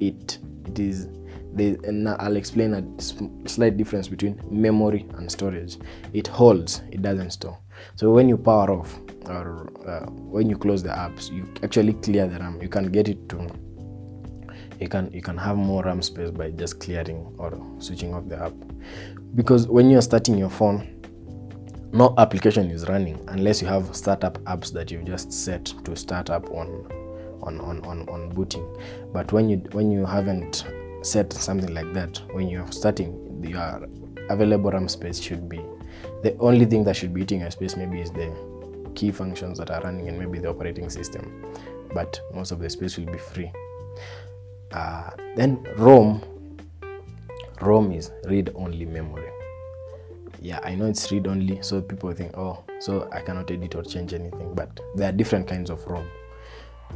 it. 0.00 0.38
It 0.66 0.78
is 0.78 1.08
the, 1.56 1.78
and 1.84 2.08
i'll 2.08 2.36
explain 2.36 2.74
a 2.74 3.48
slight 3.48 3.76
difference 3.76 4.08
between 4.08 4.40
memory 4.50 5.06
and 5.16 5.30
storage. 5.30 5.78
It 6.12 6.26
holds 6.26 6.82
it 6.90 7.02
doesn't 7.02 7.30
store. 7.30 7.58
So 7.96 8.10
when 8.12 8.28
you 8.28 8.36
power 8.36 8.70
off 8.70 8.98
or 9.26 9.68
uh, 9.86 10.06
when 10.10 10.48
you 10.48 10.56
close 10.56 10.82
the 10.82 10.90
apps 10.90 11.30
you 11.32 11.52
actually 11.62 11.94
clear 11.94 12.26
the 12.26 12.38
ram. 12.38 12.60
You 12.62 12.68
can 12.68 12.90
get 12.92 13.08
it 13.08 13.28
to 13.30 13.48
you 14.80 14.88
can 14.88 15.10
you 15.12 15.22
can 15.22 15.36
have 15.38 15.56
more 15.56 15.82
ram 15.82 16.02
space 16.02 16.30
by 16.30 16.50
just 16.50 16.80
clearing 16.80 17.34
or 17.38 17.58
switching 17.78 18.14
off 18.14 18.28
the 18.28 18.38
app. 18.38 18.52
Because 19.34 19.66
when 19.66 19.90
you're 19.90 20.02
starting 20.02 20.38
your 20.38 20.50
phone 20.50 20.92
no 21.92 22.14
application 22.18 22.70
is 22.70 22.88
running 22.88 23.18
unless 23.28 23.62
you 23.62 23.68
have 23.68 23.94
startup 23.96 24.38
apps 24.44 24.72
that 24.72 24.90
you've 24.90 25.04
just 25.06 25.32
set 25.32 25.64
to 25.84 25.96
start 25.96 26.30
up 26.30 26.50
on 26.50 26.86
on, 27.42 27.60
on, 27.60 27.80
on, 27.84 28.08
on 28.08 28.28
booting. 28.30 28.66
But 29.12 29.32
when 29.32 29.48
you 29.48 29.58
when 29.72 29.90
you 29.90 30.04
haven't 30.04 30.64
set 31.06 31.32
something 31.32 31.72
like 31.72 31.92
that 31.92 32.20
when 32.32 32.48
you're 32.48 32.70
starting 32.72 33.40
your 33.42 33.88
available 34.28 34.70
ram 34.70 34.88
space 34.88 35.20
should 35.20 35.48
be 35.48 35.60
the 36.22 36.36
only 36.38 36.64
thing 36.64 36.82
that 36.84 36.96
should 36.96 37.14
be 37.14 37.22
eating 37.22 37.40
your 37.40 37.50
space 37.50 37.76
maybe 37.76 38.00
is 38.00 38.10
the 38.10 38.32
key 38.94 39.12
functions 39.12 39.58
that 39.58 39.70
are 39.70 39.80
running 39.82 40.08
and 40.08 40.18
maybe 40.18 40.38
the 40.38 40.48
operating 40.48 40.90
system 40.90 41.44
but 41.94 42.20
most 42.34 42.50
of 42.50 42.58
the 42.58 42.68
space 42.68 42.98
will 42.98 43.06
be 43.06 43.18
free. 43.18 43.50
Uh, 44.72 45.10
then 45.36 45.62
rom 45.76 46.20
rom 47.60 47.92
is 47.92 48.10
read 48.24 48.50
only 48.54 48.84
memory. 48.84 49.30
Yeah 50.40 50.60
i 50.64 50.74
know 50.74 50.86
it's 50.86 51.10
read 51.10 51.26
only 51.26 51.62
so 51.62 51.80
people 51.80 52.12
think 52.12 52.36
oh 52.36 52.64
so 52.78 53.08
i 53.12 53.20
cannot 53.20 53.50
edit 53.50 53.74
or 53.74 53.82
change 53.82 54.12
anything 54.12 54.54
but 54.54 54.68
there 54.94 55.08
are 55.08 55.12
different 55.12 55.46
kinds 55.48 55.70
of 55.70 55.86
rom. 55.86 56.06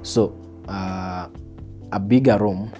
So 0.02 0.36
uh, 0.68 1.28
a 1.92 2.00
bigger 2.00 2.36
rom 2.36 2.72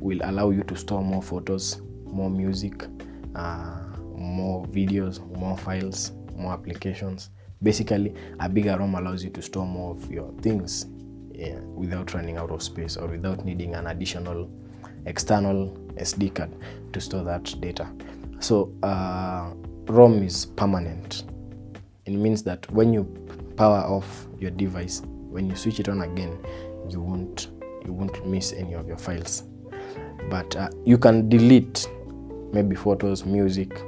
will 0.00 0.18
allow 0.24 0.50
you 0.50 0.62
to 0.64 0.76
store 0.76 1.02
more 1.02 1.22
photos 1.22 1.80
more 2.06 2.30
music 2.30 2.86
uh, 3.34 3.80
more 4.16 4.64
videos 4.66 5.20
more 5.36 5.56
files 5.56 6.12
more 6.40 6.52
applications. 6.52 7.30
Basically 7.62 8.14
a 8.40 8.48
bigger 8.48 8.76
rom 8.78 8.94
allows 8.94 9.22
you 9.22 9.30
to 9.30 9.42
store 9.42 9.66
more 9.66 9.94
of 9.94 10.10
your 10.10 10.32
things 10.40 10.86
yeah, 11.32 11.60
without 11.60 12.14
running 12.14 12.36
out 12.36 12.50
of 12.50 12.62
space 12.62 12.96
or 12.96 13.06
without 13.06 13.44
needing 13.44 13.74
an 13.74 13.86
additional 13.86 14.50
external 15.06 15.76
sd 15.96 16.34
card 16.34 16.50
to 16.92 17.00
store 17.00 17.22
that 17.24 17.54
data. 17.60 17.90
So 18.40 18.74
uh, 18.82 19.52
rom 19.86 20.22
is 20.22 20.46
permanent. 20.46 21.24
It 22.06 22.12
means 22.12 22.42
that 22.44 22.70
when 22.70 22.92
you 22.92 23.04
power 23.56 23.80
off 23.80 24.26
your 24.38 24.50
device 24.50 25.02
when 25.04 25.48
you 25.48 25.54
switch 25.54 25.80
it 25.80 25.88
on 25.88 26.00
again 26.02 26.38
you 26.88 27.00
won't 27.00 27.48
you 27.84 27.92
won't 27.92 28.26
miss 28.26 28.52
any 28.54 28.72
of 28.72 28.88
your 28.88 28.96
files 28.96 29.44
but 30.28 30.54
uh, 30.56 30.68
you 30.84 30.98
can 30.98 31.28
delete 31.28 31.88
maybe 32.52 32.74
photos 32.76 33.24
music. 33.24 33.80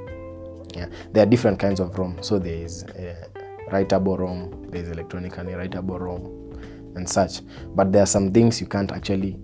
Yeah. 0.75 0.87
There 1.11 1.23
are 1.23 1.29
different 1.29 1.59
kinds 1.59 1.79
of 1.79 1.97
rom. 1.97 2.21
So 2.21 2.39
there 2.39 2.55
is 2.55 2.83
uh, 2.83 3.27
writable 3.71 4.19
rom 4.19 4.63
there 4.69 4.81
is 4.81 4.89
electronically 4.89 5.53
writable 5.53 5.99
rom 5.99 6.25
and 6.95 7.07
such. 7.07 7.41
But 7.75 7.91
there 7.91 8.03
are 8.03 8.07
some 8.07 8.31
things 8.31 8.59
you 8.59 8.67
can't 8.67 8.91
actually 8.91 9.39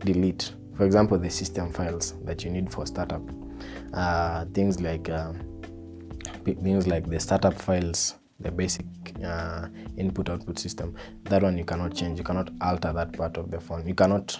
delete. 0.00 0.52
For 0.76 0.84
example 0.84 1.18
the 1.18 1.30
system 1.30 1.72
files 1.72 2.14
that 2.24 2.44
you 2.44 2.50
need 2.50 2.70
for 2.70 2.86
startup. 2.86 3.22
Uh, 3.94 4.44
things 4.52 4.80
like 4.80 5.08
uh, 5.08 5.32
things 6.44 6.86
like 6.86 7.08
the 7.08 7.18
startup 7.18 7.54
files 7.54 8.16
the 8.40 8.50
basic 8.50 8.84
uh, 9.24 9.68
input 9.96 10.28
output 10.28 10.58
system. 10.58 10.94
That 11.24 11.42
one 11.42 11.56
you 11.56 11.64
cannot 11.64 11.94
change. 11.94 12.18
You 12.18 12.24
cannot 12.24 12.50
alter 12.60 12.92
that 12.92 13.12
part 13.12 13.38
of 13.38 13.50
the 13.50 13.58
phone. 13.58 13.86
You 13.88 13.94
cannot 13.94 14.38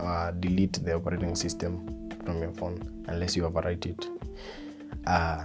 uh, 0.00 0.30
delete 0.32 0.84
the 0.84 0.94
operating 0.94 1.34
system 1.34 2.08
from 2.24 2.40
your 2.40 2.52
phone 2.52 3.04
unless 3.08 3.36
you 3.36 3.42
overwrite 3.44 3.86
it. 3.86 4.08
Uh, 5.06 5.44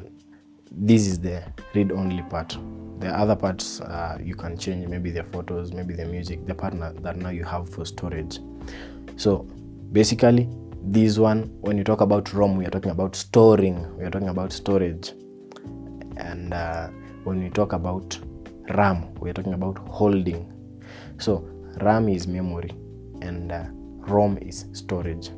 this 0.71 1.07
is 1.07 1.19
the 1.19 1.43
read 1.73 1.91
only 1.91 2.23
part. 2.23 2.57
The 2.99 3.09
other 3.09 3.35
parts 3.35 3.81
uh, 3.81 4.17
you 4.21 4.35
can 4.35 4.57
change 4.57 4.87
maybe 4.87 5.11
the 5.11 5.23
photos 5.25 5.73
maybe 5.73 5.93
the 5.93 6.05
music 6.05 6.45
the 6.45 6.55
partner 6.55 6.93
that 7.01 7.17
now 7.17 7.29
you 7.29 7.43
have 7.43 7.69
for 7.69 7.85
storage. 7.85 8.39
So 9.17 9.47
basically 9.91 10.49
this 10.81 11.17
one 11.17 11.43
when 11.61 11.77
you 11.77 11.83
talk 11.83 12.01
about 12.01 12.33
rom 12.33 12.57
we 12.57 12.65
are 12.65 12.69
talking 12.69 12.91
about 12.91 13.15
storing 13.15 13.97
we 13.97 14.03
are 14.03 14.09
talking 14.09 14.29
about 14.29 14.51
storage. 14.51 15.13
And 16.17 16.53
uh, 16.53 16.89
when 17.23 17.43
we 17.43 17.49
talk 17.49 17.73
about 17.73 18.19
ram 18.69 19.13
we 19.15 19.29
are 19.29 19.33
talking 19.33 19.53
about 19.53 19.77
holding. 19.77 20.51
So 21.17 21.47
ram 21.81 22.09
is 22.09 22.27
memory. 22.27 22.71
And 23.21 23.51
uh, 23.51 23.65
rom 24.07 24.37
is 24.41 24.65
storage. 24.73 25.29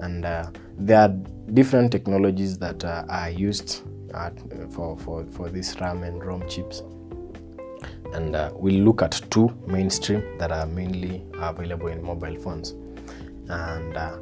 And 0.00 0.24
uh, 0.24 0.50
there 0.78 0.98
are 1.00 1.08
different 1.54 1.92
technologies 1.92 2.58
that 2.58 2.84
uh, 2.84 3.04
are 3.08 3.30
used 3.30 3.82
at, 4.14 4.36
for, 4.72 4.98
for, 4.98 5.24
for 5.26 5.48
this 5.48 5.80
ram 5.80 6.02
and 6.02 6.24
rom 6.24 6.48
chips. 6.48 6.82
And 8.12 8.36
uh, 8.36 8.50
we'll 8.54 8.82
look 8.82 9.00
at 9.02 9.20
two 9.30 9.54
mainstream 9.66 10.38
that 10.38 10.52
are 10.52 10.66
mainly 10.66 11.24
available 11.34 11.88
in 11.88 12.02
mobile 12.02 12.38
phones. 12.40 12.70
And 13.48 13.96
uh, 13.96 14.18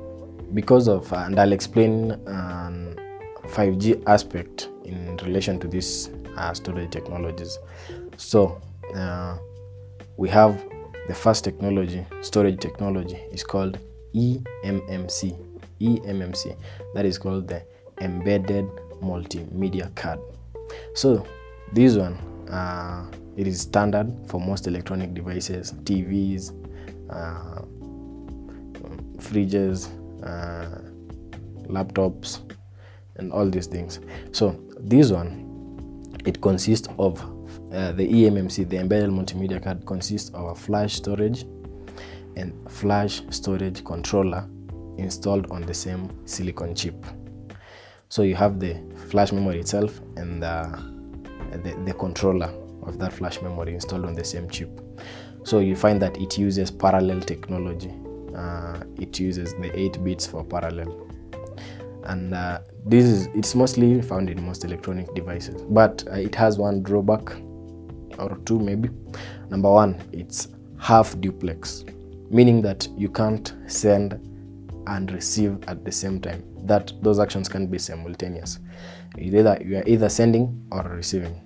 because 0.54 0.88
of 0.88 1.12
and 1.12 1.38
i'll 1.38 1.52
explain 1.52 2.12
um, 2.26 2.96
5g 3.50 4.02
aspect 4.06 4.68
in 4.84 5.16
relation 5.18 5.58
to 5.60 5.68
these 5.68 6.10
uh, 6.36 6.54
storage 6.54 6.90
technologies. 6.90 7.58
So 8.16 8.60
uh, 8.94 9.38
we 10.16 10.28
have 10.28 10.62
the 11.10 11.16
first 11.16 11.42
technology 11.42 12.06
storage 12.20 12.60
technology 12.60 13.16
is 13.32 13.42
called 13.42 13.80
emmc 14.14 15.36
emmc 15.80 16.56
that 16.94 17.04
is 17.04 17.18
called 17.18 17.48
the 17.48 17.60
embedded 18.00 18.64
multimedia 19.02 19.92
card. 19.96 20.20
So 20.94 21.26
this 21.72 21.96
one 21.96 22.14
uh, 22.48 23.10
it 23.36 23.48
is 23.48 23.62
standard 23.62 24.14
for 24.28 24.40
most 24.40 24.68
electronic 24.68 25.12
devices 25.12 25.72
tvs 25.82 26.52
uh, 27.10 27.62
fridges 29.18 29.88
uh, 30.22 30.78
laptops 31.66 32.38
and 33.16 33.32
all 33.32 33.50
these 33.50 33.66
things. 33.66 33.98
So 34.30 34.60
this 34.78 35.10
one 35.10 36.14
it 36.24 36.40
consists 36.40 36.86
of 37.00 37.18
uh, 37.72 37.92
the 37.92 38.06
emmc 38.06 38.68
the 38.68 38.76
embedded 38.76 39.10
multimedia 39.10 39.62
card 39.62 39.84
consists 39.86 40.30
of 40.30 40.46
a 40.46 40.54
flash 40.54 40.94
storage 40.94 41.44
and 42.36 42.52
flash 42.70 43.22
storage 43.30 43.84
controller 43.84 44.48
installed 44.98 45.50
on 45.50 45.62
the 45.62 45.74
same 45.74 46.10
silicon 46.26 46.74
chip. 46.74 47.04
So 48.08 48.22
you 48.22 48.34
have 48.34 48.60
the 48.60 48.76
flash 49.08 49.32
memory 49.32 49.60
itself 49.60 50.00
and 50.16 50.42
the, 50.42 50.82
the, 51.62 51.74
the 51.84 51.94
controller 51.94 52.52
of 52.82 52.98
that 52.98 53.12
flash 53.12 53.40
memory 53.42 53.74
installed 53.74 54.04
on 54.04 54.14
the 54.14 54.24
same 54.24 54.48
chip. 54.48 54.80
So 55.44 55.60
you 55.60 55.76
find 55.76 56.00
that 56.02 56.16
it 56.18 56.38
uses 56.38 56.70
parallel 56.70 57.20
technology. 57.20 57.92
Uh, 58.34 58.82
it 58.98 59.18
uses 59.18 59.54
the 59.54 59.76
8 59.76 60.04
bits 60.04 60.26
for 60.26 60.44
parallel 60.44 61.09
and 62.04 62.34
uh, 62.34 62.60
this 62.86 63.04
is 63.04 63.26
it's 63.34 63.54
mostly 63.54 64.00
found 64.02 64.30
in 64.30 64.42
most 64.44 64.64
electronic 64.64 65.14
devices. 65.14 65.62
But 65.62 66.04
uh, 66.08 66.14
it 66.14 66.34
has 66.34 66.58
one 66.58 66.82
drawback 66.82 67.32
or 68.18 68.38
two 68.44 68.58
maybe. 68.58 68.90
Number 69.50 69.70
one 69.70 70.02
it's 70.12 70.48
half 70.78 71.18
duplex 71.20 71.84
meaning 72.30 72.62
that 72.62 72.88
you 72.96 73.08
can't 73.08 73.54
send 73.66 74.14
and 74.86 75.12
receive 75.12 75.58
at 75.66 75.84
the 75.84 75.92
same 75.92 76.20
time. 76.20 76.42
That 76.64 76.92
those 77.02 77.18
actions 77.18 77.48
can 77.48 77.66
be 77.66 77.78
simultaneous. 77.78 78.60
Either 79.18 79.58
you 79.64 79.78
are 79.78 79.84
either 79.86 80.08
sending 80.08 80.66
or 80.70 80.82
receiving. 80.82 81.40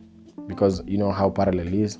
Because 0.46 0.82
you 0.86 0.98
know 0.98 1.10
how 1.10 1.30
parallel 1.30 1.72
is 1.72 1.98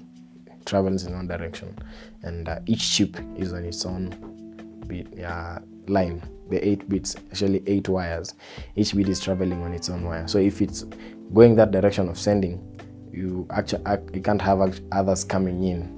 travels 0.67 1.05
in 1.05 1.14
one 1.14 1.27
direction. 1.27 1.77
And 2.23 2.49
uh, 2.49 2.61
each 2.67 2.93
chip 2.93 3.17
is 3.37 3.53
on 3.53 3.64
its 3.64 3.85
own 3.85 4.83
bit, 4.87 5.25
uh, 5.25 5.61
line 5.87 6.23
the 6.50 6.66
eight 6.66 6.88
bits 6.88 7.16
actually 7.30 7.62
eight 7.66 7.88
wires. 7.88 8.35
Each 8.76 8.94
bit 8.94 9.09
is 9.09 9.20
traveling 9.20 9.62
on 9.62 9.72
its 9.72 9.88
own 9.88 10.04
wire. 10.04 10.28
So 10.28 10.38
if 10.38 10.61
it's 10.61 10.85
going 11.33 11.57
that 11.57 11.70
direction 11.70 12.09
of 12.09 12.18
sending 12.18 12.70
you 13.12 13.46
actually 13.50 13.83
you 14.12 14.20
can't 14.20 14.42
have 14.42 14.80
others 14.92 15.24
coming 15.24 15.64
in. 15.64 15.90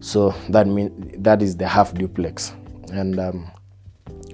So 0.00 0.30
that 0.48 0.66
means 0.66 1.16
that 1.18 1.42
is 1.42 1.56
the 1.56 1.66
half 1.66 1.92
duplex. 1.94 2.52
And 2.92 3.18
um, 3.18 3.50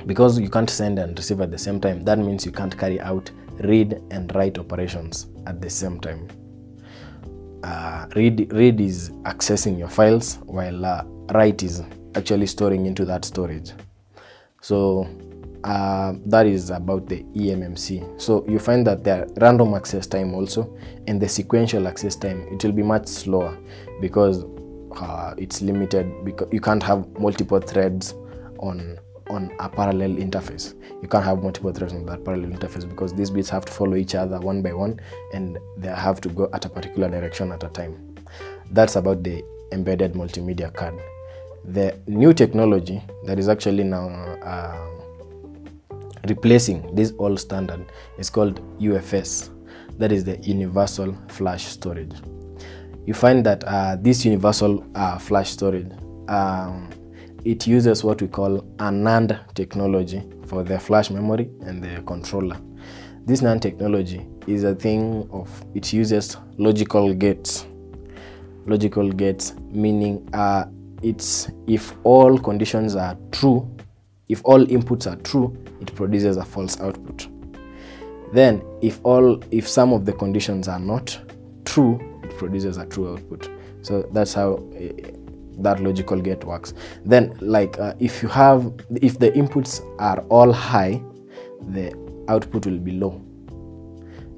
because 0.06 0.38
you 0.38 0.50
can't 0.50 0.68
send 0.68 0.98
and 0.98 1.16
receive 1.18 1.40
at 1.40 1.50
the 1.50 1.58
same 1.58 1.80
time 1.80 2.04
that 2.04 2.18
means 2.18 2.44
you 2.44 2.52
can't 2.52 2.76
carry 2.76 3.00
out 3.00 3.30
read 3.60 4.00
and 4.10 4.34
write 4.34 4.58
operations 4.58 5.26
at 5.46 5.60
the 5.60 5.70
same 5.70 6.00
time. 6.00 6.28
Uh, 7.62 8.06
read 8.14 8.52
read 8.52 8.80
is 8.80 9.10
accessing 9.22 9.78
your 9.78 9.88
files 9.88 10.38
while 10.44 10.84
uh, 10.84 11.02
write 11.32 11.62
is 11.62 11.82
actually 12.14 12.46
storing 12.46 12.84
into 12.84 13.04
that 13.06 13.24
storage 13.24 13.72
so 14.64 15.06
uh, 15.64 16.14
that 16.24 16.46
is 16.46 16.70
about 16.70 17.06
the 17.06 17.22
EMMC. 17.34 18.18
So 18.18 18.46
you 18.48 18.58
find 18.58 18.86
that 18.86 19.04
the 19.04 19.30
random 19.38 19.74
access 19.74 20.06
time 20.06 20.32
also 20.32 20.74
and 21.06 21.20
the 21.20 21.28
sequential 21.28 21.86
access 21.86 22.16
time 22.16 22.48
it 22.50 22.64
will 22.64 22.72
be 22.72 22.82
much 22.82 23.06
slower 23.06 23.58
because 24.00 24.42
uh, 24.96 25.34
it's 25.36 25.60
limited 25.60 26.24
because 26.24 26.48
you 26.50 26.62
can't 26.62 26.82
have 26.82 27.06
multiple 27.18 27.60
threads 27.60 28.14
on 28.58 28.98
on 29.28 29.52
a 29.58 29.68
parallel 29.68 30.12
interface. 30.16 30.72
You 31.02 31.08
can't 31.08 31.24
have 31.24 31.42
multiple 31.42 31.72
threads 31.72 31.92
on 31.92 32.06
that 32.06 32.24
parallel 32.24 32.50
interface 32.50 32.88
because 32.88 33.12
these 33.12 33.28
bits 33.28 33.50
have 33.50 33.66
to 33.66 33.72
follow 33.72 33.96
each 33.96 34.14
other 34.14 34.40
one 34.40 34.62
by 34.62 34.72
one 34.72 34.98
and 35.34 35.58
they 35.76 35.88
have 35.88 36.22
to 36.22 36.30
go 36.30 36.48
at 36.54 36.64
a 36.64 36.70
particular 36.70 37.10
direction 37.10 37.52
at 37.52 37.62
a 37.64 37.68
time. 37.68 38.16
That's 38.70 38.96
about 38.96 39.24
the 39.24 39.44
embedded 39.72 40.14
multimedia 40.14 40.72
card. 40.72 40.98
The 41.66 41.98
new 42.06 42.32
technology 42.32 43.02
that 43.24 43.38
is 43.38 43.48
actually 43.48 43.84
now 43.84 44.08
uh, 44.42 44.86
replacing 46.28 46.94
this 46.94 47.12
old 47.18 47.40
standard 47.40 47.86
is 48.18 48.30
called 48.30 48.60
UFS. 48.78 49.50
That 49.98 50.12
is 50.12 50.24
the 50.24 50.36
Universal 50.38 51.16
Flash 51.28 51.64
Storage. 51.66 52.12
You 53.06 53.14
find 53.14 53.44
that 53.46 53.64
uh, 53.64 53.96
this 54.00 54.24
Universal 54.24 54.84
uh, 54.94 55.18
Flash 55.18 55.50
Storage 55.50 55.90
um, 56.28 56.90
it 57.44 57.66
uses 57.66 58.02
what 58.02 58.22
we 58.22 58.28
call 58.28 58.58
a 58.78 58.90
NAND 58.90 59.38
technology 59.54 60.22
for 60.46 60.62
the 60.64 60.78
flash 60.78 61.10
memory 61.10 61.50
and 61.62 61.82
the 61.82 62.02
controller. 62.02 62.56
This 63.26 63.42
NAND 63.42 63.60
technology 63.60 64.26
is 64.46 64.64
a 64.64 64.74
thing 64.74 65.28
of 65.30 65.50
it 65.74 65.92
uses 65.92 66.36
logical 66.56 67.12
gates. 67.12 67.66
Logical 68.66 69.12
gates 69.12 69.54
meaning 69.70 70.26
uh, 70.32 70.64
it's 71.04 71.50
if 71.66 71.94
all 72.02 72.38
conditions 72.38 72.96
are 72.96 73.16
true, 73.30 73.68
if 74.28 74.40
all 74.44 74.64
inputs 74.66 75.10
are 75.10 75.16
true, 75.22 75.56
it 75.80 75.94
produces 75.94 76.36
a 76.36 76.44
false 76.44 76.80
output. 76.80 77.28
Then 78.32 78.62
if 78.82 79.00
all 79.04 79.42
if 79.50 79.68
some 79.68 79.92
of 79.92 80.06
the 80.06 80.12
conditions 80.12 80.66
are 80.66 80.80
not 80.80 81.18
true, 81.64 82.00
it 82.24 82.36
produces 82.38 82.78
a 82.78 82.86
true 82.86 83.12
output. 83.12 83.50
So 83.82 84.08
that's 84.12 84.32
how 84.32 84.54
uh, 84.54 85.10
that 85.58 85.80
logical 85.80 86.20
gate 86.20 86.44
works 86.44 86.74
then 87.04 87.36
like 87.40 87.78
uh, 87.78 87.94
if 88.00 88.22
you 88.22 88.28
have 88.28 88.72
if 89.00 89.18
the 89.18 89.30
inputs 89.32 89.80
are 90.00 90.18
all 90.28 90.52
high 90.52 91.00
the 91.68 91.92
output 92.28 92.66
will 92.66 92.78
be 92.78 92.92
low 92.92 93.20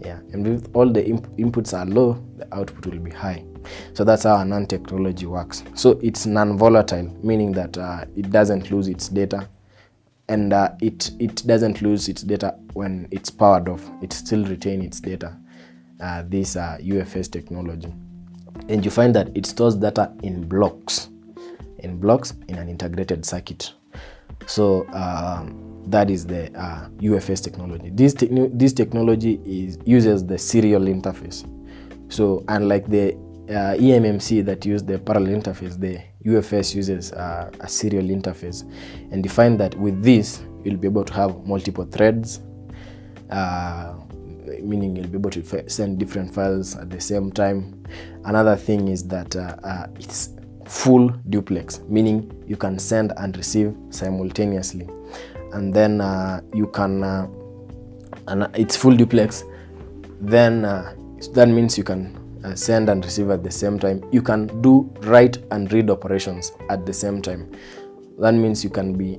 yeah 0.05 0.19
and 0.33 0.47
if 0.47 0.63
all 0.75 0.91
the 0.91 1.05
imp 1.07 1.27
inputs 1.37 1.73
are 1.77 1.87
low 1.87 2.23
the 2.37 2.55
output 2.55 2.87
will 2.87 3.01
be 3.01 3.11
high 3.11 3.43
so 3.95 4.05
that's 4.05 4.25
how 4.25 4.37
a 4.37 4.45
NAND 4.45 4.69
technology 4.69 5.27
works. 5.27 5.65
So 5.75 5.99
it's 6.03 6.27
non-volatile 6.27 7.17
meaning 7.23 7.53
that 7.53 7.77
uh, 7.77 8.05
it 8.17 8.31
doesn't 8.31 8.71
lose 8.71 8.89
its 8.89 9.09
data 9.09 9.49
and 10.29 10.53
uh, 10.53 10.71
it 10.81 11.13
it 11.19 11.47
doesn't 11.47 11.83
lose 11.83 12.09
its 12.09 12.23
data 12.23 12.57
when 12.73 13.09
it's 13.11 13.31
powered 13.31 13.69
off. 13.69 13.89
It 14.03 14.13
still 14.13 14.45
retain 14.45 14.83
its 14.83 15.01
data 15.01 15.37
uh, 16.01 16.25
this 16.27 16.57
uh, 16.57 16.79
UFS 16.81 17.31
technology. 17.31 17.93
And 18.69 18.85
you 18.85 18.91
find 18.91 19.15
that 19.15 19.37
it 19.37 19.47
stores 19.47 19.77
data 19.77 20.13
in 20.23 20.49
blocks 20.49 21.11
in 21.79 21.99
blocks 21.99 22.35
in 22.49 22.57
an 22.57 22.69
integrated 22.69 23.25
circuit. 23.25 23.73
So 24.47 24.87
um, 24.93 25.83
that 25.87 26.11
is 26.11 26.27
the 26.27 26.53
uh, 26.59 26.89
UFS 26.99 27.43
technology. 27.43 27.91
This, 27.91 28.15
te 28.15 28.29
this 28.53 28.73
technology 28.73 29.41
is 29.45 29.79
uses 29.85 30.27
the 30.27 30.39
serial 30.39 30.83
interface. 30.83 31.47
So 32.13 32.45
unlike 32.49 32.89
the 32.89 33.17
uh, 33.49 33.75
EMMC 33.79 34.45
that 34.45 34.65
use 34.67 34.83
the 34.83 34.99
parallel 34.99 35.41
interface 35.41 35.79
the 35.79 36.01
UFS 36.25 36.75
uses 36.75 37.13
uh, 37.13 37.51
a 37.61 37.69
serial 37.69 38.05
interface 38.07 38.63
and 39.13 39.25
you 39.25 39.31
find 39.31 39.59
that 39.61 39.75
with 39.77 40.03
this 40.03 40.43
you'll 40.65 40.77
be 40.77 40.89
able 40.89 41.05
to 41.05 41.13
have 41.13 41.47
multiple 41.47 41.85
threads 41.85 42.41
uh, 43.31 43.95
meaning 44.63 44.97
you'll 44.97 45.09
be 45.09 45.19
able 45.19 45.31
to 45.31 45.69
send 45.69 45.99
different 45.99 46.33
files 46.33 46.77
at 46.77 46.91
the 46.91 47.01
same 47.01 47.33
time. 47.33 47.85
Another 48.25 48.57
thing 48.57 48.89
is 48.89 49.07
that 49.09 49.35
uh, 49.37 49.57
uh, 49.65 49.87
it's 49.99 50.31
full 50.65 51.09
duplex, 51.31 51.81
meaning 51.89 52.31
you 52.47 52.57
can 52.57 52.79
send 52.79 53.13
and 53.17 53.37
receive 53.37 53.75
simultaneously. 53.91 54.89
And 55.53 55.73
then 55.73 56.01
uh, 56.01 56.41
you 56.55 56.67
can, 56.69 57.03
uh, 57.03 57.29
and 58.29 58.49
it's 58.55 58.77
full 58.77 58.97
duplex, 58.97 59.45
then 60.21 60.63
that 60.63 61.49
means 61.49 61.79
you 61.79 61.85
can 61.85 62.26
uh, 62.47 62.55
send 62.55 62.89
and 62.89 63.05
receive 63.05 63.31
at 63.31 63.43
the 63.43 63.51
same 63.51 63.79
time. 63.79 64.03
You 64.13 64.23
can 64.23 64.47
do 64.63 64.91
write 65.01 65.39
and 65.51 65.71
read 65.73 65.91
operations 65.91 66.53
at 66.71 66.87
the 66.87 66.93
same 66.93 67.21
time. 67.21 67.51
That 68.19 68.33
means 68.35 68.65
you 68.65 68.71
can 68.71 68.97
be 68.97 69.19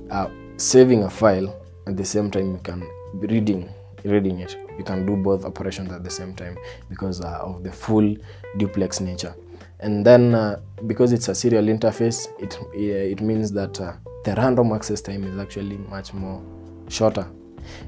saving 0.58 1.04
a 1.04 1.10
file 1.10 1.54
at 1.86 1.96
the 1.96 2.04
same 2.04 2.30
time 2.30 2.52
you 2.52 2.60
can 2.62 2.80
be 3.20 3.26
reading 3.28 3.68
reading 4.04 4.40
it 4.40 4.56
you 4.76 4.84
can 4.84 5.06
do 5.06 5.16
both 5.16 5.44
operations 5.44 5.90
at 5.92 6.02
the 6.04 6.10
same 6.10 6.34
time 6.34 6.56
because 6.88 7.20
uh, 7.20 7.38
of 7.40 7.62
the 7.64 7.72
full 7.72 8.14
duplex 8.58 9.00
nature 9.00 9.34
and 9.80 10.04
then 10.04 10.34
uh, 10.34 10.60
because 10.86 11.12
it's 11.12 11.28
a 11.28 11.34
serial 11.34 11.64
interface 11.64 12.28
it 12.40 12.58
it 12.74 13.20
means 13.20 13.52
that 13.52 13.80
uh, 13.80 13.92
the 14.24 14.34
random 14.34 14.72
access 14.72 15.00
time 15.00 15.24
is 15.24 15.38
actually 15.38 15.78
much 15.78 16.12
more 16.12 16.42
shorter 16.88 17.26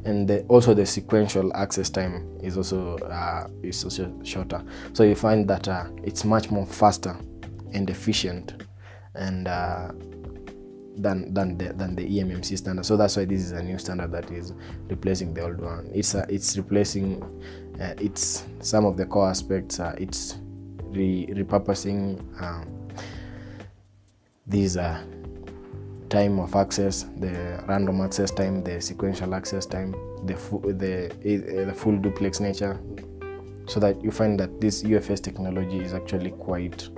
and 0.05 0.29
the, 0.29 0.43
also 0.47 0.75
the 0.75 0.87
sequential 0.87 1.55
access 1.57 1.91
time 1.91 2.39
is 2.43 2.57
also 2.57 2.97
uh, 2.99 3.49
is 3.63 3.83
also 3.85 4.13
shorter 4.23 4.63
so 4.93 5.03
you 5.03 5.15
find 5.15 5.49
that 5.49 5.69
uh, 5.69 5.87
it's 6.03 6.25
much 6.25 6.51
more 6.51 6.67
faster 6.67 7.17
and 7.73 7.91
efficient 7.91 8.65
and 9.15 9.49
uh, 9.49 9.91
than 10.97 11.33
than 11.33 11.57
the 11.57 11.73
than 11.73 11.95
the 11.95 12.05
EMMC 12.05 12.59
standard. 12.59 12.85
So 12.85 12.97
that's 12.97 13.17
why 13.17 13.25
this 13.25 13.43
is 13.43 13.53
a 13.53 13.63
new 13.63 13.79
standard 13.79 14.13
that 14.13 14.31
is 14.31 14.53
replacing 14.89 15.35
the 15.35 15.43
old 15.43 15.61
one. 15.61 15.91
It's 15.93 16.15
uh, 16.15 16.27
it's 16.29 16.57
replacing 16.57 17.23
uh, 17.81 17.95
it's 17.99 18.47
some 18.61 18.85
of 18.85 18.97
the 18.97 19.07
core 19.07 19.29
aspects. 19.29 19.81
Uh, 19.81 19.95
it's 19.99 20.39
re 20.91 21.27
repurposing 21.31 22.21
um, 22.43 22.89
these 24.47 24.77
uh, 24.77 25.03
time 26.11 26.39
of 26.39 26.55
access, 26.55 27.07
the 27.19 27.63
random 27.67 28.01
access 28.01 28.31
time, 28.31 28.63
the 28.63 28.81
sequential 28.81 29.35
access 29.35 29.65
time, 29.65 29.93
the 30.27 30.35
the 30.75 31.07
uh, 31.07 31.65
the 31.67 31.75
full 31.75 31.97
duplex 31.97 32.41
nature, 32.41 32.79
so 33.67 33.81
that 33.81 34.03
you 34.03 34.11
find 34.11 34.39
that 34.39 34.61
this 34.61 34.83
UFS 34.83 35.23
technology 35.23 35.79
is 35.79 35.95
actually 35.95 36.31
quite 36.33 36.89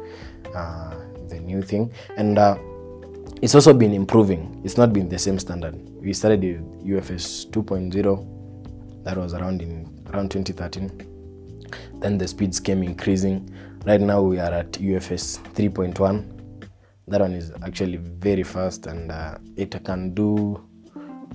uh, 0.55 0.97
the 1.29 1.39
new 1.41 1.63
thing 1.63 1.93
and. 2.17 2.39
Uh, 2.39 2.59
it's 3.41 3.57
also 3.57 3.75
been 3.75 3.93
improving. 3.93 4.61
It's 4.63 4.77
not 4.77 4.93
been 4.93 5.09
the 5.09 5.19
same 5.19 5.37
standard. 5.37 5.75
We 6.01 6.13
started 6.13 6.43
with 6.43 6.87
UFS 6.87 7.51
2.0, 7.51 9.05
that 9.05 9.17
was 9.17 9.35
around 9.35 9.63
in 9.63 9.89
around 10.13 10.31
2013. 10.31 10.91
Then 11.95 12.19
the 12.19 12.29
speeds 12.29 12.61
came 12.61 12.83
increasing. 12.83 13.53
Right 13.85 14.01
now 14.01 14.23
we 14.23 14.39
are 14.39 14.53
at 14.53 14.73
UFS 14.73 15.41
3.1. 15.55 16.32
That 17.09 17.21
one 17.21 17.33
is 17.33 17.53
actually 17.65 17.97
very 17.97 18.43
fast 18.43 18.87
and 18.87 19.11
uh, 19.11 19.39
it 19.57 19.83
can 19.85 20.15
do 20.15 20.63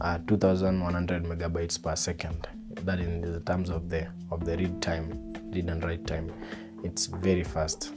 uh, 0.01 0.19
2,100 0.27 1.23
megabytes 1.23 1.81
per 1.81 1.95
second. 1.95 2.47
That 2.83 2.99
in 2.99 3.21
the 3.21 3.39
terms 3.41 3.69
of 3.69 3.89
the 3.89 4.07
of 4.31 4.45
the 4.45 4.55
read 4.57 4.81
time, 4.81 5.33
read 5.51 5.69
and 5.69 5.83
write 5.83 6.05
time, 6.05 6.31
it's 6.83 7.07
very 7.07 7.43
fast. 7.43 7.93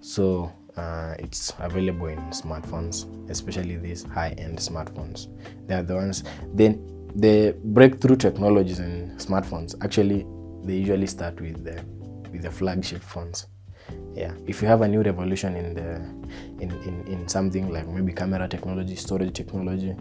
So 0.00 0.52
uh, 0.76 1.14
it's 1.18 1.52
available 1.58 2.06
in 2.06 2.18
smartphones 2.30 3.06
especially 3.30 3.76
these 3.76 4.04
high-end 4.04 4.58
smartphones 4.58 5.28
they 5.66 5.74
are 5.74 5.82
the 5.82 5.94
ones 5.94 6.24
then 6.54 6.72
the 7.16 7.56
breakthrough 7.64 8.16
technologies 8.16 8.78
in 8.78 9.14
smartphones 9.16 9.74
actually 9.82 10.26
they 10.64 10.74
usually 10.74 11.06
start 11.06 11.40
with 11.40 11.64
the 11.64 11.84
with 12.32 12.42
the 12.42 12.50
flagship 12.50 13.02
phones 13.02 13.46
yeah. 14.14 14.34
If 14.46 14.60
you 14.62 14.68
have 14.68 14.82
a 14.82 14.88
new 14.88 15.02
revolution 15.02 15.56
in 15.56 15.74
the 15.74 15.96
in, 16.62 16.70
in 16.82 17.06
in 17.06 17.28
something 17.28 17.70
like 17.72 17.86
maybe 17.88 18.12
camera 18.12 18.48
technology 18.48 18.96
storage 18.96 19.32
technology 19.32 19.94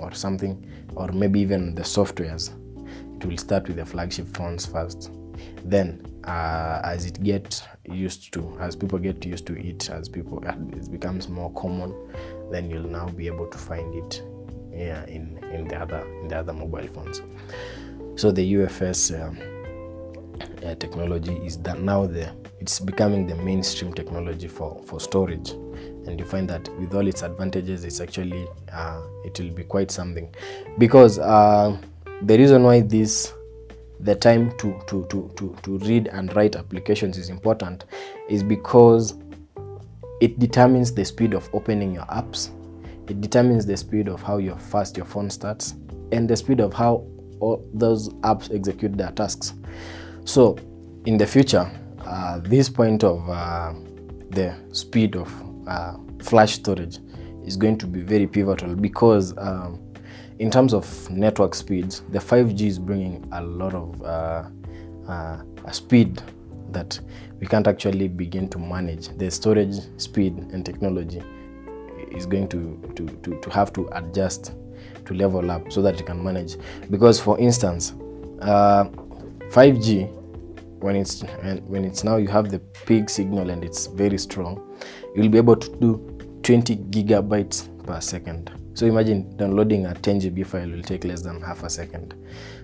or 0.00 0.12
something 0.12 0.64
or 0.96 1.08
maybe 1.12 1.40
even 1.40 1.74
the 1.74 1.82
softwares 1.82 2.50
it 3.16 3.26
will 3.26 3.36
start 3.36 3.66
with 3.68 3.76
the 3.76 3.86
flagship 3.86 4.26
phones 4.28 4.66
first. 4.66 5.10
Then 5.64 6.04
uh, 6.24 6.80
as 6.84 7.06
it 7.06 7.22
gets 7.22 7.62
used 7.84 8.32
to 8.34 8.56
as 8.60 8.76
people 8.76 8.98
get 8.98 9.24
used 9.24 9.46
to 9.46 9.58
it 9.58 9.88
as 9.90 10.08
people 10.08 10.42
it 10.44 10.90
becomes 10.90 11.28
more 11.28 11.52
common 11.54 11.94
then 12.50 12.70
you'll 12.70 12.88
now 12.88 13.08
be 13.08 13.26
able 13.26 13.46
to 13.46 13.58
find 13.58 13.94
it 13.94 14.22
yeah 14.72 15.04
in 15.06 15.38
in 15.52 15.66
the 15.68 15.76
other 15.76 16.00
in 16.22 16.28
the 16.28 16.36
other 16.36 16.52
mobile 16.52 16.86
phones. 16.88 17.22
So 18.16 18.30
the 18.30 18.44
ufs 18.56 19.10
um, 19.12 19.38
uh, 20.64 20.74
technology 20.76 21.34
is 21.44 21.58
that 21.58 21.80
now 21.80 22.06
the 22.06 22.32
it's 22.60 22.78
becoming 22.78 23.26
the 23.26 23.36
mainstream 23.36 23.92
technology 23.92 24.48
for 24.48 24.82
for 24.84 25.00
storage. 25.00 25.50
And 26.06 26.18
you 26.18 26.26
find 26.26 26.48
that 26.50 26.68
with 26.78 26.94
all 26.94 27.06
its 27.06 27.22
advantages 27.22 27.84
it's 27.84 28.00
actually 28.00 28.46
uh, 28.72 29.02
it 29.24 29.38
will 29.38 29.50
be 29.50 29.64
quite 29.64 29.90
something. 29.90 30.34
Because 30.78 31.18
uh, 31.18 31.76
the 32.22 32.36
reason 32.38 32.62
why 32.62 32.80
this 32.80 33.32
the 34.00 34.14
time 34.14 34.56
to, 34.56 34.80
to, 34.86 35.04
to, 35.10 35.30
to, 35.36 35.54
to 35.62 35.78
read 35.78 36.08
and 36.08 36.34
write 36.34 36.56
applications 36.56 37.18
is 37.18 37.28
important 37.28 37.84
is 38.28 38.42
because 38.42 39.14
it 40.20 40.38
determines 40.38 40.92
the 40.92 41.04
speed 41.04 41.34
of 41.34 41.48
opening 41.52 41.94
your 41.94 42.04
apps. 42.06 42.50
It 43.08 43.20
determines 43.20 43.66
the 43.66 43.76
speed 43.76 44.08
of 44.08 44.22
how 44.22 44.38
your 44.38 44.56
fast 44.56 44.96
your 44.96 45.06
phone 45.06 45.28
starts 45.28 45.74
and 46.12 46.28
the 46.28 46.36
speed 46.36 46.60
of 46.60 46.72
how 46.72 47.06
all 47.40 47.66
those 47.74 48.08
apps 48.20 48.54
execute 48.54 48.96
their 48.96 49.10
tasks. 49.12 49.54
So, 50.30 50.56
in 51.06 51.18
the 51.18 51.26
future, 51.26 51.68
uh, 52.06 52.38
this 52.38 52.68
point 52.68 53.02
of 53.02 53.28
uh, 53.28 53.72
the 54.30 54.54
speed 54.70 55.16
of 55.16 55.28
uh, 55.66 55.96
flash 56.22 56.52
storage 56.52 57.00
is 57.44 57.56
going 57.56 57.78
to 57.78 57.86
be 57.88 58.02
very 58.02 58.28
pivotal 58.28 58.76
because 58.76 59.36
um, 59.38 59.80
in 60.38 60.48
terms 60.48 60.72
of 60.72 61.10
network 61.10 61.56
speeds, 61.56 62.04
the 62.10 62.20
5G 62.20 62.60
is 62.60 62.78
bringing 62.78 63.28
a 63.32 63.42
lot 63.42 63.74
of 63.74 64.00
uh, 64.02 64.44
uh, 65.08 65.42
a 65.64 65.74
speed 65.74 66.22
that 66.70 67.00
we 67.40 67.48
can't 67.48 67.66
actually 67.66 68.06
begin 68.06 68.48
to 68.50 68.58
manage. 68.60 69.08
The 69.18 69.32
storage 69.32 69.78
speed 69.96 70.36
and 70.52 70.64
technology 70.64 71.22
is 72.12 72.24
going 72.24 72.46
to, 72.50 72.80
to, 72.94 73.04
to, 73.04 73.40
to 73.40 73.50
have 73.50 73.72
to 73.72 73.88
adjust 73.94 74.54
to 75.06 75.12
level 75.12 75.50
up 75.50 75.72
so 75.72 75.82
that 75.82 75.98
you 75.98 76.04
can 76.04 76.22
manage. 76.22 76.54
Because, 76.88 77.20
for 77.20 77.36
instance, 77.40 77.94
uh, 78.42 78.84
5G 79.50 80.19
when 80.80 80.96
it's 80.96 81.22
when 81.66 81.84
it's 81.84 82.04
now 82.04 82.16
you 82.16 82.28
have 82.28 82.50
the 82.50 82.58
peak 82.86 83.08
signal 83.08 83.50
and 83.50 83.64
it's 83.64 83.86
very 83.86 84.18
strong, 84.18 84.60
you'll 85.14 85.28
be 85.28 85.38
able 85.38 85.56
to 85.56 85.68
do 85.76 86.40
20 86.42 86.76
gigabytes 86.76 87.68
per 87.86 88.00
second. 88.00 88.50
So 88.74 88.86
imagine 88.86 89.36
downloading 89.36 89.86
a 89.86 89.94
10 89.94 90.20
GB 90.20 90.46
file 90.46 90.70
will 90.70 90.82
take 90.82 91.04
less 91.04 91.22
than 91.22 91.42
half 91.42 91.62
a 91.64 91.70
second. 91.70 92.14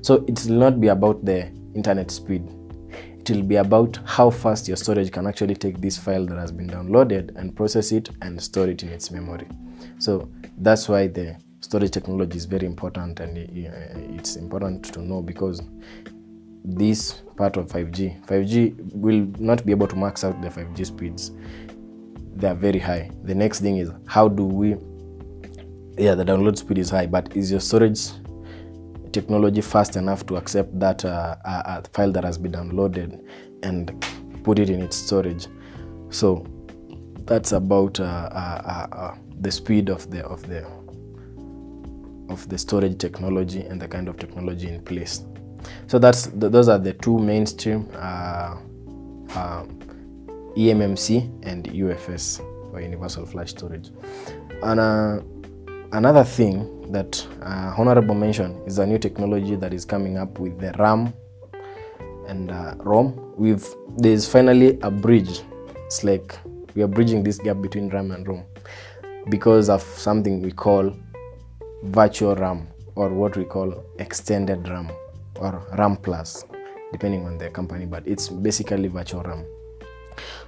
So 0.01 0.25
it 0.27 0.45
will 0.47 0.57
not 0.57 0.81
be 0.81 0.89
about 0.89 1.25
the 1.25 1.51
internet 1.75 2.11
speed. 2.11 2.43
It 3.19 3.31
will 3.31 3.43
be 3.43 3.57
about 3.57 3.99
how 4.05 4.31
fast 4.31 4.69
your 4.69 4.77
storage 4.77 5.11
can 5.11 5.27
actually 5.27 5.57
take 5.57 5.81
this 5.81 5.99
file 5.99 6.25
that 6.27 6.39
has 6.39 6.53
been 6.53 6.69
downloaded 6.69 7.37
and 7.37 7.55
process 7.55 7.93
it 7.93 8.09
and 8.23 8.41
store 8.41 8.69
it 8.69 8.83
in 8.83 8.89
its 8.91 9.11
memory. 9.11 9.49
So 9.99 10.31
that's 10.59 10.89
why 10.89 11.09
the 11.09 11.37
storage 11.61 11.91
technology 11.91 12.37
is 12.37 12.45
very 12.45 12.67
important 12.67 13.19
and 13.21 13.37
eh, 13.37 14.17
it's 14.17 14.37
important 14.37 14.85
to 14.95 15.03
know 15.03 15.21
because 15.21 15.61
this 16.67 17.23
part 17.37 17.57
of 17.57 17.69
5G, 17.69 18.27
5G 18.27 18.93
will 18.93 19.27
not 19.39 19.65
be 19.65 19.73
able 19.73 19.87
to 19.87 19.97
max 19.97 20.25
out 20.25 20.41
the 20.43 20.49
5G 20.49 20.87
speeds. 20.87 21.31
They 22.35 22.49
are 22.49 22.55
very 22.55 22.79
high. 22.79 23.11
The 23.23 23.35
next 23.35 23.61
thing 23.61 23.79
is 23.79 23.91
how 24.07 24.29
do 24.29 24.45
we 24.45 24.77
yeah 25.99 26.15
the 26.15 26.25
download 26.25 26.59
speed 26.59 26.79
is 26.79 26.91
high 26.91 27.07
but 27.07 27.35
is 27.35 27.51
your 27.51 27.61
storage 27.61 28.11
technology 29.13 29.63
fast 29.63 29.97
enough 29.97 30.27
to 30.27 30.37
accept 30.37 30.79
that 30.79 31.05
uh, 31.05 31.37
a, 31.45 31.51
a 31.67 31.83
file 31.93 32.13
that 32.13 32.23
has 32.23 32.37
been 32.37 32.53
downloaded 32.53 33.25
and 33.63 34.05
put 34.45 34.59
it 34.59 34.69
in 34.69 34.83
its 34.83 34.97
storage 34.97 35.47
so 36.11 36.47
that's 37.25 37.53
about 37.53 37.99
uh, 37.99 38.05
uh, 38.05 38.87
uh, 38.93 39.15
the 39.41 39.51
speed 39.51 39.89
of 39.89 40.11
the 40.11 40.23
of 40.27 40.47
the 40.49 40.65
of 42.29 42.47
the 42.51 42.59
storage 42.59 42.99
technology 42.99 43.61
and 43.61 43.81
the 43.81 43.89
kind 43.89 44.09
of 44.09 44.19
technology 44.19 44.69
in 44.69 44.83
place 44.83 45.25
so 45.87 45.99
that's 45.99 46.27
th 46.27 46.53
those 46.53 46.69
are 46.69 46.79
the 46.79 46.93
two 46.93 47.19
mainstream 47.19 47.89
uh, 47.95 48.57
uh, 49.35 49.65
eMMC 50.57 51.31
and 51.43 51.65
UFS 51.69 52.41
or 52.73 52.81
universal 52.81 53.27
flash 53.27 53.51
storage. 53.51 53.91
And 54.63 54.81
uh, 54.81 55.21
another 55.93 56.25
thing 56.25 56.91
that 56.93 57.27
uh, 57.43 57.75
honorable 57.77 58.15
mention 58.15 58.61
is 58.67 58.79
a 58.79 58.87
new 58.87 58.99
technology 58.99 59.57
that 59.57 59.75
is 59.75 59.85
coming 59.85 60.17
up 60.17 60.39
with 60.39 60.59
the 60.59 60.73
ram 60.79 61.13
and 62.29 62.51
uh, 62.51 62.75
rom. 62.79 63.35
We've 63.37 63.67
there's 63.99 64.29
finally 64.29 64.79
a 64.83 64.91
bridge. 64.91 65.43
It's 65.87 66.03
like 66.03 66.39
we 66.75 66.83
are 66.83 66.89
bridging 66.89 67.23
this 67.23 67.39
gap 67.39 67.61
between 67.61 67.89
ram 67.91 68.11
and 68.11 68.27
rom 68.27 68.45
because 69.29 69.69
of 69.69 69.83
something 69.83 70.41
we 70.41 70.53
call 70.53 70.93
virtual 71.85 72.35
ram 72.35 72.69
or 72.95 73.11
what 73.11 73.37
we 73.37 73.45
call 73.45 73.85
extended 73.99 74.69
ram 74.69 74.91
or 75.41 75.67
ram 75.79 75.97
plus 75.97 76.45
depending 76.93 77.25
on 77.27 77.39
the 77.39 77.51
company 77.51 77.87
but 77.87 78.07
it's 78.07 78.29
basically 78.29 78.89
virtual 78.89 79.23
ram. 79.23 79.45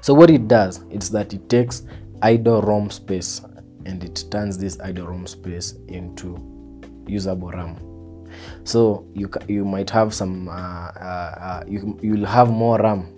So 0.01 0.15
what 0.15 0.31
it 0.31 0.49
does 0.49 0.83
is 0.91 1.11
that 1.11 1.35
it 1.35 1.49
takes 1.49 1.83
idle 2.23 2.63
rom 2.63 2.91
space 2.91 3.43
and 3.87 4.03
it 4.03 4.25
turns 4.31 4.59
this 4.59 4.79
idle 4.81 5.09
rom 5.09 5.27
space 5.27 5.75
into 5.89 6.37
usable 7.07 7.51
ram. 7.51 7.77
So 8.65 9.07
you 9.15 9.31
you 9.49 9.65
might 9.65 9.91
have 9.91 10.15
some 10.15 10.49
uh, 10.49 10.53
uh, 10.53 11.35
uh, 11.41 11.65
you 11.67 11.99
you'll 12.03 12.27
have 12.27 12.51
more 12.51 12.79
ram 12.79 13.15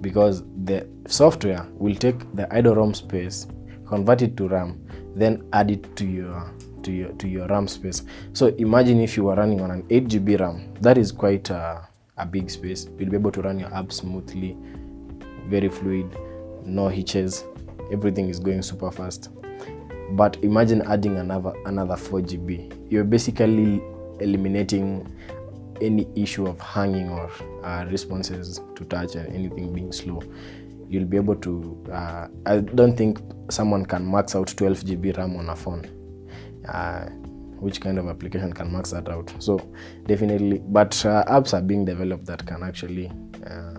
because 0.00 0.42
the 0.64 0.86
software 1.06 1.66
will 1.74 1.94
take 1.94 2.18
the 2.34 2.52
idle 2.54 2.74
rom 2.74 2.94
space 2.94 3.46
convert 3.86 4.22
it 4.22 4.36
to 4.36 4.48
ram 4.48 4.84
then 5.14 5.42
add 5.52 5.70
it 5.70 5.96
to 5.96 6.04
your 6.04 6.52
to 6.86 6.92
your 6.92 7.12
to 7.14 7.28
your 7.28 7.46
ram 7.48 7.68
space. 7.68 8.04
So 8.32 8.46
imagine 8.58 9.00
if 9.00 9.16
you 9.16 9.24
were 9.24 9.34
running 9.34 9.60
on 9.60 9.70
an 9.70 9.84
8 9.90 10.04
gb 10.08 10.40
ram 10.40 10.74
that 10.80 10.96
is 10.96 11.12
quite 11.12 11.50
a, 11.50 11.86
a 12.16 12.24
big 12.24 12.48
space. 12.48 12.88
You'll 12.98 13.10
be 13.10 13.16
able 13.16 13.32
to 13.32 13.42
run 13.42 13.58
your 13.58 13.74
app 13.74 13.92
smoothly 13.92 14.56
very 15.48 15.68
fluid 15.68 16.16
no 16.64 16.88
hitches 16.88 17.44
everything 17.92 18.28
is 18.28 18.40
going 18.40 18.62
super 18.62 18.90
fast. 18.90 19.30
But 20.12 20.36
imagine 20.42 20.82
adding 20.82 21.16
another 21.18 21.52
another 21.66 21.96
4 21.96 22.20
gb 22.20 22.90
you're 22.90 23.04
basically 23.04 23.82
eliminating 24.20 25.12
any 25.82 26.08
issue 26.14 26.46
of 26.46 26.58
hanging 26.60 27.10
or 27.10 27.30
uh, 27.62 27.84
responses 27.90 28.60
to 28.76 28.84
touch 28.84 29.14
and 29.16 29.28
anything 29.34 29.74
being 29.74 29.92
slow. 29.92 30.22
You'll 30.88 31.04
be 31.04 31.16
able 31.16 31.34
to 31.36 31.84
uh, 31.92 32.28
i 32.46 32.60
don't 32.60 32.96
think 32.96 33.18
someone 33.50 33.84
can 33.84 34.08
max 34.08 34.36
out 34.36 34.46
12 34.56 34.84
gb 34.84 35.16
ram 35.16 35.36
on 35.36 35.48
a 35.48 35.56
phone 35.56 35.84
uh, 36.68 37.06
which 37.58 37.80
kind 37.80 37.98
of 37.98 38.08
application 38.08 38.52
can 38.52 38.72
max 38.72 38.90
that 38.90 39.08
out? 39.08 39.32
So 39.38 39.58
definitely 40.06 40.58
but 40.58 41.04
uh, 41.04 41.24
apps 41.24 41.54
are 41.54 41.62
being 41.62 41.84
developed 41.84 42.26
that 42.26 42.46
can 42.46 42.62
actually 42.62 43.10
uh, 43.46 43.74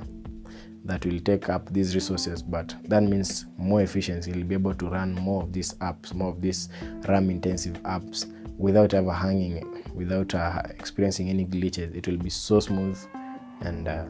that 0.85 1.05
will 1.05 1.19
take 1.19 1.49
up 1.49 1.71
these 1.73 1.93
resources 1.93 2.41
but 2.41 2.75
that 2.85 3.03
means 3.03 3.45
more 3.57 3.81
efficiency. 3.81 4.31
You'll 4.31 4.47
be 4.47 4.55
able 4.55 4.73
to 4.75 4.89
run 4.89 5.13
more 5.15 5.43
of 5.43 5.53
these 5.53 5.73
apps 5.75 6.13
more 6.13 6.29
of 6.29 6.41
these 6.41 6.69
ram 7.07 7.29
intensive 7.29 7.81
apps 7.83 8.31
without 8.57 8.93
ever 8.93 9.11
hanging 9.11 9.83
without 9.93 10.33
uh, 10.33 10.61
experiencing 10.69 11.29
any 11.29 11.45
glitches. 11.45 11.95
It 11.95 12.07
will 12.07 12.17
be 12.17 12.29
so 12.29 12.59
smooth 12.59 12.97
and 13.61 13.87
uh, 13.87 14.05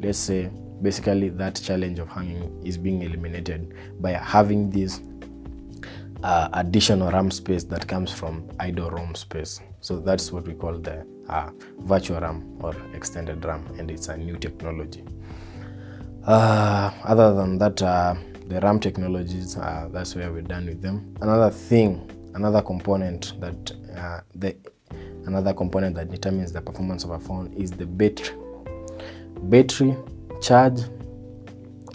let's 0.00 0.18
say 0.18 0.50
basically 0.82 1.28
that 1.28 1.54
challenge 1.54 1.98
of 1.98 2.08
hanging 2.08 2.60
is 2.66 2.76
being 2.76 3.02
eliminated 3.02 3.74
by 4.00 4.12
having 4.12 4.68
this 4.70 5.00
uh, 6.22 6.48
additional 6.52 7.10
RAM 7.10 7.30
space 7.30 7.64
that 7.64 7.86
comes 7.86 8.12
from 8.12 8.48
idle 8.60 8.90
ROM 8.90 9.14
space. 9.14 9.60
So 9.80 9.98
that's 9.98 10.30
what 10.32 10.46
we 10.46 10.54
call 10.54 10.78
the 10.78 11.06
uh, 11.28 11.50
virtual 11.80 12.20
RAM 12.20 12.56
or 12.60 12.74
extended 12.94 13.44
RAM, 13.44 13.66
and 13.78 13.90
it's 13.90 14.08
a 14.08 14.16
new 14.16 14.36
technology. 14.36 15.04
Uh, 16.24 16.92
other 17.04 17.34
than 17.34 17.58
that, 17.58 17.82
uh, 17.82 18.14
the 18.46 18.60
RAM 18.60 18.78
technologies, 18.78 19.56
uh, 19.56 19.88
that's 19.92 20.14
where 20.14 20.32
we're 20.32 20.42
done 20.42 20.66
with 20.66 20.80
them. 20.80 21.16
Another 21.20 21.50
thing, 21.50 22.08
another 22.34 22.62
component 22.62 23.38
that 23.40 23.72
uh, 23.96 24.20
the 24.34 24.56
another 25.26 25.54
component 25.54 25.94
that 25.94 26.10
determines 26.10 26.52
the 26.52 26.60
performance 26.60 27.04
of 27.04 27.10
a 27.10 27.18
phone 27.18 27.52
is 27.54 27.70
the 27.70 27.86
battery. 27.86 28.36
Battery 29.44 29.96
charge 30.40 30.80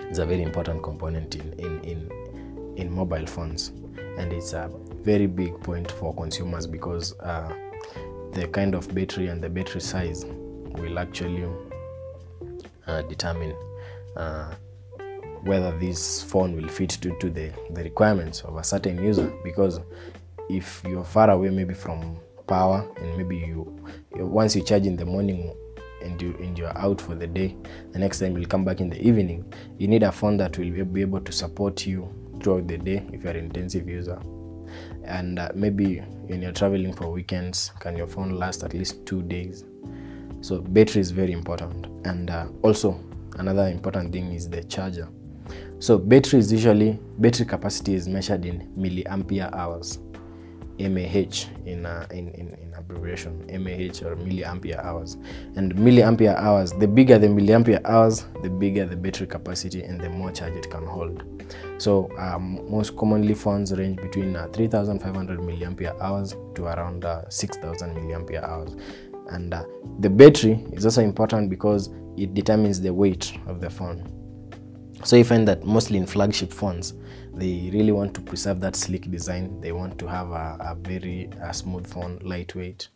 is 0.10 0.20
a 0.20 0.26
very 0.26 0.42
important 0.42 0.84
component 0.84 1.36
in 1.36 1.54
in 1.54 1.80
in, 1.84 2.12
in 2.76 2.94
mobile 2.94 3.26
phones 3.26 3.72
and 4.18 4.34
it's 4.34 4.54
a 4.54 4.70
very 5.04 5.28
big 5.28 5.60
point 5.62 5.92
for 5.92 6.14
consumers 6.16 6.68
because 6.68 7.18
uh, 7.20 7.54
the 8.34 8.48
kind 8.48 8.76
of 8.76 8.94
battery 8.94 9.28
and 9.28 9.42
the 9.42 9.50
battery 9.50 9.82
size 9.82 10.26
will 10.26 11.00
actually 11.00 11.48
uh, 12.88 13.02
determine 13.04 13.56
uh, 14.16 14.54
whether 15.44 15.78
this 15.80 16.22
phone 16.24 16.56
will 16.56 16.68
fit 16.68 16.90
to, 16.90 17.18
to 17.20 17.30
the, 17.30 17.52
the 17.72 17.84
requirements 17.84 18.42
of 18.42 18.58
a 18.58 18.64
certain 18.64 19.02
user. 19.04 19.32
Because 19.44 19.80
if 20.50 20.82
you're 20.88 21.04
far 21.04 21.30
away 21.30 21.50
maybe 21.50 21.74
from 21.74 22.18
power 22.48 22.90
and 22.98 23.18
maybe 23.18 23.38
you, 23.38 23.76
once 24.12 24.56
you 24.56 24.64
charge 24.64 24.86
in 24.86 24.96
the 24.96 25.06
morning 25.06 25.56
and 26.02 26.22
you 26.22 26.36
and 26.40 26.58
you're 26.58 26.78
out 26.78 27.02
for 27.02 27.16
the 27.16 27.26
day 27.26 27.56
the 27.92 27.98
next 27.98 28.20
time 28.20 28.38
you'll 28.38 28.48
come 28.48 28.64
back 28.64 28.80
in 28.80 28.88
the 28.88 29.02
evening 29.06 29.52
you 29.80 29.88
need 29.88 30.04
a 30.04 30.12
phone 30.12 30.38
that 30.38 30.56
will 30.58 30.86
be 30.86 31.02
able 31.02 31.20
to 31.20 31.32
support 31.32 31.88
you 31.88 32.08
throughout 32.48 32.66
the 32.66 32.78
day 32.78 33.06
if 33.12 33.24
you're 33.24 33.34
an 33.34 33.44
intensive 33.44 33.90
user. 33.90 34.18
And 35.04 35.38
uh, 35.38 35.50
maybe 35.54 35.98
when 36.28 36.42
you're 36.42 36.54
traveling 36.54 36.94
for 36.94 37.12
weekends 37.12 37.72
can 37.82 37.98
your 37.98 38.08
phone 38.08 38.36
last 38.36 38.64
at 38.64 38.74
least 38.74 39.06
two 39.06 39.22
days? 39.22 39.66
So 40.40 40.62
battery 40.62 41.02
is 41.02 41.12
very 41.12 41.34
important. 41.34 41.88
And 42.08 42.30
uh, 42.30 42.48
also 42.62 43.04
another 43.38 43.68
important 43.68 44.14
thing 44.14 44.32
is 44.32 44.50
the 44.50 44.64
charger. 44.64 45.10
So 45.80 45.98
battery 45.98 46.40
is 46.40 46.50
usually 46.54 46.98
battery 47.18 47.46
capacity 47.46 47.96
is 47.96 48.08
measured 48.08 48.46
in 48.46 48.72
milliampere 48.78 49.54
hours 49.54 50.00
mAh 50.80 51.48
in, 51.66 51.86
a, 51.86 52.08
in, 52.12 52.30
in, 52.30 52.54
in 52.54 52.74
abbreviation, 52.78 53.46
mAh 53.48 54.08
or 54.08 54.16
milliampere 54.16 54.84
hours. 54.84 55.18
And 55.56 55.74
milliampere 55.76 56.36
hours, 56.36 56.72
the 56.74 56.88
bigger 56.88 57.18
the 57.18 57.28
milliampere 57.28 57.82
hours, 57.86 58.26
the 58.44 58.50
bigger 58.50 58.86
the 58.86 58.96
battery 58.96 59.28
capacity 59.28 59.84
and 59.84 60.00
the 60.00 60.10
more 60.10 60.32
charge 60.32 60.54
it 60.54 60.70
can 60.70 60.86
hold. 60.86 61.24
So 61.78 62.10
um, 62.18 62.70
most 62.70 62.96
commonly 62.98 63.34
phones 63.34 63.74
range 63.74 63.98
between 63.98 64.36
uh, 64.36 64.48
3,500 64.54 65.40
milliampere 65.40 66.00
hours 66.02 66.36
to 66.56 66.66
around 66.66 67.06
uh, 67.06 67.30
6,000 67.30 67.96
milliampere 67.96 68.44
hours. 68.44 68.76
And 69.30 69.54
uh, 69.54 69.64
the 70.00 70.10
battery 70.10 70.66
is 70.72 70.86
also 70.86 71.02
important 71.02 71.50
because 71.50 71.90
it 72.18 72.34
determines 72.34 72.82
the 72.82 72.94
weight 72.94 73.38
of 73.48 73.62
the 73.62 73.70
phone. 73.70 74.14
So 75.04 75.16
you 75.16 75.24
find 75.24 75.48
that 75.48 75.64
mostly 75.64 75.98
in 75.98 76.08
flagship 76.08 76.52
phones, 76.52 76.94
they 77.38 77.70
really 77.72 77.92
want 77.92 78.14
to 78.16 78.22
preserve 78.22 78.60
that 78.62 78.76
sleek 78.76 79.10
design. 79.12 79.62
They 79.62 79.72
want 79.72 80.00
to 80.00 80.08
have 80.08 80.32
a, 80.32 80.58
a 80.60 80.76
very 80.76 81.30
a 81.42 81.54
smooth 81.54 81.88
phone, 81.88 82.20
lightweight, 82.24 82.90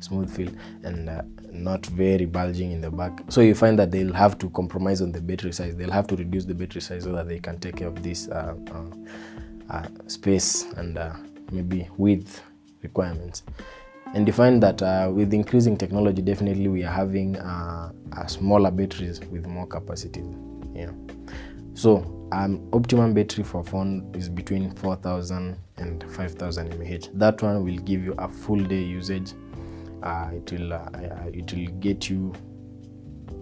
smooth 0.00 0.34
feel, 0.34 0.50
and 0.82 1.08
uh, 1.08 1.22
not 1.52 1.86
very 1.86 2.26
bulging 2.26 2.72
in 2.72 2.80
the 2.80 2.90
back. 2.90 3.20
So 3.28 3.40
you 3.40 3.54
find 3.54 3.78
that 3.78 3.90
they'll 3.90 4.12
have 4.12 4.36
to 4.38 4.50
compromise 4.50 5.00
on 5.00 5.12
the 5.12 5.20
battery 5.20 5.52
size. 5.52 5.76
They'll 5.76 5.90
have 5.92 6.06
to 6.08 6.16
reduce 6.16 6.44
the 6.44 6.54
battery 6.54 6.80
size 6.80 7.04
so 7.04 7.12
that 7.12 7.28
they 7.28 7.38
can 7.38 7.58
take 7.60 7.76
care 7.76 7.88
of 7.88 8.02
this 8.02 8.28
uh, 8.28 8.54
uh, 8.72 9.72
uh 9.72 9.88
space 10.08 10.64
and 10.76 10.98
uh, 10.98 11.14
maybe 11.52 11.88
width 11.96 12.42
requirements. 12.82 13.44
And 14.14 14.26
you 14.26 14.32
find 14.32 14.62
that 14.62 14.82
uh, 14.82 15.10
with 15.12 15.32
increasing 15.32 15.76
technology, 15.76 16.22
definitely 16.22 16.68
we 16.68 16.84
are 16.84 16.92
having 16.92 17.36
smaller 18.26 18.70
batteries 18.70 19.20
with 19.20 19.46
more 19.46 19.66
capacity. 19.66 20.22
Yeah. 20.72 20.90
So 21.74 22.28
um, 22.32 22.68
optimum 22.72 23.14
battery 23.14 23.44
for 23.44 23.64
phone 23.64 24.10
is 24.14 24.28
between 24.28 24.74
4000 24.76 25.58
and 25.76 26.04
5000 26.12 26.78
mAh. 26.78 27.08
That 27.14 27.42
one 27.42 27.64
will 27.64 27.78
give 27.78 28.02
you 28.04 28.14
a 28.18 28.28
full 28.28 28.60
day 28.60 28.82
usage. 28.82 29.32
Uh, 30.02 30.30
it 30.34 30.52
will 30.52 30.72
uh 30.72 30.88
it 31.32 31.52
will 31.52 31.66
get 31.80 32.08
you. 32.08 32.32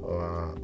Uh, 0.05 0.55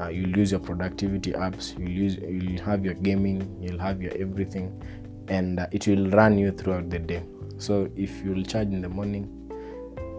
uh, 0.00 0.08
you'll 0.08 0.36
use 0.36 0.52
your 0.52 0.60
productivity 0.60 1.32
apps. 1.32 1.76
You'll 1.78 1.90
use 1.90 2.16
you'll 2.16 2.62
have 2.62 2.84
your 2.84 2.94
gaming. 2.94 3.56
You'll 3.60 3.80
have 3.80 4.00
your 4.00 4.16
everything, 4.16 4.80
and 5.28 5.58
uh, 5.58 5.66
it 5.72 5.88
will 5.88 6.10
run 6.10 6.38
you 6.38 6.52
throughout 6.52 6.88
the 6.90 6.98
day. 6.98 7.24
So 7.58 7.90
if 7.96 8.22
you'll 8.24 8.44
charge 8.44 8.68
in 8.68 8.80
the 8.80 8.88
morning, 8.88 9.24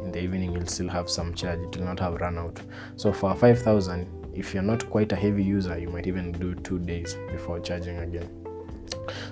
in 0.03 0.11
the 0.11 0.21
evening 0.21 0.53
you'll 0.53 0.65
still 0.67 0.89
have 0.89 1.09
some 1.09 1.33
charge. 1.33 1.59
It 1.59 1.77
will 1.77 1.85
not 1.85 1.99
have 1.99 2.15
run 2.15 2.37
out. 2.37 2.59
So 2.97 3.13
for 3.13 3.35
5000 3.35 4.18
if 4.39 4.53
you're 4.53 4.63
not 4.63 4.89
quite 4.89 5.11
a 5.11 5.15
heavy 5.15 5.43
user 5.43 5.77
you 5.77 5.89
might 5.89 6.07
even 6.07 6.31
do 6.31 6.55
two 6.55 6.79
days 6.79 7.15
before 7.29 7.59
charging 7.59 7.97
again. 7.97 8.29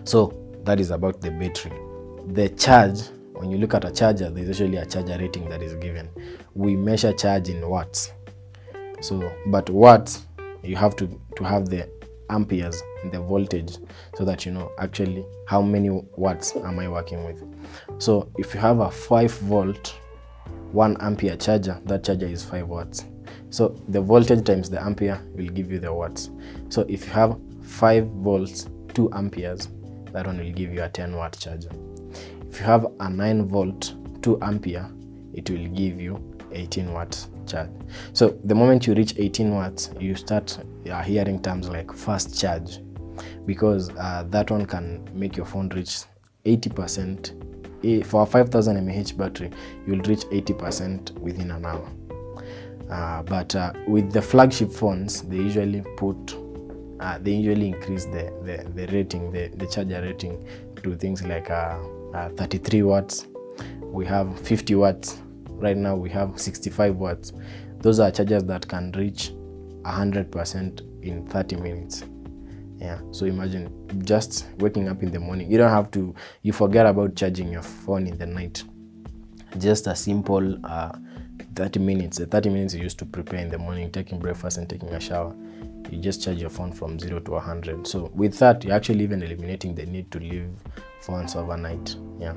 So 0.03 0.37
that 0.65 0.81
is 0.81 0.91
about 0.91 1.21
the 1.21 1.31
battery. 1.31 1.71
The 2.33 2.49
charge 2.49 2.99
when 3.33 3.49
you 3.49 3.57
look 3.57 3.73
at 3.73 3.85
a 3.85 3.91
charger 3.91 4.29
there's 4.29 4.47
usually 4.47 4.77
a 4.77 4.85
charger 4.85 5.17
rating 5.17 5.47
that 5.49 5.61
is 5.61 5.75
given. 5.75 6.09
We 6.53 6.75
measure 6.75 7.13
charge 7.13 7.47
in 7.47 7.67
watts. 7.67 8.11
So 8.99 9.31
but 9.47 9.69
watts 9.69 10.25
you 10.61 10.75
have 10.75 10.95
to 10.97 11.07
to 11.37 11.43
have 11.43 11.69
the 11.69 11.89
amperes 12.29 12.83
the 13.11 13.21
voltage 13.21 13.77
so 14.17 14.25
that 14.25 14.45
you 14.45 14.51
know 14.51 14.69
actually 14.79 15.25
how 15.47 15.61
many 15.61 15.89
watts 16.17 16.53
am 16.57 16.79
i 16.79 16.89
working 16.89 17.23
with. 17.23 17.41
So 17.99 18.29
if 18.37 18.53
you 18.53 18.59
have 18.59 18.79
a 18.79 18.91
5 18.91 19.31
volt 19.31 19.95
1 20.73 20.97
ampere 20.99 21.37
charger 21.37 21.79
that 21.85 22.03
charger 22.03 22.25
is 22.25 22.43
5 22.43 22.67
watts 22.67 23.05
so 23.49 23.69
the 23.89 24.01
voltage 24.01 24.43
times 24.45 24.69
the 24.69 24.83
ampere 24.83 25.21
will 25.35 25.47
give 25.47 25.71
you 25.71 25.79
the 25.79 25.93
watts. 25.93 26.29
So 26.69 26.85
if 26.89 27.05
you 27.05 27.11
have 27.13 27.37
5 27.63 28.05
volts, 28.07 28.67
2 28.93 29.11
amperes, 29.13 29.69
that 30.11 30.25
one 30.25 30.37
will 30.37 30.51
give 30.51 30.73
you 30.73 30.83
a 30.83 30.89
10 30.89 31.15
watt 31.15 31.37
charger. 31.39 31.69
If 32.49 32.59
you 32.59 32.65
have 32.65 32.87
a 32.99 33.09
9 33.09 33.47
volt, 33.47 33.93
2 34.21 34.39
ampere, 34.41 34.89
it 35.33 35.49
will 35.49 35.67
give 35.67 36.01
you 36.01 36.21
18 36.51 36.91
watts 36.93 37.29
charge. 37.45 37.69
So 38.13 38.37
the 38.43 38.55
moment 38.55 38.87
you 38.87 38.93
reach 38.93 39.13
18 39.17 39.53
watts, 39.53 39.91
you 39.99 40.15
start 40.15 40.57
uh, 40.89 41.01
hearing 41.03 41.41
terms 41.41 41.69
like 41.69 41.91
fast 41.93 42.39
charge 42.39 42.79
because 43.45 43.89
uh, 43.91 44.25
that 44.29 44.51
one 44.51 44.65
can 44.65 45.07
make 45.13 45.37
your 45.37 45.45
phone 45.45 45.69
reach 45.69 46.01
80%. 46.45 48.05
For 48.05 48.23
a 48.23 48.25
5000 48.25 48.85
mAh 48.85 49.03
battery, 49.15 49.51
you'll 49.85 50.01
reach 50.01 50.21
80% 50.25 51.11
within 51.19 51.51
an 51.51 51.65
hour. 51.65 51.87
Uh, 52.89 53.21
but 53.23 53.53
uh, 53.55 53.73
with 53.87 54.11
the 54.11 54.21
flagship 54.21 54.71
phones, 54.71 55.21
they 55.23 55.35
usually 55.37 55.81
put, 55.97 56.35
uh, 56.99 57.17
they 57.21 57.31
usually 57.33 57.67
increase 57.67 58.05
the, 58.05 58.31
the, 58.43 58.69
the 58.75 58.91
rating, 58.93 59.31
the, 59.31 59.49
the 59.55 59.67
charger 59.67 60.01
rating 60.01 60.47
to 60.83 60.95
things 60.95 61.23
like 61.23 61.49
uh, 61.49 61.77
uh, 62.13 62.29
33 62.29 62.83
watts. 62.83 63.27
We 63.81 64.05
have 64.05 64.39
50 64.39 64.75
watts. 64.75 65.21
Right 65.49 65.75
now 65.75 65.95
we 65.95 66.09
have 66.11 66.39
65 66.39 66.95
watts. 66.95 67.33
Those 67.79 67.99
are 67.99 68.09
chargers 68.11 68.43
that 68.45 68.67
can 68.67 68.91
reach 68.93 69.31
100% 69.81 71.03
in 71.03 71.27
30 71.27 71.55
minutes. 71.57 72.03
Yeah, 72.77 72.99
so 73.11 73.25
imagine 73.25 74.03
just 74.05 74.45
waking 74.59 74.87
up 74.87 75.01
in 75.01 75.11
the 75.11 75.19
morning. 75.19 75.51
You 75.51 75.57
don't 75.57 75.71
have 75.71 75.89
to, 75.91 76.13
you 76.43 76.53
forget 76.53 76.85
about 76.85 77.15
charging 77.15 77.51
your 77.51 77.63
phone 77.63 78.05
in 78.05 78.17
the 78.17 78.27
night. 78.27 78.63
Just 79.57 79.87
a 79.87 79.95
simple 79.95 80.63
uh, 80.63 80.91
30 81.57 81.79
minutes, 81.79 82.19
the 82.19 82.27
30 82.27 82.49
minutes 82.49 82.73
you 82.75 82.83
used 82.83 82.99
to 82.99 83.05
prepare 83.05 83.39
in 83.39 83.49
the 83.49 83.57
morning, 83.57 83.91
taking 83.91 84.19
breakfast 84.19 84.59
and 84.59 84.69
taking 84.69 84.89
a 84.89 84.99
shower, 84.99 85.35
you 85.89 85.97
just 85.97 86.23
charge 86.23 86.37
your 86.37 86.51
phone 86.51 86.71
from 86.71 86.99
0 86.99 87.19
to 87.21 87.31
100. 87.31 87.87
So 87.87 88.11
with 88.13 88.37
that, 88.37 88.63
you're 88.63 88.75
actually 88.75 89.03
even 89.03 89.23
eliminating 89.23 89.73
the 89.73 89.87
need 89.87 90.11
to 90.11 90.19
leave 90.19 90.49
phones 91.01 91.35
overnight. 91.35 91.95
Yeah. 92.19 92.35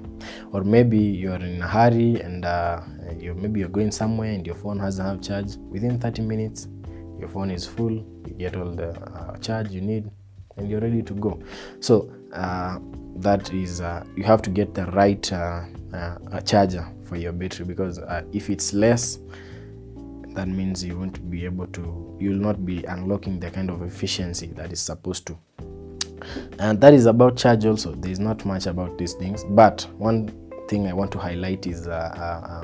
Or 0.52 0.64
maybe 0.64 0.98
you're 0.98 1.34
in 1.34 1.60
a 1.60 1.68
hurry 1.68 2.18
and 2.20 2.46
uh, 2.46 2.80
you 3.18 3.34
maybe 3.34 3.60
you're 3.60 3.68
going 3.68 3.90
somewhere 3.90 4.32
and 4.32 4.46
your 4.46 4.54
phone 4.54 4.78
hasn't 4.78 5.06
have 5.06 5.20
charge. 5.20 5.56
Within 5.68 6.00
30 6.00 6.22
minutes, 6.22 6.68
your 7.18 7.28
phone 7.28 7.50
is 7.50 7.66
full, 7.66 7.92
you 7.92 8.34
get 8.38 8.56
all 8.56 8.70
the 8.70 8.90
uh, 8.90 9.36
charge 9.36 9.70
you 9.70 9.82
need 9.82 10.10
and 10.56 10.70
you're 10.70 10.80
ready 10.80 11.02
to 11.02 11.12
go. 11.12 11.42
So 11.80 12.10
uh, 12.32 12.78
that 13.16 13.52
is, 13.52 13.80
uh, 13.80 14.04
you 14.16 14.24
have 14.24 14.42
to 14.42 14.50
get 14.50 14.74
the 14.74 14.86
right 14.86 15.32
uh, 15.32 15.64
uh, 15.92 16.40
charger 16.40 16.86
for 17.04 17.16
your 17.16 17.32
battery 17.32 17.66
because 17.66 17.98
uh, 17.98 18.22
if 18.32 18.50
it's 18.50 18.72
less 18.72 19.18
that 20.34 20.46
means 20.46 20.84
you 20.84 20.96
won't 20.96 21.28
be 21.28 21.44
able 21.44 21.66
to 21.66 22.16
you'll 22.20 22.38
not 22.38 22.64
be 22.64 22.84
unlocking 22.84 23.40
the 23.40 23.50
kind 23.50 23.68
of 23.68 23.82
efficiency 23.82 24.46
that 24.48 24.70
is 24.72 24.80
supposed 24.80 25.26
to. 25.26 25.36
And 26.60 26.80
that 26.80 26.94
is 26.94 27.06
about 27.06 27.36
charge 27.36 27.64
also. 27.64 27.94
There's 27.94 28.20
not 28.20 28.44
much 28.44 28.66
about 28.66 28.96
these 28.96 29.14
things 29.14 29.44
but 29.50 29.86
one 29.98 30.28
thing 30.68 30.86
i 30.86 30.92
want 30.92 31.10
to 31.10 31.18
highlight 31.18 31.66
is 31.66 31.88
uh, 31.88 32.62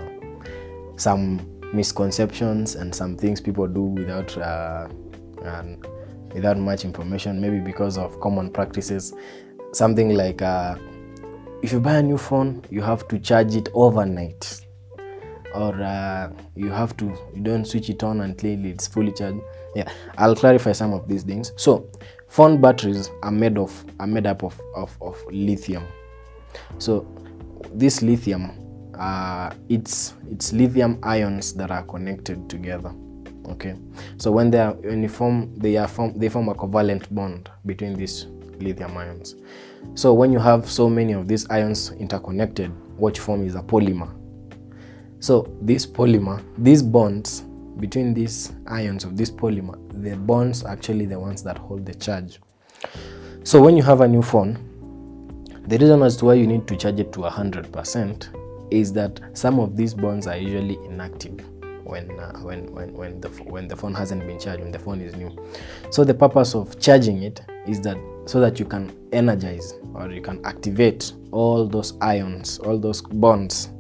some 0.97 1.41
misconceptions 1.73 2.77
and 2.77 2.95
some 2.95 3.17
things 3.17 3.41
people 3.41 3.67
do 3.67 3.83
without 3.83 4.37
uh, 4.39 4.87
without 6.33 6.57
much 6.57 6.85
information 6.85 7.41
maybe 7.41 7.59
because 7.59 7.99
of 7.99 8.19
common 8.21 8.51
practices 8.51 9.13
something 9.77 10.15
like 10.15 10.43
uh, 10.43 10.77
if 11.63 11.73
you 11.73 11.81
buy 11.81 11.97
a 11.97 12.03
new 12.03 12.19
phone 12.19 12.65
you 12.71 12.81
have 12.83 13.07
to 13.09 13.19
charge 13.19 13.55
it 13.55 13.69
overnight. 13.75 14.63
Or 15.55 15.73
uh, 15.81 16.31
you 16.55 16.69
have 16.69 16.97
to 16.99 17.07
you 17.35 17.43
don't 17.43 17.65
switch 17.65 17.89
it 17.89 18.03
on 18.03 18.21
until 18.21 18.63
it's 18.67 18.87
fully 18.87 19.13
charged. 19.13 19.41
Yeah 19.75 19.91
i'll 20.19 20.37
clarify 20.37 20.73
some 20.73 20.93
of 20.93 21.09
these 21.09 21.23
things. 21.23 21.53
So 21.57 21.91
phone 22.29 22.61
batteries 22.61 23.11
are 23.23 23.31
made 23.31 23.57
of 23.59 23.85
are 24.01 24.07
made 24.07 24.27
up 24.27 24.43
of, 24.43 24.61
of, 24.75 24.97
of 25.01 25.23
lithium. 25.31 25.85
So 26.79 27.07
this 27.75 28.03
lithium 28.03 28.53
uh, 28.99 29.51
it's 29.69 30.15
it's 30.31 30.53
lithium 30.53 30.99
ions 31.03 31.53
that 31.55 31.71
are 31.71 31.83
connected 31.85 32.49
together 32.49 32.93
okay? 33.49 33.75
So 34.17 34.31
when 34.31 34.51
they 34.51 34.59
are 34.59 34.73
when 34.73 35.03
they 35.03 35.77
are 35.77 35.89
form 35.89 36.19
they 36.19 36.29
form 36.29 36.49
a 36.49 36.55
covalent 36.55 37.15
bond 37.15 37.51
between 37.65 37.95
these 37.95 38.27
lithium 38.61 38.97
ions 38.97 39.35
so 39.95 40.13
when 40.13 40.33
you 40.33 40.39
have 40.39 40.69
so 40.69 40.89
many 40.89 41.13
of 41.13 41.29
these 41.29 41.49
ions 41.51 41.93
interconnected, 41.93 42.71
what 42.97 43.17
you 43.17 43.23
form 43.23 43.47
is 43.47 43.55
a 43.55 43.63
polymer. 43.63 44.13
So 45.21 45.55
this 45.63 45.87
polymer, 45.87 46.43
these 46.59 46.83
bonds 46.83 47.41
between 47.79 48.15
these 48.15 48.53
ions 48.67 49.05
of 49.05 49.17
this 49.17 49.31
polymer, 49.31 49.77
the 50.03 50.17
bonds 50.17 50.65
actually 50.65 51.07
the 51.07 51.19
ones 51.19 51.43
that 51.43 51.59
hold 51.59 51.87
the 51.87 51.95
charge. 51.95 52.41
So 53.45 53.61
when 53.61 53.77
you 53.77 53.83
have 53.83 54.01
a 54.01 54.09
new 54.09 54.23
phone, 54.23 54.59
the 55.67 55.79
reason 55.79 56.03
as 56.03 56.17
to 56.19 56.27
why 56.27 56.35
you 56.35 56.47
need 56.47 56.67
to 56.69 56.77
charge 56.77 57.01
it 57.01 57.13
to 57.13 57.21
100% 57.21 58.73
is 58.73 58.93
that 58.93 59.21
some 59.33 59.59
of 59.59 59.77
these 59.77 59.95
bonds 59.95 60.27
are 60.27 60.37
usually 60.37 60.77
inactive 60.85 61.45
when 61.85 62.11
uh, 62.19 62.37
when 62.41 62.73
when 62.73 62.93
when 62.93 63.21
the 63.21 63.29
when 63.45 63.69
the 63.69 63.77
phone 63.77 63.95
hasn't 63.95 64.27
been 64.27 64.39
charged 64.39 64.61
when 64.63 64.73
the 64.73 64.79
phone 64.79 65.01
is 65.01 65.15
new 65.15 65.31
so 65.91 66.03
the 66.05 66.15
purpose 66.15 66.55
of 66.55 66.79
charging 66.81 67.23
it 67.23 67.41
is 67.67 67.81
that 67.81 67.97
so 68.27 68.41
that 68.41 68.59
you 68.59 68.67
can 68.67 68.95
energize 69.13 69.75
or 69.95 70.11
you 70.11 70.21
can 70.21 70.45
activate 70.45 71.13
all 71.33 71.67
those 71.67 71.97
ions 72.01 72.59
all 72.59 72.79
those 72.79 73.01
bonds 73.01 73.71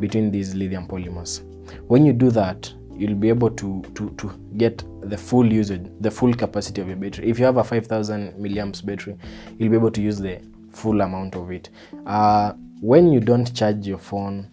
between 0.00 0.30
these 0.30 0.54
lithium 0.54 0.86
polymers. 0.88 1.42
When 1.86 2.04
you 2.04 2.12
do 2.12 2.30
that 2.30 2.72
you'll 2.96 3.14
be 3.14 3.28
able 3.28 3.50
to 3.50 3.82
to 3.94 4.10
to 4.10 4.30
get 4.56 4.82
the 5.02 5.16
full 5.16 5.52
usage 5.52 5.86
the 6.00 6.10
full 6.10 6.32
capacity 6.34 6.80
of 6.80 6.88
your 6.88 6.96
battery. 6.96 7.28
If 7.28 7.38
you 7.38 7.44
have 7.44 7.56
a 7.56 7.64
5000 7.64 8.34
milliamps 8.34 8.84
battery 8.84 9.16
you'll 9.58 9.70
be 9.70 9.76
able 9.76 9.90
to 9.90 10.00
use 10.00 10.18
the 10.18 10.40
full 10.72 11.00
amount 11.00 11.36
of 11.36 11.50
it. 11.50 11.70
Uh, 12.06 12.52
when 12.80 13.12
you 13.12 13.20
don't 13.20 13.54
charge 13.54 13.86
your 13.86 13.98
phone 13.98 14.48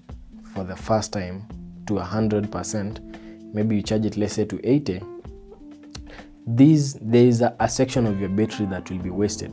for 0.54 0.64
the 0.64 0.76
first 0.76 1.14
time 1.14 1.46
to 1.88 1.94
100% 1.94 3.54
maybe 3.54 3.76
you 3.78 3.82
charge 3.82 4.06
it 4.06 4.18
let's 4.18 4.34
say 4.34 4.46
to 4.46 4.60
80 4.68 5.02
these 6.48 6.94
there 6.96 7.26
is 7.26 7.42
a, 7.42 7.56
a 7.60 7.70
section 7.70 8.06
of 8.06 8.20
your 8.20 8.30
battery 8.30 8.66
that 8.68 8.89
will 8.89 9.00
be 9.00 9.10
wasted. 9.10 9.52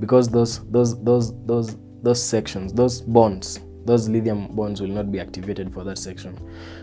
Because 0.00 0.28
those 0.28 0.64
those 0.70 1.02
those 1.02 1.32
those 1.46 1.76
those 2.02 2.22
sections 2.22 2.72
those 2.72 3.00
bonds 3.00 3.60
those 3.84 4.08
lithium 4.08 4.54
bonds 4.54 4.82
will 4.82 4.88
not 4.88 5.10
be 5.10 5.18
activated 5.18 5.72
for 5.72 5.82
that 5.82 5.96
section. 5.96 6.38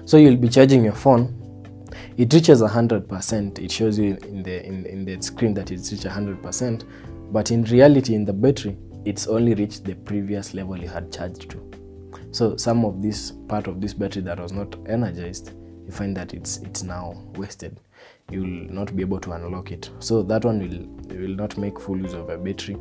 So 0.06 0.18
you'll 0.18 0.38
be 0.38 0.50
charging 0.50 0.84
your 0.84 0.96
phone. 0.96 1.41
It 2.18 2.34
reaches 2.34 2.62
100% 2.62 3.60
it 3.60 3.72
shows 3.72 4.00
you 4.00 4.18
in 4.24 4.41
the 4.41 4.66
in, 4.66 4.86
in 4.88 5.06
the 5.06 5.22
screen 5.22 5.54
that 5.54 5.72
it's 5.72 5.91
reached 5.91 6.06
100% 6.06 6.84
but 7.32 7.52
in 7.52 7.64
reality 7.66 8.16
in 8.16 8.26
the 8.26 8.34
battery 8.34 8.76
it's 9.06 9.28
only 9.28 9.54
reached 9.54 9.84
the 9.86 9.93
previous 9.93 10.54
level 10.56 10.78
you 10.78 10.88
had 10.88 11.12
charged 11.12 11.50
to. 11.52 11.72
So 12.32 12.58
some 12.58 12.84
of 12.84 13.02
this 13.02 13.32
part 13.48 13.68
of 13.68 13.80
this 13.80 13.93
battery 13.93 14.24
that 14.24 14.39
was 14.39 14.52
not 14.52 14.76
energized 14.88 15.54
you 15.86 15.91
find 15.91 16.18
that 16.18 16.34
it's 16.34 16.58
it's 16.58 16.82
now 16.82 17.24
wasted 17.36 17.80
you 18.32 18.42
will 18.42 18.74
not 18.74 18.96
be 18.96 19.02
able 19.02 19.20
to 19.20 19.32
unlock 19.32 19.72
it. 19.72 19.90
So 20.00 20.24
that 20.24 20.46
one 20.46 20.60
will 20.60 21.18
will 21.18 21.36
not 21.36 21.58
make 21.58 21.80
full 21.80 21.98
use 21.98 22.14
of 22.14 22.30
a 22.30 22.38
battery. 22.38 22.78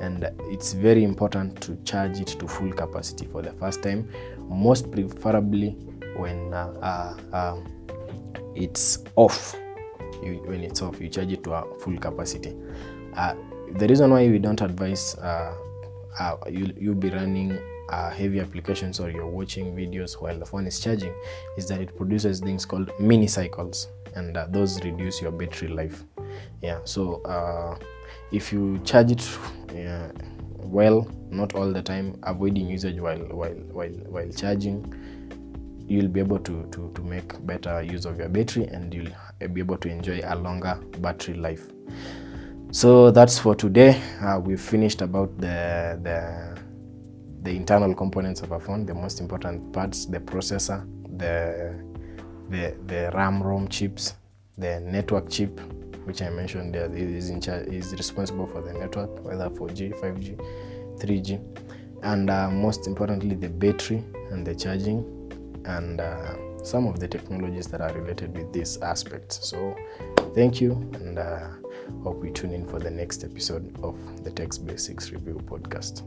And 0.00 0.28
it's 0.50 0.74
very 0.74 1.04
important 1.04 1.60
to 1.62 1.76
charge 1.84 2.20
it 2.20 2.28
to 2.28 2.46
full 2.46 2.70
capacity 2.72 3.26
for 3.26 3.40
the 3.40 3.52
first 3.52 3.82
time 3.82 4.10
most 4.48 4.90
preferably 4.92 5.70
when 6.16 6.52
uh, 6.52 7.16
uh, 7.32 7.36
uh, 7.36 7.56
it's 8.54 9.04
off. 9.16 9.56
You, 10.22 10.42
when 10.46 10.64
it's 10.64 10.80
off 10.82 11.00
you 11.00 11.08
charge 11.08 11.32
it 11.32 11.44
to 11.44 11.52
a 11.52 11.78
full 11.80 11.98
capacity. 11.98 12.56
Uh, 13.14 13.34
the 13.78 13.86
reason 13.86 14.10
why 14.10 14.26
we 14.28 14.38
don't 14.38 14.60
advise 14.60 15.14
uh, 15.16 15.54
uh, 16.18 16.36
you, 16.48 16.72
you'll 16.78 16.94
be 16.94 17.10
running 17.10 17.58
uh, 17.88 18.10
heavy 18.10 18.40
applications 18.40 18.98
or 19.00 19.10
you're 19.10 19.26
watching 19.26 19.74
videos 19.74 20.14
while 20.14 20.38
the 20.38 20.46
phone 20.46 20.66
is 20.66 20.80
charging 20.80 21.14
is 21.56 21.68
that 21.68 21.80
it 21.80 21.94
produces 21.96 22.40
things 22.40 22.64
called 22.64 22.90
mini 22.98 23.26
cycles 23.26 23.88
and 24.16 24.36
uh, 24.36 24.46
those 24.50 24.82
reduce 24.84 25.20
your 25.22 25.30
battery 25.30 25.68
life. 25.68 26.04
Yeah 26.62 26.80
so 26.84 27.22
uh, 27.22 27.76
if 28.32 28.52
you 28.52 28.78
charge 28.84 29.12
it 29.12 29.38
uh, 29.70 30.10
well 30.56 31.08
not 31.30 31.54
all 31.54 31.72
the 31.72 31.82
time 31.82 32.18
avoiding 32.24 32.68
usage 32.68 32.98
while 32.98 33.18
while 33.18 33.54
while 33.72 33.90
while 34.08 34.30
charging 34.30 34.84
you'll 35.88 36.08
be 36.08 36.20
able 36.20 36.38
to, 36.40 36.66
to 36.72 36.90
to 36.94 37.02
make 37.02 37.46
better 37.46 37.82
use 37.82 38.04
of 38.04 38.18
your 38.18 38.28
battery 38.28 38.64
and 38.66 38.92
you'll 38.92 39.12
be 39.52 39.60
able 39.60 39.76
to 39.76 39.88
enjoy 39.88 40.20
a 40.24 40.34
longer 40.34 40.78
battery 40.98 41.34
life. 41.34 41.70
So 42.72 43.10
that's 43.12 43.38
for 43.38 43.54
today. 43.54 44.00
Uh, 44.20 44.40
we've 44.40 44.60
finished 44.60 45.00
about 45.00 45.36
the 45.38 45.98
the 46.02 46.58
the 47.42 47.54
internal 47.54 47.94
components 47.94 48.40
of 48.42 48.50
a 48.50 48.58
phone 48.58 48.84
the 48.84 48.94
most 48.94 49.20
important 49.20 49.72
parts 49.72 50.06
the 50.06 50.18
processor 50.18 50.84
the 51.16 51.80
the 52.50 52.74
the 52.86 53.10
ram 53.14 53.42
rom 53.42 53.68
chips 53.68 54.14
the 54.58 54.80
network 54.80 55.28
chip 55.28 55.60
which 56.04 56.22
i 56.22 56.30
mentioned 56.30 56.74
there 56.74 56.92
is 56.94 57.30
in 57.30 57.40
charge 57.40 57.66
is 57.66 57.92
responsible 57.92 58.46
for 58.46 58.62
the 58.62 58.72
network 58.72 59.24
whether 59.24 59.48
4g 59.50 59.98
5g 60.00 60.36
3g 60.98 61.40
and 62.02 62.30
uh, 62.30 62.50
most 62.50 62.86
importantly 62.86 63.34
the 63.34 63.48
battery 63.48 64.02
and 64.30 64.46
the 64.46 64.54
charging 64.54 65.04
and 65.64 66.00
uh, 66.00 66.34
some 66.62 66.86
of 66.86 67.00
the 67.00 67.08
technologies 67.08 67.66
that 67.66 67.80
are 67.80 67.92
related 67.92 68.36
with 68.36 68.52
these 68.52 68.76
aspects 68.78 69.48
so 69.48 69.76
thank 70.34 70.60
you 70.60 70.72
and 70.94 71.18
uh, 71.18 71.48
hope 72.02 72.16
we 72.18 72.30
tune 72.30 72.52
in 72.52 72.66
for 72.66 72.78
the 72.78 72.90
next 72.90 73.24
episode 73.24 73.76
of 73.82 73.96
the 74.24 74.30
text 74.30 74.66
basics 74.66 75.10
review 75.10 75.40
podcast 75.46 76.02